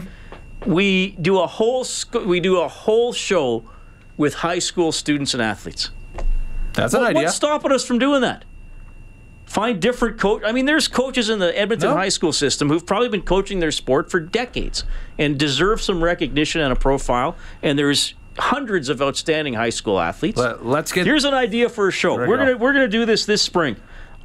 We 0.66 1.12
do 1.22 1.40
a 1.40 1.48
whole. 1.48 1.84
sc- 1.84 2.26
We 2.26 2.40
do 2.40 2.60
a 2.62 2.68
whole 2.68 3.14
show 3.14 3.64
with 4.18 4.36
high 4.36 4.60
school 4.60 4.92
students 4.92 5.34
and 5.34 5.42
athletes. 5.42 5.90
That's 6.74 6.94
an 6.94 7.04
idea. 7.04 7.24
What's 7.24 7.36
stopping 7.36 7.72
us 7.72 7.86
from 7.86 7.98
doing 8.00 8.22
that? 8.22 8.46
Find 9.46 9.82
different 9.82 10.18
coach. 10.18 10.44
I 10.46 10.54
mean, 10.54 10.66
there's 10.66 10.88
coaches 10.88 11.30
in 11.30 11.40
the 11.40 11.58
Edmonton 11.58 11.90
No. 11.90 11.96
high 11.98 12.08
school 12.10 12.32
system 12.32 12.70
who've 12.70 12.86
probably 12.86 13.10
been 13.10 13.24
coaching 13.24 13.60
their 13.60 13.72
sport 13.72 14.10
for 14.10 14.20
decades 14.22 14.86
and 15.20 15.38
deserve 15.38 15.82
some 15.82 16.02
recognition 16.02 16.62
and 16.62 16.72
a 16.72 16.76
profile. 16.76 17.36
And 17.62 17.78
there's 17.78 18.14
hundreds 18.38 18.88
of 18.88 19.02
outstanding 19.02 19.56
high 19.56 19.70
school 19.72 20.00
athletes. 20.00 20.38
Let, 20.38 20.66
let's 20.66 20.94
get 20.94 21.06
Here's 21.06 21.26
an 21.26 21.34
idea 21.34 21.68
for 21.68 21.90
a 21.90 21.92
show. 21.92 22.14
We 22.14 22.28
We're 22.28 22.38
go. 22.38 22.46
gonna 22.46 22.58
we're 22.58 22.72
gonna 22.74 22.88
do 22.88 23.06
this 23.06 23.26
this 23.26 23.42
spring. 23.42 23.76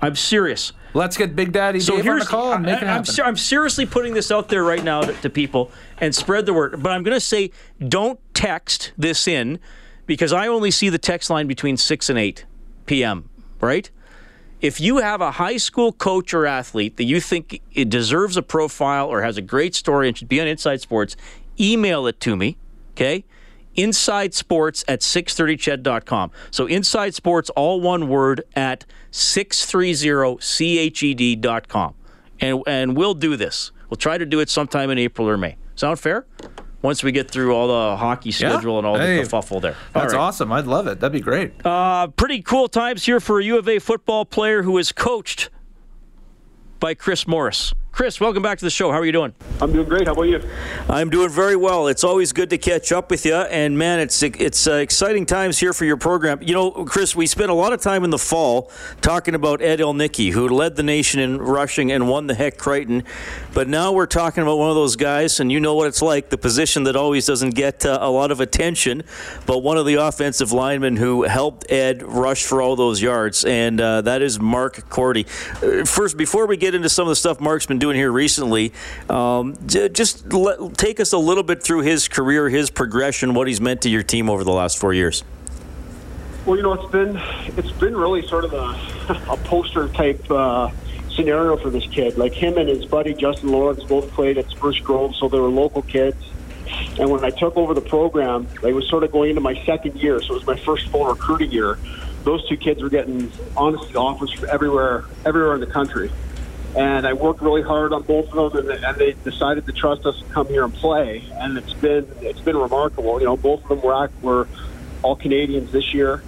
I'm 0.00 0.16
serious. 0.16 0.72
let's 0.94 1.16
get 1.16 1.34
Big 1.34 1.52
Daddy 1.52 1.80
So 1.80 1.92
Dave 1.92 2.00
on 2.00 2.04
the 2.04 2.12
here's 2.12 2.28
call 2.28 2.52
and 2.52 2.64
make 2.64 2.82
it 2.82 2.84
I, 2.84 2.96
am 2.96 3.04
happen. 3.04 3.24
I'm 3.24 3.36
seriously 3.36 3.86
putting 3.86 4.14
this 4.14 4.30
out 4.30 4.48
there 4.48 4.64
right 4.64 4.82
now 4.82 5.02
to, 5.02 5.12
to 5.12 5.30
people 5.30 5.70
and 5.98 6.14
spread 6.14 6.46
the 6.46 6.54
word. 6.54 6.82
But 6.82 6.92
I'm 6.92 7.02
going 7.02 7.16
to 7.16 7.20
say 7.20 7.50
don't 7.86 8.20
text 8.34 8.92
this 8.96 9.26
in 9.26 9.58
because 10.06 10.32
I 10.32 10.46
only 10.46 10.70
see 10.70 10.88
the 10.88 10.98
text 10.98 11.30
line 11.30 11.46
between 11.46 11.76
6 11.76 12.10
and 12.10 12.18
8 12.18 12.44
p.m., 12.86 13.28
right? 13.60 13.90
If 14.60 14.80
you 14.80 14.98
have 14.98 15.20
a 15.20 15.32
high 15.32 15.58
school 15.58 15.92
coach 15.92 16.32
or 16.32 16.46
athlete 16.46 16.96
that 16.96 17.04
you 17.04 17.20
think 17.20 17.60
it 17.72 17.90
deserves 17.90 18.36
a 18.36 18.42
profile 18.42 19.06
or 19.06 19.22
has 19.22 19.36
a 19.36 19.42
great 19.42 19.74
story 19.74 20.08
and 20.08 20.16
should 20.16 20.28
be 20.28 20.40
on 20.40 20.46
Inside 20.46 20.80
Sports, 20.80 21.16
email 21.60 22.06
it 22.06 22.20
to 22.20 22.36
me, 22.36 22.56
okay? 22.92 23.24
Inside 23.76 24.34
Sports 24.34 24.84
at 24.88 25.00
630ched.com. 25.00 26.30
So 26.50 26.66
Inside 26.66 27.14
Sports, 27.14 27.50
all 27.50 27.80
one 27.80 28.08
word, 28.08 28.42
at 28.54 28.84
630ched.com. 29.12 31.94
And, 32.40 32.62
and 32.66 32.96
we'll 32.96 33.14
do 33.14 33.36
this. 33.36 33.72
We'll 33.88 33.96
try 33.96 34.18
to 34.18 34.26
do 34.26 34.40
it 34.40 34.50
sometime 34.50 34.90
in 34.90 34.98
April 34.98 35.28
or 35.28 35.36
May. 35.36 35.56
Sound 35.74 35.98
fair? 35.98 36.26
Once 36.82 37.02
we 37.02 37.10
get 37.10 37.30
through 37.30 37.54
all 37.54 37.68
the 37.68 37.96
hockey 37.96 38.30
Yeah. 38.30 38.50
schedule 38.50 38.78
and 38.78 38.86
all 38.86 38.98
Hey, 38.98 39.22
the 39.22 39.28
kerfuffle 39.28 39.60
there. 39.62 39.74
That's 39.94 40.12
right. 40.12 40.20
awesome. 40.20 40.52
I'd 40.52 40.66
love 40.66 40.86
it. 40.86 41.00
That'd 41.00 41.12
be 41.12 41.20
great. 41.20 41.52
Uh, 41.64 42.08
pretty 42.08 42.42
cool 42.42 42.68
times 42.68 43.04
here 43.06 43.18
for 43.20 43.40
a 43.40 43.44
U 43.44 43.58
of 43.58 43.68
A 43.68 43.78
football 43.78 44.24
player 44.24 44.62
who 44.62 44.76
is 44.78 44.92
coached 44.92 45.50
by 46.78 46.94
Chris 46.94 47.26
Morris. 47.26 47.72
Chris, 47.96 48.20
welcome 48.20 48.42
back 48.42 48.58
to 48.58 48.64
the 48.66 48.70
show. 48.70 48.92
How 48.92 48.98
are 48.98 49.06
you 49.06 49.12
doing? 49.12 49.32
I'm 49.58 49.72
doing 49.72 49.88
great. 49.88 50.06
How 50.06 50.12
about 50.12 50.24
you? 50.24 50.38
I'm 50.86 51.08
doing 51.08 51.30
very 51.30 51.56
well. 51.56 51.86
It's 51.86 52.04
always 52.04 52.30
good 52.34 52.50
to 52.50 52.58
catch 52.58 52.92
up 52.92 53.10
with 53.10 53.24
you, 53.24 53.34
and 53.34 53.78
man, 53.78 54.00
it's 54.00 54.22
it's 54.22 54.66
uh, 54.66 54.74
exciting 54.74 55.24
times 55.24 55.56
here 55.56 55.72
for 55.72 55.86
your 55.86 55.96
program. 55.96 56.42
You 56.42 56.52
know, 56.52 56.84
Chris, 56.84 57.16
we 57.16 57.26
spent 57.26 57.50
a 57.50 57.54
lot 57.54 57.72
of 57.72 57.80
time 57.80 58.04
in 58.04 58.10
the 58.10 58.18
fall 58.18 58.70
talking 59.00 59.34
about 59.34 59.62
Ed 59.62 59.78
Ilnicki, 59.78 60.30
who 60.30 60.46
led 60.46 60.76
the 60.76 60.82
nation 60.82 61.20
in 61.20 61.38
rushing 61.38 61.90
and 61.90 62.06
won 62.06 62.26
the 62.26 62.34
Hec 62.34 62.58
Crighton, 62.58 63.02
but 63.54 63.66
now 63.66 63.92
we're 63.92 64.04
talking 64.04 64.42
about 64.42 64.58
one 64.58 64.68
of 64.68 64.76
those 64.76 64.96
guys, 64.96 65.40
and 65.40 65.50
you 65.50 65.58
know 65.58 65.74
what 65.74 65.86
it's 65.86 66.02
like—the 66.02 66.36
position 66.36 66.82
that 66.84 66.96
always 66.96 67.24
doesn't 67.24 67.54
get 67.54 67.86
uh, 67.86 67.96
a 68.02 68.10
lot 68.10 68.30
of 68.30 68.40
attention, 68.40 69.04
but 69.46 69.60
one 69.60 69.78
of 69.78 69.86
the 69.86 69.94
offensive 69.94 70.52
linemen 70.52 70.96
who 70.96 71.22
helped 71.22 71.72
Ed 71.72 72.02
rush 72.02 72.44
for 72.44 72.60
all 72.60 72.76
those 72.76 73.00
yards, 73.00 73.46
and 73.46 73.80
uh, 73.80 74.02
that 74.02 74.20
is 74.20 74.38
Mark 74.38 74.90
Korte. 74.90 75.26
Uh, 75.62 75.86
first, 75.86 76.18
before 76.18 76.46
we 76.46 76.58
get 76.58 76.74
into 76.74 76.90
some 76.90 77.04
of 77.04 77.08
the 77.08 77.16
stuff 77.16 77.40
Mark's 77.40 77.64
been 77.64 77.78
doing 77.78 77.85
here 77.94 78.10
recently, 78.10 78.72
um, 79.08 79.56
just 79.66 80.32
let, 80.32 80.76
take 80.76 80.98
us 80.98 81.12
a 81.12 81.18
little 81.18 81.42
bit 81.42 81.62
through 81.62 81.82
his 81.82 82.08
career, 82.08 82.48
his 82.48 82.70
progression, 82.70 83.34
what 83.34 83.46
he's 83.46 83.60
meant 83.60 83.82
to 83.82 83.88
your 83.88 84.02
team 84.02 84.28
over 84.28 84.42
the 84.44 84.52
last 84.52 84.78
four 84.78 84.92
years. 84.92 85.22
Well, 86.44 86.56
you 86.56 86.62
know, 86.62 86.74
it's 86.74 86.90
been 86.92 87.20
it's 87.56 87.72
been 87.72 87.96
really 87.96 88.26
sort 88.26 88.44
of 88.44 88.52
a, 88.52 89.32
a 89.32 89.36
poster 89.38 89.88
type 89.88 90.30
uh, 90.30 90.70
scenario 91.10 91.56
for 91.56 91.70
this 91.70 91.86
kid. 91.86 92.16
Like 92.16 92.32
him 92.32 92.56
and 92.56 92.68
his 92.68 92.84
buddy 92.84 93.14
Justin 93.14 93.50
Lawrence 93.50 93.82
both 93.82 94.10
played 94.12 94.38
at 94.38 94.48
Spruce 94.50 94.78
Grove, 94.78 95.16
so 95.16 95.28
they 95.28 95.40
were 95.40 95.48
local 95.48 95.82
kids. 95.82 96.16
And 96.98 97.10
when 97.10 97.24
I 97.24 97.30
took 97.30 97.56
over 97.56 97.74
the 97.74 97.80
program, 97.80 98.46
I 98.62 98.72
was 98.72 98.88
sort 98.88 99.02
of 99.02 99.12
going 99.12 99.30
into 99.30 99.40
my 99.40 99.60
second 99.64 99.96
year, 99.96 100.20
so 100.20 100.34
it 100.34 100.38
was 100.38 100.46
my 100.46 100.56
first 100.56 100.88
full 100.88 101.06
recruiting 101.06 101.50
year. 101.50 101.78
Those 102.24 102.46
two 102.48 102.56
kids 102.56 102.82
were 102.82 102.90
getting 102.90 103.30
honestly 103.56 103.94
offers 103.94 104.32
from 104.32 104.48
everywhere, 104.50 105.04
everywhere 105.24 105.54
in 105.54 105.60
the 105.60 105.66
country. 105.66 106.10
And 106.76 107.06
I 107.06 107.14
worked 107.14 107.40
really 107.40 107.62
hard 107.62 107.94
on 107.94 108.02
both 108.02 108.32
of 108.34 108.52
them, 108.52 108.70
and, 108.70 108.84
and 108.84 108.96
they 108.98 109.12
decided 109.24 109.64
to 109.66 109.72
trust 109.72 110.04
us 110.04 110.18
to 110.18 110.24
come 110.26 110.46
here 110.48 110.62
and 110.62 110.74
play. 110.74 111.24
And 111.32 111.56
it's 111.56 111.72
been 111.72 112.06
it's 112.20 112.40
been 112.40 112.56
remarkable. 112.56 113.18
You 113.18 113.26
know, 113.26 113.36
both 113.36 113.62
of 113.62 113.68
them 113.68 113.80
were 113.80 114.10
were 114.20 114.46
all 115.02 115.16
Canadians 115.16 115.72
this 115.72 115.94
year, 115.94 116.22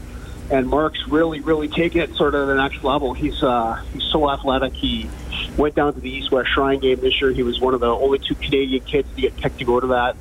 and 0.51 0.67
Mark's 0.67 1.07
really 1.07 1.41
really 1.41 1.69
taken 1.69 2.01
it 2.01 2.15
sort 2.15 2.35
of 2.35 2.49
the 2.49 2.55
next 2.55 2.83
level. 2.83 3.13
He's 3.13 3.43
uh, 3.43 3.83
he's 3.93 4.05
so 4.05 4.31
athletic. 4.31 4.73
He 4.73 5.11
went 5.59 5.75
down 5.75 5.93
to 5.93 6.01
the 6.01 6.11
East 6.11 6.31
West 6.31 6.49
Shrine 6.55 6.79
game 6.79 6.99
this 7.01 7.21
year. 7.21 7.31
He 7.33 7.43
was 7.43 7.61
one 7.61 7.75
of 7.75 7.81
the 7.81 7.91
only 7.91 8.19
two 8.19 8.35
Canadian 8.35 8.83
kids 8.85 9.09
to 9.17 9.21
get 9.21 9.37
picked 9.37 9.59
to 9.59 9.65
go 9.65 9.81
to 9.81 9.89
that. 9.89 10.17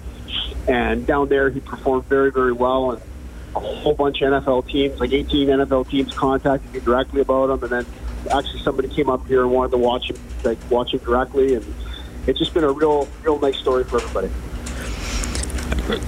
And 0.67 1.07
down 1.07 1.29
there, 1.29 1.49
he 1.49 1.61
performed 1.61 2.05
very, 2.05 2.31
very 2.31 2.51
well. 2.51 2.91
And 2.91 3.01
a 3.55 3.59
whole 3.59 3.93
bunch 3.93 4.21
of 4.21 4.43
NFL 4.43 4.67
teams, 4.67 4.99
like 4.99 5.13
18 5.13 5.47
NFL 5.47 5.89
teams, 5.89 6.13
contacted 6.13 6.73
me 6.73 6.79
directly 6.81 7.21
about 7.21 7.49
him. 7.49 7.63
And 7.63 7.71
then 7.71 7.85
actually 8.27 8.61
somebody 8.61 8.87
came 8.89 9.09
up 9.09 9.25
here 9.27 9.41
and 9.41 9.51
wanted 9.51 9.71
to 9.71 9.77
watch 9.77 10.09
him, 10.09 10.17
like 10.43 10.57
watch 10.69 10.93
him 10.93 10.99
directly. 10.99 11.55
And 11.55 11.75
it's 12.27 12.39
just 12.39 12.53
been 12.53 12.63
a 12.63 12.71
real, 12.71 13.07
real 13.23 13.39
nice 13.39 13.57
story 13.57 13.83
for 13.83 14.01
everybody. 14.01 14.29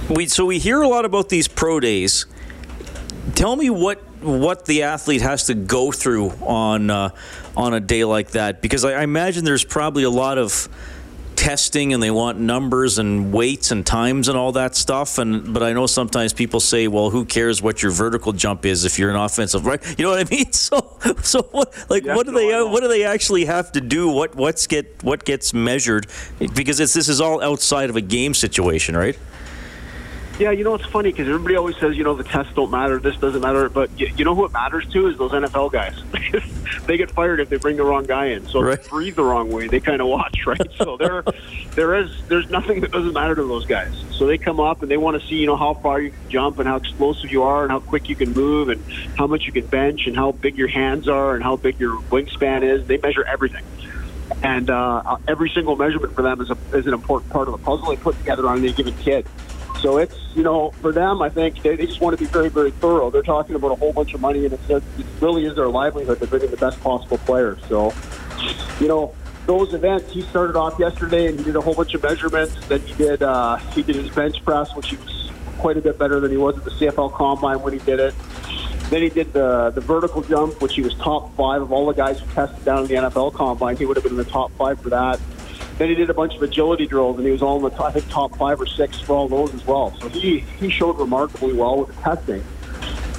We 0.08 0.26
so 0.26 0.44
we 0.44 0.58
hear 0.58 0.82
a 0.82 0.88
lot 0.88 1.04
about 1.04 1.28
these 1.28 1.48
pro 1.48 1.80
days. 1.80 2.26
Tell 3.34 3.56
me 3.56 3.70
what 3.70 3.98
what 4.20 4.66
the 4.66 4.82
athlete 4.82 5.22
has 5.22 5.46
to 5.46 5.54
go 5.54 5.90
through 5.92 6.30
on 6.42 6.90
uh, 6.90 7.10
on 7.56 7.72
a 7.72 7.80
day 7.80 8.04
like 8.04 8.32
that, 8.32 8.60
because 8.60 8.84
I, 8.84 8.92
I 8.92 9.02
imagine 9.02 9.44
there's 9.44 9.64
probably 9.64 10.02
a 10.02 10.10
lot 10.10 10.36
of 10.36 10.68
testing 11.40 11.94
and 11.94 12.02
they 12.02 12.10
want 12.10 12.38
numbers 12.38 12.98
and 12.98 13.32
weights 13.32 13.70
and 13.70 13.86
times 13.86 14.28
and 14.28 14.36
all 14.36 14.52
that 14.52 14.76
stuff. 14.76 15.16
And 15.16 15.54
but 15.54 15.62
I 15.62 15.72
know 15.72 15.86
sometimes 15.86 16.34
people 16.34 16.60
say 16.60 16.86
well 16.86 17.08
who 17.08 17.24
cares 17.24 17.62
what 17.62 17.82
your 17.82 17.92
vertical 17.92 18.34
jump 18.34 18.66
is 18.66 18.84
if 18.84 18.98
you're 18.98 19.08
an 19.08 19.16
offensive 19.16 19.64
right? 19.64 19.82
You 19.98 20.04
know 20.04 20.10
what 20.10 20.26
I 20.26 20.30
mean? 20.30 20.50
So 20.60 20.98
so 21.22 21.42
what 21.50 21.74
like 21.88 22.04
what 22.04 22.26
do 22.26 22.32
they 22.32 22.52
uh, 22.52 22.66
what 22.66 22.80
do 22.82 22.88
they 22.88 23.04
actually 23.04 23.46
have 23.46 23.72
to 23.72 23.80
do? 23.80 24.08
What 24.10 24.34
what's 24.34 24.66
get 24.66 25.02
what 25.02 25.24
gets 25.24 25.54
measured? 25.54 26.06
Because 26.54 26.78
it's 26.78 26.92
this 26.92 27.08
is 27.08 27.20
all 27.20 27.42
outside 27.42 27.88
of 27.88 27.96
a 27.96 28.02
game 28.02 28.34
situation 28.34 28.94
right 28.94 29.18
Yeah, 30.40 30.52
you 30.52 30.64
know 30.64 30.74
it's 30.74 30.86
funny 30.86 31.10
because 31.10 31.28
everybody 31.28 31.56
always 31.56 31.76
says 31.76 31.98
you 31.98 32.02
know 32.02 32.14
the 32.14 32.24
tests 32.24 32.54
don't 32.54 32.70
matter, 32.70 32.98
this 32.98 33.14
doesn't 33.18 33.42
matter, 33.42 33.68
but 33.68 33.90
you, 34.00 34.10
you 34.16 34.24
know 34.24 34.34
who 34.34 34.46
it 34.46 34.52
matters 34.52 34.88
to 34.88 35.06
is 35.08 35.18
those 35.18 35.32
NFL 35.32 35.70
guys. 35.70 36.02
they 36.86 36.96
get 36.96 37.10
fired 37.10 37.40
if 37.40 37.50
they 37.50 37.58
bring 37.58 37.76
the 37.76 37.84
wrong 37.84 38.04
guy 38.04 38.28
in. 38.28 38.46
So 38.46 38.66
if 38.66 38.82
they 38.82 38.88
breathe 38.88 39.16
the 39.16 39.22
wrong 39.22 39.52
way, 39.52 39.68
they 39.68 39.80
kind 39.80 40.00
of 40.00 40.08
watch, 40.08 40.38
right? 40.46 40.58
so 40.78 40.96
there, 40.96 41.22
there 41.74 41.94
is 41.94 42.10
there's 42.28 42.48
nothing 42.48 42.80
that 42.80 42.90
doesn't 42.90 43.12
matter 43.12 43.34
to 43.34 43.44
those 43.44 43.66
guys. 43.66 43.92
So 44.12 44.26
they 44.26 44.38
come 44.38 44.60
up 44.60 44.80
and 44.80 44.90
they 44.90 44.96
want 44.96 45.20
to 45.20 45.28
see 45.28 45.34
you 45.34 45.46
know 45.46 45.56
how 45.56 45.74
far 45.74 46.00
you 46.00 46.08
can 46.08 46.30
jump 46.30 46.58
and 46.58 46.66
how 46.66 46.76
explosive 46.76 47.30
you 47.30 47.42
are 47.42 47.64
and 47.64 47.70
how 47.70 47.80
quick 47.80 48.08
you 48.08 48.16
can 48.16 48.32
move 48.32 48.70
and 48.70 48.82
how 49.18 49.26
much 49.26 49.44
you 49.44 49.52
can 49.52 49.66
bench 49.66 50.06
and 50.06 50.16
how 50.16 50.32
big 50.32 50.56
your 50.56 50.68
hands 50.68 51.06
are 51.06 51.34
and 51.34 51.44
how 51.44 51.56
big 51.56 51.78
your 51.78 52.00
wingspan 52.04 52.62
is. 52.62 52.86
They 52.86 52.96
measure 52.96 53.24
everything. 53.24 53.64
And 54.42 54.70
uh, 54.70 55.18
every 55.28 55.50
single 55.50 55.76
measurement 55.76 56.14
for 56.14 56.22
them 56.22 56.40
is, 56.40 56.48
a, 56.48 56.56
is 56.72 56.86
an 56.86 56.94
important 56.94 57.30
part 57.30 57.48
of 57.48 57.52
the 57.52 57.58
puzzle 57.58 57.90
they 57.90 57.96
put 57.96 58.16
together 58.16 58.48
on 58.48 58.60
any 58.60 58.72
given 58.72 58.94
kid. 58.96 59.26
So 59.80 59.96
it's, 59.96 60.16
you 60.34 60.42
know, 60.42 60.70
for 60.82 60.92
them, 60.92 61.22
I 61.22 61.30
think 61.30 61.62
they, 61.62 61.74
they 61.74 61.86
just 61.86 62.00
want 62.00 62.16
to 62.16 62.22
be 62.22 62.30
very, 62.30 62.48
very 62.48 62.70
thorough. 62.70 63.10
They're 63.10 63.22
talking 63.22 63.54
about 63.54 63.72
a 63.72 63.76
whole 63.76 63.92
bunch 63.92 64.12
of 64.12 64.20
money, 64.20 64.44
and 64.44 64.52
it's, 64.54 64.70
it 64.70 64.82
really 65.20 65.46
is 65.46 65.56
their 65.56 65.68
livelihood 65.68 66.20
to 66.20 66.26
bring 66.26 66.42
in 66.42 66.50
the 66.50 66.56
best 66.56 66.80
possible 66.80 67.18
players. 67.18 67.58
So, 67.68 67.94
you 68.78 68.88
know, 68.88 69.14
those 69.46 69.72
events, 69.72 70.12
he 70.12 70.22
started 70.22 70.54
off 70.54 70.78
yesterday 70.78 71.26
and 71.26 71.38
he 71.38 71.44
did 71.44 71.56
a 71.56 71.60
whole 71.60 71.74
bunch 71.74 71.94
of 71.94 72.02
measurements. 72.02 72.54
Then 72.68 72.80
he 72.80 72.94
did, 72.94 73.22
uh, 73.22 73.56
he 73.56 73.82
did 73.82 73.96
his 73.96 74.10
bench 74.10 74.44
press, 74.44 74.74
which 74.76 74.90
he 74.90 74.96
was 74.96 75.30
quite 75.58 75.76
a 75.76 75.80
bit 75.80 75.98
better 75.98 76.20
than 76.20 76.30
he 76.30 76.36
was 76.36 76.58
at 76.58 76.64
the 76.64 76.70
CFL 76.70 77.12
Combine 77.12 77.60
when 77.62 77.72
he 77.72 77.78
did 77.80 78.00
it. 78.00 78.14
Then 78.90 79.02
he 79.02 79.08
did 79.08 79.32
the 79.32 79.70
the 79.70 79.80
vertical 79.80 80.20
jump, 80.22 80.60
which 80.60 80.74
he 80.74 80.82
was 80.82 80.94
top 80.96 81.34
five 81.36 81.62
of 81.62 81.70
all 81.70 81.86
the 81.86 81.92
guys 81.92 82.18
who 82.18 82.26
tested 82.32 82.64
down 82.64 82.80
in 82.80 82.86
the 82.88 82.94
NFL 82.94 83.34
Combine. 83.34 83.76
He 83.76 83.86
would 83.86 83.96
have 83.96 84.02
been 84.02 84.12
in 84.12 84.18
the 84.18 84.24
top 84.24 84.50
five 84.52 84.80
for 84.80 84.90
that. 84.90 85.20
Then 85.80 85.88
he 85.88 85.94
did 85.94 86.10
a 86.10 86.14
bunch 86.14 86.36
of 86.36 86.42
agility 86.42 86.86
drills, 86.86 87.16
and 87.16 87.24
he 87.24 87.32
was 87.32 87.40
all 87.40 87.56
in 87.56 87.62
the 87.62 87.70
top, 87.70 87.86
I 87.86 87.92
think 87.92 88.08
top 88.10 88.36
five 88.36 88.60
or 88.60 88.66
six 88.66 89.00
for 89.00 89.14
all 89.14 89.28
those 89.28 89.54
as 89.54 89.66
well. 89.66 89.96
So 89.98 90.10
he 90.10 90.40
he 90.40 90.68
showed 90.68 90.98
remarkably 90.98 91.54
well 91.54 91.78
with 91.78 91.96
the 91.96 92.02
testing. 92.02 92.44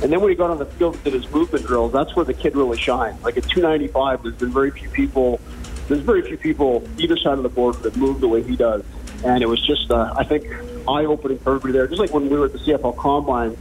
And 0.04 0.14
then 0.14 0.22
when 0.22 0.30
he 0.30 0.36
got 0.36 0.52
on 0.52 0.60
the 0.60 0.68
field 0.68 0.94
and 0.94 1.04
did 1.04 1.14
his 1.14 1.28
movement 1.32 1.66
drills, 1.66 1.92
that's 1.92 2.16
where 2.16 2.24
the 2.24 2.36
kid 2.36 2.56
really 2.56 2.78
shined. 2.78 3.20
Like 3.24 3.36
at 3.36 3.50
295, 3.50 4.22
there's 4.22 4.36
been 4.36 4.52
very 4.52 4.70
few 4.70 4.90
people. 4.90 5.42
There's 5.88 6.02
very 6.02 6.22
few 6.22 6.38
people 6.38 6.88
either 7.00 7.18
side 7.18 7.38
of 7.40 7.42
the 7.42 7.50
board 7.50 7.82
that 7.82 7.98
move 7.98 8.22
the 8.22 8.28
way 8.28 8.44
he 8.44 8.56
does, 8.56 8.84
and 9.26 9.42
it 9.42 9.48
was 9.48 9.66
just 9.66 9.90
uh, 9.90 10.14
I 10.16 10.24
think 10.24 10.46
eye 10.88 11.06
opening 11.06 11.40
for 11.40 11.56
everybody 11.56 11.74
there. 11.74 11.88
Just 11.88 12.00
like 12.00 12.14
when 12.14 12.30
we 12.30 12.38
were 12.38 12.46
at 12.46 12.54
the 12.54 12.60
CFL 12.60 12.96
Combine 12.96 13.58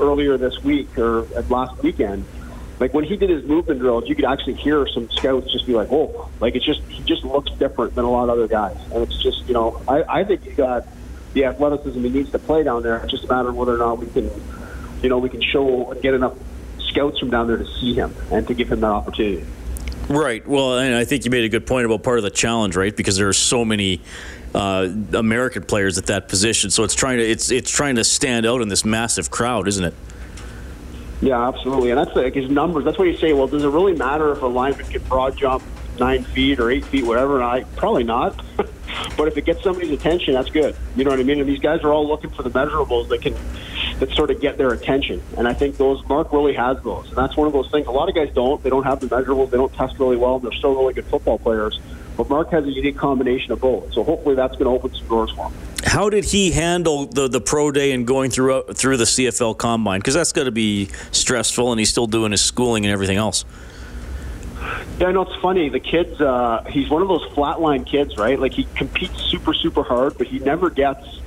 earlier 0.00 0.38
this 0.38 0.64
week 0.64 0.96
or 0.96 1.26
at 1.36 1.50
last 1.50 1.82
weekend 1.82 2.24
like 2.80 2.94
when 2.94 3.04
he 3.04 3.16
did 3.16 3.30
his 3.30 3.44
movement 3.44 3.80
drills, 3.80 4.08
you 4.08 4.14
could 4.14 4.24
actually 4.24 4.54
hear 4.54 4.86
some 4.88 5.10
scouts 5.10 5.52
just 5.52 5.66
be 5.66 5.74
like, 5.74 5.88
"Oh, 5.90 6.28
like 6.40 6.54
it's 6.54 6.64
just 6.64 6.80
he 6.82 7.02
just 7.02 7.24
looks 7.24 7.50
different 7.52 7.94
than 7.94 8.04
a 8.04 8.10
lot 8.10 8.24
of 8.24 8.30
other 8.30 8.48
guys." 8.48 8.76
And 8.92 9.02
it's 9.02 9.20
just 9.22 9.46
you 9.46 9.54
know, 9.54 9.82
I, 9.88 10.20
I 10.20 10.24
think 10.24 10.44
he's 10.44 10.56
got 10.56 10.86
the 11.32 11.44
athleticism 11.44 12.02
he 12.02 12.10
needs 12.10 12.30
to 12.30 12.38
play 12.38 12.62
down 12.62 12.82
there. 12.82 12.98
It's 12.98 13.10
just 13.10 13.24
a 13.24 13.28
matter 13.28 13.48
of 13.48 13.56
whether 13.56 13.74
or 13.74 13.78
not 13.78 13.98
we 13.98 14.06
can, 14.06 14.30
you 15.02 15.08
know, 15.08 15.18
we 15.18 15.28
can 15.28 15.42
show 15.42 15.90
and 15.90 16.00
get 16.00 16.14
enough 16.14 16.36
scouts 16.78 17.18
from 17.18 17.30
down 17.30 17.48
there 17.48 17.58
to 17.58 17.66
see 17.66 17.94
him 17.94 18.14
and 18.30 18.46
to 18.46 18.54
give 18.54 18.70
him 18.70 18.80
that 18.80 18.90
opportunity. 18.90 19.44
Right. 20.08 20.46
Well, 20.46 20.78
and 20.78 20.94
I 20.94 21.04
think 21.04 21.24
you 21.24 21.30
made 21.30 21.44
a 21.44 21.50
good 21.50 21.66
point 21.66 21.84
about 21.84 22.02
part 22.02 22.18
of 22.18 22.24
the 22.24 22.30
challenge, 22.30 22.76
right? 22.76 22.96
Because 22.96 23.18
there 23.18 23.28
are 23.28 23.34
so 23.34 23.64
many 23.64 24.00
uh, 24.54 24.88
American 25.12 25.64
players 25.64 25.98
at 25.98 26.06
that 26.06 26.28
position, 26.28 26.70
so 26.70 26.82
it's 26.84 26.94
trying 26.94 27.18
to 27.18 27.24
it's 27.24 27.50
it's 27.50 27.70
trying 27.70 27.96
to 27.96 28.04
stand 28.04 28.46
out 28.46 28.62
in 28.62 28.68
this 28.68 28.84
massive 28.84 29.30
crowd, 29.30 29.68
isn't 29.68 29.84
it? 29.84 29.94
Yeah, 31.20 31.48
absolutely. 31.48 31.90
And 31.90 31.98
that's 31.98 32.14
like 32.14 32.34
his 32.34 32.50
numbers. 32.50 32.84
That's 32.84 32.98
why 32.98 33.06
you 33.06 33.16
say, 33.16 33.32
well, 33.32 33.48
does 33.48 33.64
it 33.64 33.68
really 33.68 33.94
matter 33.94 34.32
if 34.32 34.42
a 34.42 34.46
lineman 34.46 34.86
can 34.86 35.02
broad 35.04 35.36
jump 35.36 35.62
nine 35.98 36.22
feet 36.22 36.60
or 36.60 36.70
eight 36.70 36.84
feet, 36.84 37.04
whatever? 37.04 37.36
And 37.36 37.44
I 37.44 37.64
probably 37.76 38.04
not. 38.04 38.40
but 38.56 39.28
if 39.28 39.36
it 39.36 39.44
gets 39.44 39.62
somebody's 39.62 39.90
attention, 39.90 40.34
that's 40.34 40.50
good. 40.50 40.76
You 40.96 41.04
know 41.04 41.10
what 41.10 41.18
I 41.18 41.24
mean? 41.24 41.40
And 41.40 41.48
these 41.48 41.58
guys 41.58 41.82
are 41.82 41.92
all 41.92 42.06
looking 42.06 42.30
for 42.30 42.42
the 42.42 42.50
measurables 42.50 43.08
that 43.08 43.22
can 43.22 43.34
that 43.98 44.10
sort 44.12 44.30
of 44.30 44.40
get 44.40 44.58
their 44.58 44.72
attention. 44.72 45.20
And 45.36 45.48
I 45.48 45.54
think 45.54 45.76
those 45.76 46.06
Mark 46.08 46.32
really 46.32 46.54
has 46.54 46.80
those. 46.82 47.08
And 47.08 47.16
that's 47.16 47.36
one 47.36 47.48
of 47.48 47.52
those 47.52 47.68
things. 47.70 47.88
A 47.88 47.90
lot 47.90 48.08
of 48.08 48.14
guys 48.14 48.32
don't. 48.32 48.62
They 48.62 48.70
don't 48.70 48.84
have 48.84 49.00
the 49.00 49.08
measurables. 49.08 49.50
They 49.50 49.56
don't 49.56 49.74
test 49.74 49.98
really 49.98 50.16
well. 50.16 50.36
And 50.36 50.44
they're 50.44 50.52
still 50.52 50.74
really 50.74 50.94
good 50.94 51.06
football 51.06 51.38
players. 51.38 51.80
But 52.16 52.28
Mark 52.28 52.50
has 52.50 52.64
a 52.64 52.70
unique 52.70 52.96
combination 52.96 53.52
of 53.52 53.60
both. 53.60 53.92
So 53.92 54.04
hopefully 54.04 54.36
that's 54.36 54.52
going 54.52 54.64
to 54.64 54.70
open 54.70 54.94
some 54.94 55.08
doors 55.08 55.30
for 55.32 55.50
him. 55.50 55.67
How 55.88 56.10
did 56.10 56.24
he 56.24 56.50
handle 56.50 57.06
the, 57.06 57.28
the 57.28 57.40
pro 57.40 57.72
day 57.72 57.92
and 57.92 58.06
going 58.06 58.30
through 58.30 58.64
through 58.74 58.98
the 58.98 59.04
CFL 59.04 59.56
combine? 59.56 60.00
Because 60.00 60.12
that's 60.12 60.32
got 60.32 60.44
to 60.44 60.52
be 60.52 60.90
stressful, 61.12 61.72
and 61.72 61.78
he's 61.78 61.88
still 61.88 62.06
doing 62.06 62.30
his 62.30 62.42
schooling 62.42 62.84
and 62.84 62.92
everything 62.92 63.16
else. 63.16 63.46
Yeah, 65.00 65.12
know 65.12 65.22
it's 65.22 65.40
funny. 65.40 65.70
The 65.70 65.80
kid's 65.80 66.20
uh, 66.20 66.64
he's 66.68 66.90
one 66.90 67.00
of 67.00 67.08
those 67.08 67.24
flatline 67.30 67.86
kids, 67.86 68.18
right? 68.18 68.38
Like 68.38 68.52
he 68.52 68.64
competes 68.74 69.22
super 69.22 69.54
super 69.54 69.82
hard, 69.82 70.18
but 70.18 70.26
he 70.26 70.40
never 70.40 70.68
gets 70.68 71.20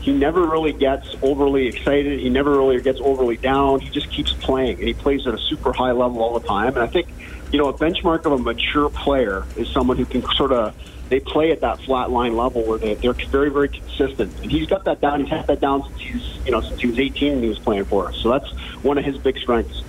he 0.00 0.12
never 0.12 0.46
really 0.46 0.72
gets 0.72 1.14
overly 1.20 1.66
excited. 1.66 2.18
He 2.18 2.30
never 2.30 2.52
really 2.52 2.80
gets 2.80 3.00
overly 3.00 3.36
down. 3.36 3.80
He 3.80 3.90
just 3.90 4.10
keeps 4.10 4.32
playing, 4.32 4.78
and 4.78 4.88
he 4.88 4.94
plays 4.94 5.26
at 5.26 5.34
a 5.34 5.38
super 5.38 5.72
high 5.72 5.92
level 5.92 6.22
all 6.22 6.38
the 6.38 6.46
time. 6.48 6.68
And 6.68 6.78
I 6.78 6.86
think 6.86 7.08
you 7.52 7.58
know 7.58 7.68
a 7.68 7.74
benchmark 7.74 8.24
of 8.24 8.32
a 8.32 8.38
mature 8.38 8.88
player 8.88 9.44
is 9.56 9.68
someone 9.68 9.98
who 9.98 10.06
can 10.06 10.22
sort 10.36 10.52
of 10.52 10.74
they 11.08 11.20
play 11.20 11.50
at 11.50 11.60
that 11.60 11.80
flat 11.82 12.10
line 12.10 12.36
level 12.36 12.62
where 12.64 12.78
they, 12.78 12.94
they're 12.94 13.12
very, 13.12 13.50
very 13.50 13.68
consistent. 13.68 14.32
And 14.42 14.50
he's 14.50 14.66
got 14.66 14.84
that 14.84 15.00
down. 15.00 15.20
He's 15.20 15.30
had 15.30 15.46
that 15.46 15.60
down 15.60 15.84
since 15.84 16.00
he's, 16.00 16.46
you 16.46 16.52
know, 16.52 16.60
since 16.60 16.80
he 16.80 16.86
was 16.88 16.98
18 16.98 17.32
and 17.34 17.42
he 17.42 17.48
was 17.48 17.58
playing 17.58 17.84
for 17.84 18.08
us. 18.08 18.16
So 18.16 18.30
that's 18.30 18.50
one 18.82 18.98
of 18.98 19.04
his 19.04 19.18
big 19.18 19.38
strengths. 19.38 19.82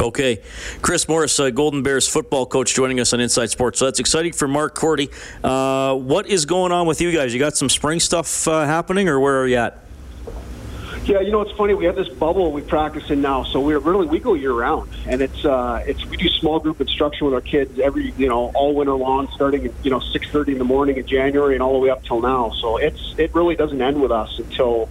Okay. 0.00 0.40
Chris 0.80 1.08
Morris, 1.08 1.38
uh, 1.38 1.50
Golden 1.50 1.82
Bears 1.82 2.08
football 2.08 2.46
coach, 2.46 2.74
joining 2.74 2.98
us 2.98 3.12
on 3.12 3.20
Inside 3.20 3.50
Sports. 3.50 3.78
So 3.78 3.84
that's 3.84 4.00
exciting 4.00 4.32
for 4.32 4.48
Mark 4.48 4.74
Korte. 4.74 5.10
Uh, 5.44 5.96
what 5.96 6.26
is 6.26 6.44
going 6.44 6.72
on 6.72 6.86
with 6.86 7.00
you 7.00 7.12
guys? 7.12 7.32
You 7.32 7.38
got 7.38 7.56
some 7.56 7.68
spring 7.68 8.00
stuff 8.00 8.48
uh, 8.48 8.64
happening, 8.64 9.08
or 9.08 9.20
where 9.20 9.40
are 9.40 9.46
you 9.46 9.56
at? 9.56 9.81
Yeah, 11.04 11.18
you 11.20 11.32
know 11.32 11.40
it's 11.40 11.50
funny. 11.52 11.74
We 11.74 11.86
have 11.86 11.96
this 11.96 12.08
bubble 12.08 12.52
we 12.52 12.62
practice 12.62 13.10
in 13.10 13.22
now, 13.22 13.42
so 13.42 13.60
we're 13.60 13.80
really 13.80 14.06
we 14.06 14.20
go 14.20 14.34
year 14.34 14.52
round, 14.52 14.88
and 15.04 15.20
it's 15.20 15.44
uh, 15.44 15.82
it's 15.84 16.06
we 16.06 16.16
do 16.16 16.28
small 16.28 16.60
group 16.60 16.80
instruction 16.80 17.26
with 17.26 17.34
our 17.34 17.40
kids 17.40 17.80
every 17.80 18.12
you 18.12 18.28
know 18.28 18.52
all 18.54 18.72
winter 18.72 18.94
long, 18.94 19.28
starting 19.34 19.66
at 19.66 19.72
you 19.82 19.90
know 19.90 19.98
six 19.98 20.28
thirty 20.30 20.52
in 20.52 20.58
the 20.58 20.64
morning 20.64 20.96
in 20.96 21.06
January 21.06 21.54
and 21.54 21.62
all 21.62 21.72
the 21.72 21.80
way 21.80 21.90
up 21.90 22.04
till 22.04 22.20
now. 22.20 22.50
So 22.60 22.76
it's 22.76 23.16
it 23.18 23.34
really 23.34 23.56
doesn't 23.56 23.82
end 23.82 24.00
with 24.00 24.12
us 24.12 24.38
until 24.38 24.88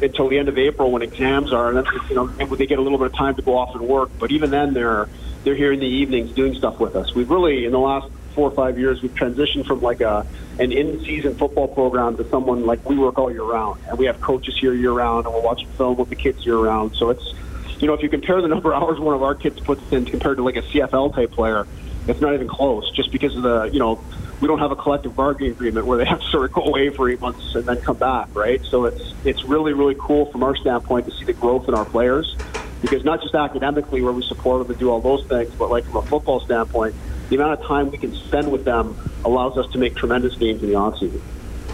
until 0.00 0.28
the 0.28 0.38
end 0.38 0.48
of 0.48 0.58
April 0.58 0.92
when 0.92 1.02
exams 1.02 1.52
are, 1.52 1.68
and 1.68 1.78
then 1.78 1.86
you 2.08 2.14
know 2.14 2.28
they 2.28 2.66
get 2.66 2.78
a 2.78 2.82
little 2.82 2.98
bit 2.98 3.08
of 3.08 3.14
time 3.14 3.34
to 3.34 3.42
go 3.42 3.58
off 3.58 3.74
and 3.74 3.82
work. 3.86 4.10
But 4.20 4.30
even 4.30 4.50
then, 4.50 4.74
they're 4.74 5.08
they're 5.42 5.56
here 5.56 5.72
in 5.72 5.80
the 5.80 5.86
evenings 5.86 6.30
doing 6.32 6.54
stuff 6.54 6.78
with 6.78 6.94
us. 6.94 7.14
We've 7.16 7.28
really 7.28 7.64
in 7.64 7.72
the 7.72 7.80
last 7.80 8.08
four 8.38 8.48
or 8.48 8.54
five 8.54 8.78
years 8.78 9.02
we've 9.02 9.16
transitioned 9.16 9.66
from 9.66 9.80
like 9.80 10.00
a 10.00 10.24
an 10.60 10.70
in-season 10.70 11.34
football 11.34 11.66
program 11.66 12.16
to 12.16 12.28
someone 12.30 12.64
like 12.64 12.88
we 12.88 12.96
work 12.96 13.18
all 13.18 13.32
year 13.32 13.42
round, 13.42 13.80
and 13.88 13.98
we 13.98 14.06
have 14.06 14.20
coaches 14.20 14.56
here 14.56 14.72
year 14.72 14.92
round, 14.92 15.26
and 15.26 15.34
we're 15.34 15.40
watching 15.40 15.66
film 15.70 15.96
with 15.96 16.08
the 16.08 16.14
kids 16.14 16.46
year 16.46 16.56
round. 16.56 16.94
So 16.94 17.10
it's, 17.10 17.34
you 17.80 17.88
know, 17.88 17.94
if 17.94 18.02
you 18.02 18.08
compare 18.08 18.40
the 18.40 18.46
number 18.46 18.72
of 18.72 18.80
hours 18.80 19.00
one 19.00 19.16
of 19.16 19.24
our 19.24 19.34
kids 19.34 19.58
puts 19.58 19.82
in 19.90 20.04
compared 20.04 20.36
to 20.36 20.44
like 20.44 20.54
a 20.54 20.62
CFL 20.62 21.16
type 21.16 21.32
player, 21.32 21.66
it's 22.06 22.20
not 22.20 22.32
even 22.32 22.46
close. 22.46 22.88
Just 22.92 23.10
because 23.10 23.34
of 23.34 23.42
the, 23.42 23.64
you 23.72 23.80
know, 23.80 24.00
we 24.40 24.46
don't 24.46 24.60
have 24.60 24.70
a 24.70 24.76
collective 24.76 25.16
bargaining 25.16 25.50
agreement 25.50 25.86
where 25.86 25.98
they 25.98 26.04
have 26.04 26.20
to 26.20 26.26
sort 26.28 26.44
of 26.44 26.52
go 26.52 26.62
away 26.62 26.90
for 26.90 27.10
eight 27.10 27.20
months 27.20 27.56
and 27.56 27.64
then 27.64 27.78
come 27.78 27.96
back, 27.96 28.28
right? 28.36 28.64
So 28.66 28.84
it's 28.84 29.14
it's 29.24 29.42
really 29.46 29.72
really 29.72 29.96
cool 29.98 30.26
from 30.26 30.44
our 30.44 30.54
standpoint 30.54 31.06
to 31.06 31.12
see 31.12 31.24
the 31.24 31.32
growth 31.32 31.66
in 31.66 31.74
our 31.74 31.84
players, 31.84 32.36
because 32.82 33.04
not 33.04 33.20
just 33.20 33.34
academically 33.34 34.00
where 34.00 34.12
we 34.12 34.22
support 34.22 34.62
them 34.62 34.70
and 34.70 34.78
do 34.78 34.90
all 34.90 35.00
those 35.00 35.26
things, 35.26 35.52
but 35.56 35.72
like 35.72 35.84
from 35.86 35.96
a 35.96 36.02
football 36.02 36.38
standpoint 36.38 36.94
the 37.28 37.36
amount 37.36 37.60
of 37.60 37.66
time 37.66 37.90
we 37.90 37.98
can 37.98 38.14
spend 38.14 38.50
with 38.50 38.64
them 38.64 38.96
allows 39.24 39.56
us 39.56 39.70
to 39.72 39.78
make 39.78 39.94
tremendous 39.94 40.34
gains 40.36 40.62
in 40.62 40.68
the 40.68 40.74
offseason. 40.74 41.20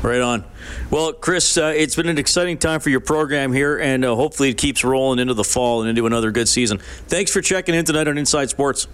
Right 0.03 0.21
on. 0.21 0.45
Well, 0.91 1.15
Chris, 1.15 1.57
uh, 1.57 1.73
it's 1.75 1.97
been 1.97 2.09
an 2.09 2.19
exciting 2.19 2.59
time 2.59 2.81
for 2.81 2.91
your 2.91 3.01
program 3.01 3.53
here, 3.53 3.79
and 3.79 4.05
uh, 4.05 4.15
hopefully 4.15 4.51
it 4.51 4.59
keeps 4.59 4.85
rolling 4.85 5.19
into 5.19 5.33
the 5.33 5.45
fall 5.45 5.81
and 5.81 5.89
into 5.89 6.07
another 6.07 6.31
good 6.31 6.49
season. 6.49 6.79
Thanks 7.07 7.33
for 7.33 7.41
checking 7.41 7.75
in 7.75 7.87
tonight 7.87 8.07
on 8.07 8.19
Inside 8.19 8.51
Sports. 8.51 8.87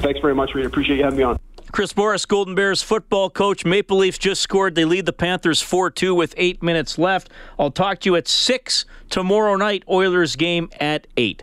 Thanks 0.00 0.18
very 0.20 0.34
much, 0.34 0.54
Reid. 0.54 0.66
Appreciate 0.66 0.96
you 0.96 1.04
having 1.04 1.18
me 1.18 1.22
on. 1.22 1.38
Chris 1.70 1.96
Morris, 1.96 2.24
Golden 2.24 2.54
Bears 2.54 2.82
football 2.82 3.28
coach. 3.28 3.64
Maple 3.64 3.98
Leafs 3.98 4.18
just 4.18 4.40
scored. 4.40 4.74
They 4.74 4.84
lead 4.84 5.06
the 5.06 5.12
Panthers 5.12 5.60
4 5.60 5.90
2 5.90 6.14
with 6.14 6.34
eight 6.36 6.62
minutes 6.62 6.96
left. 6.96 7.28
I'll 7.58 7.70
talk 7.70 8.00
to 8.00 8.10
you 8.10 8.16
at 8.16 8.26
6 8.26 8.86
tomorrow 9.10 9.56
night, 9.56 9.84
Oilers 9.88 10.36
game 10.36 10.70
at 10.80 11.06
8. 11.16 11.42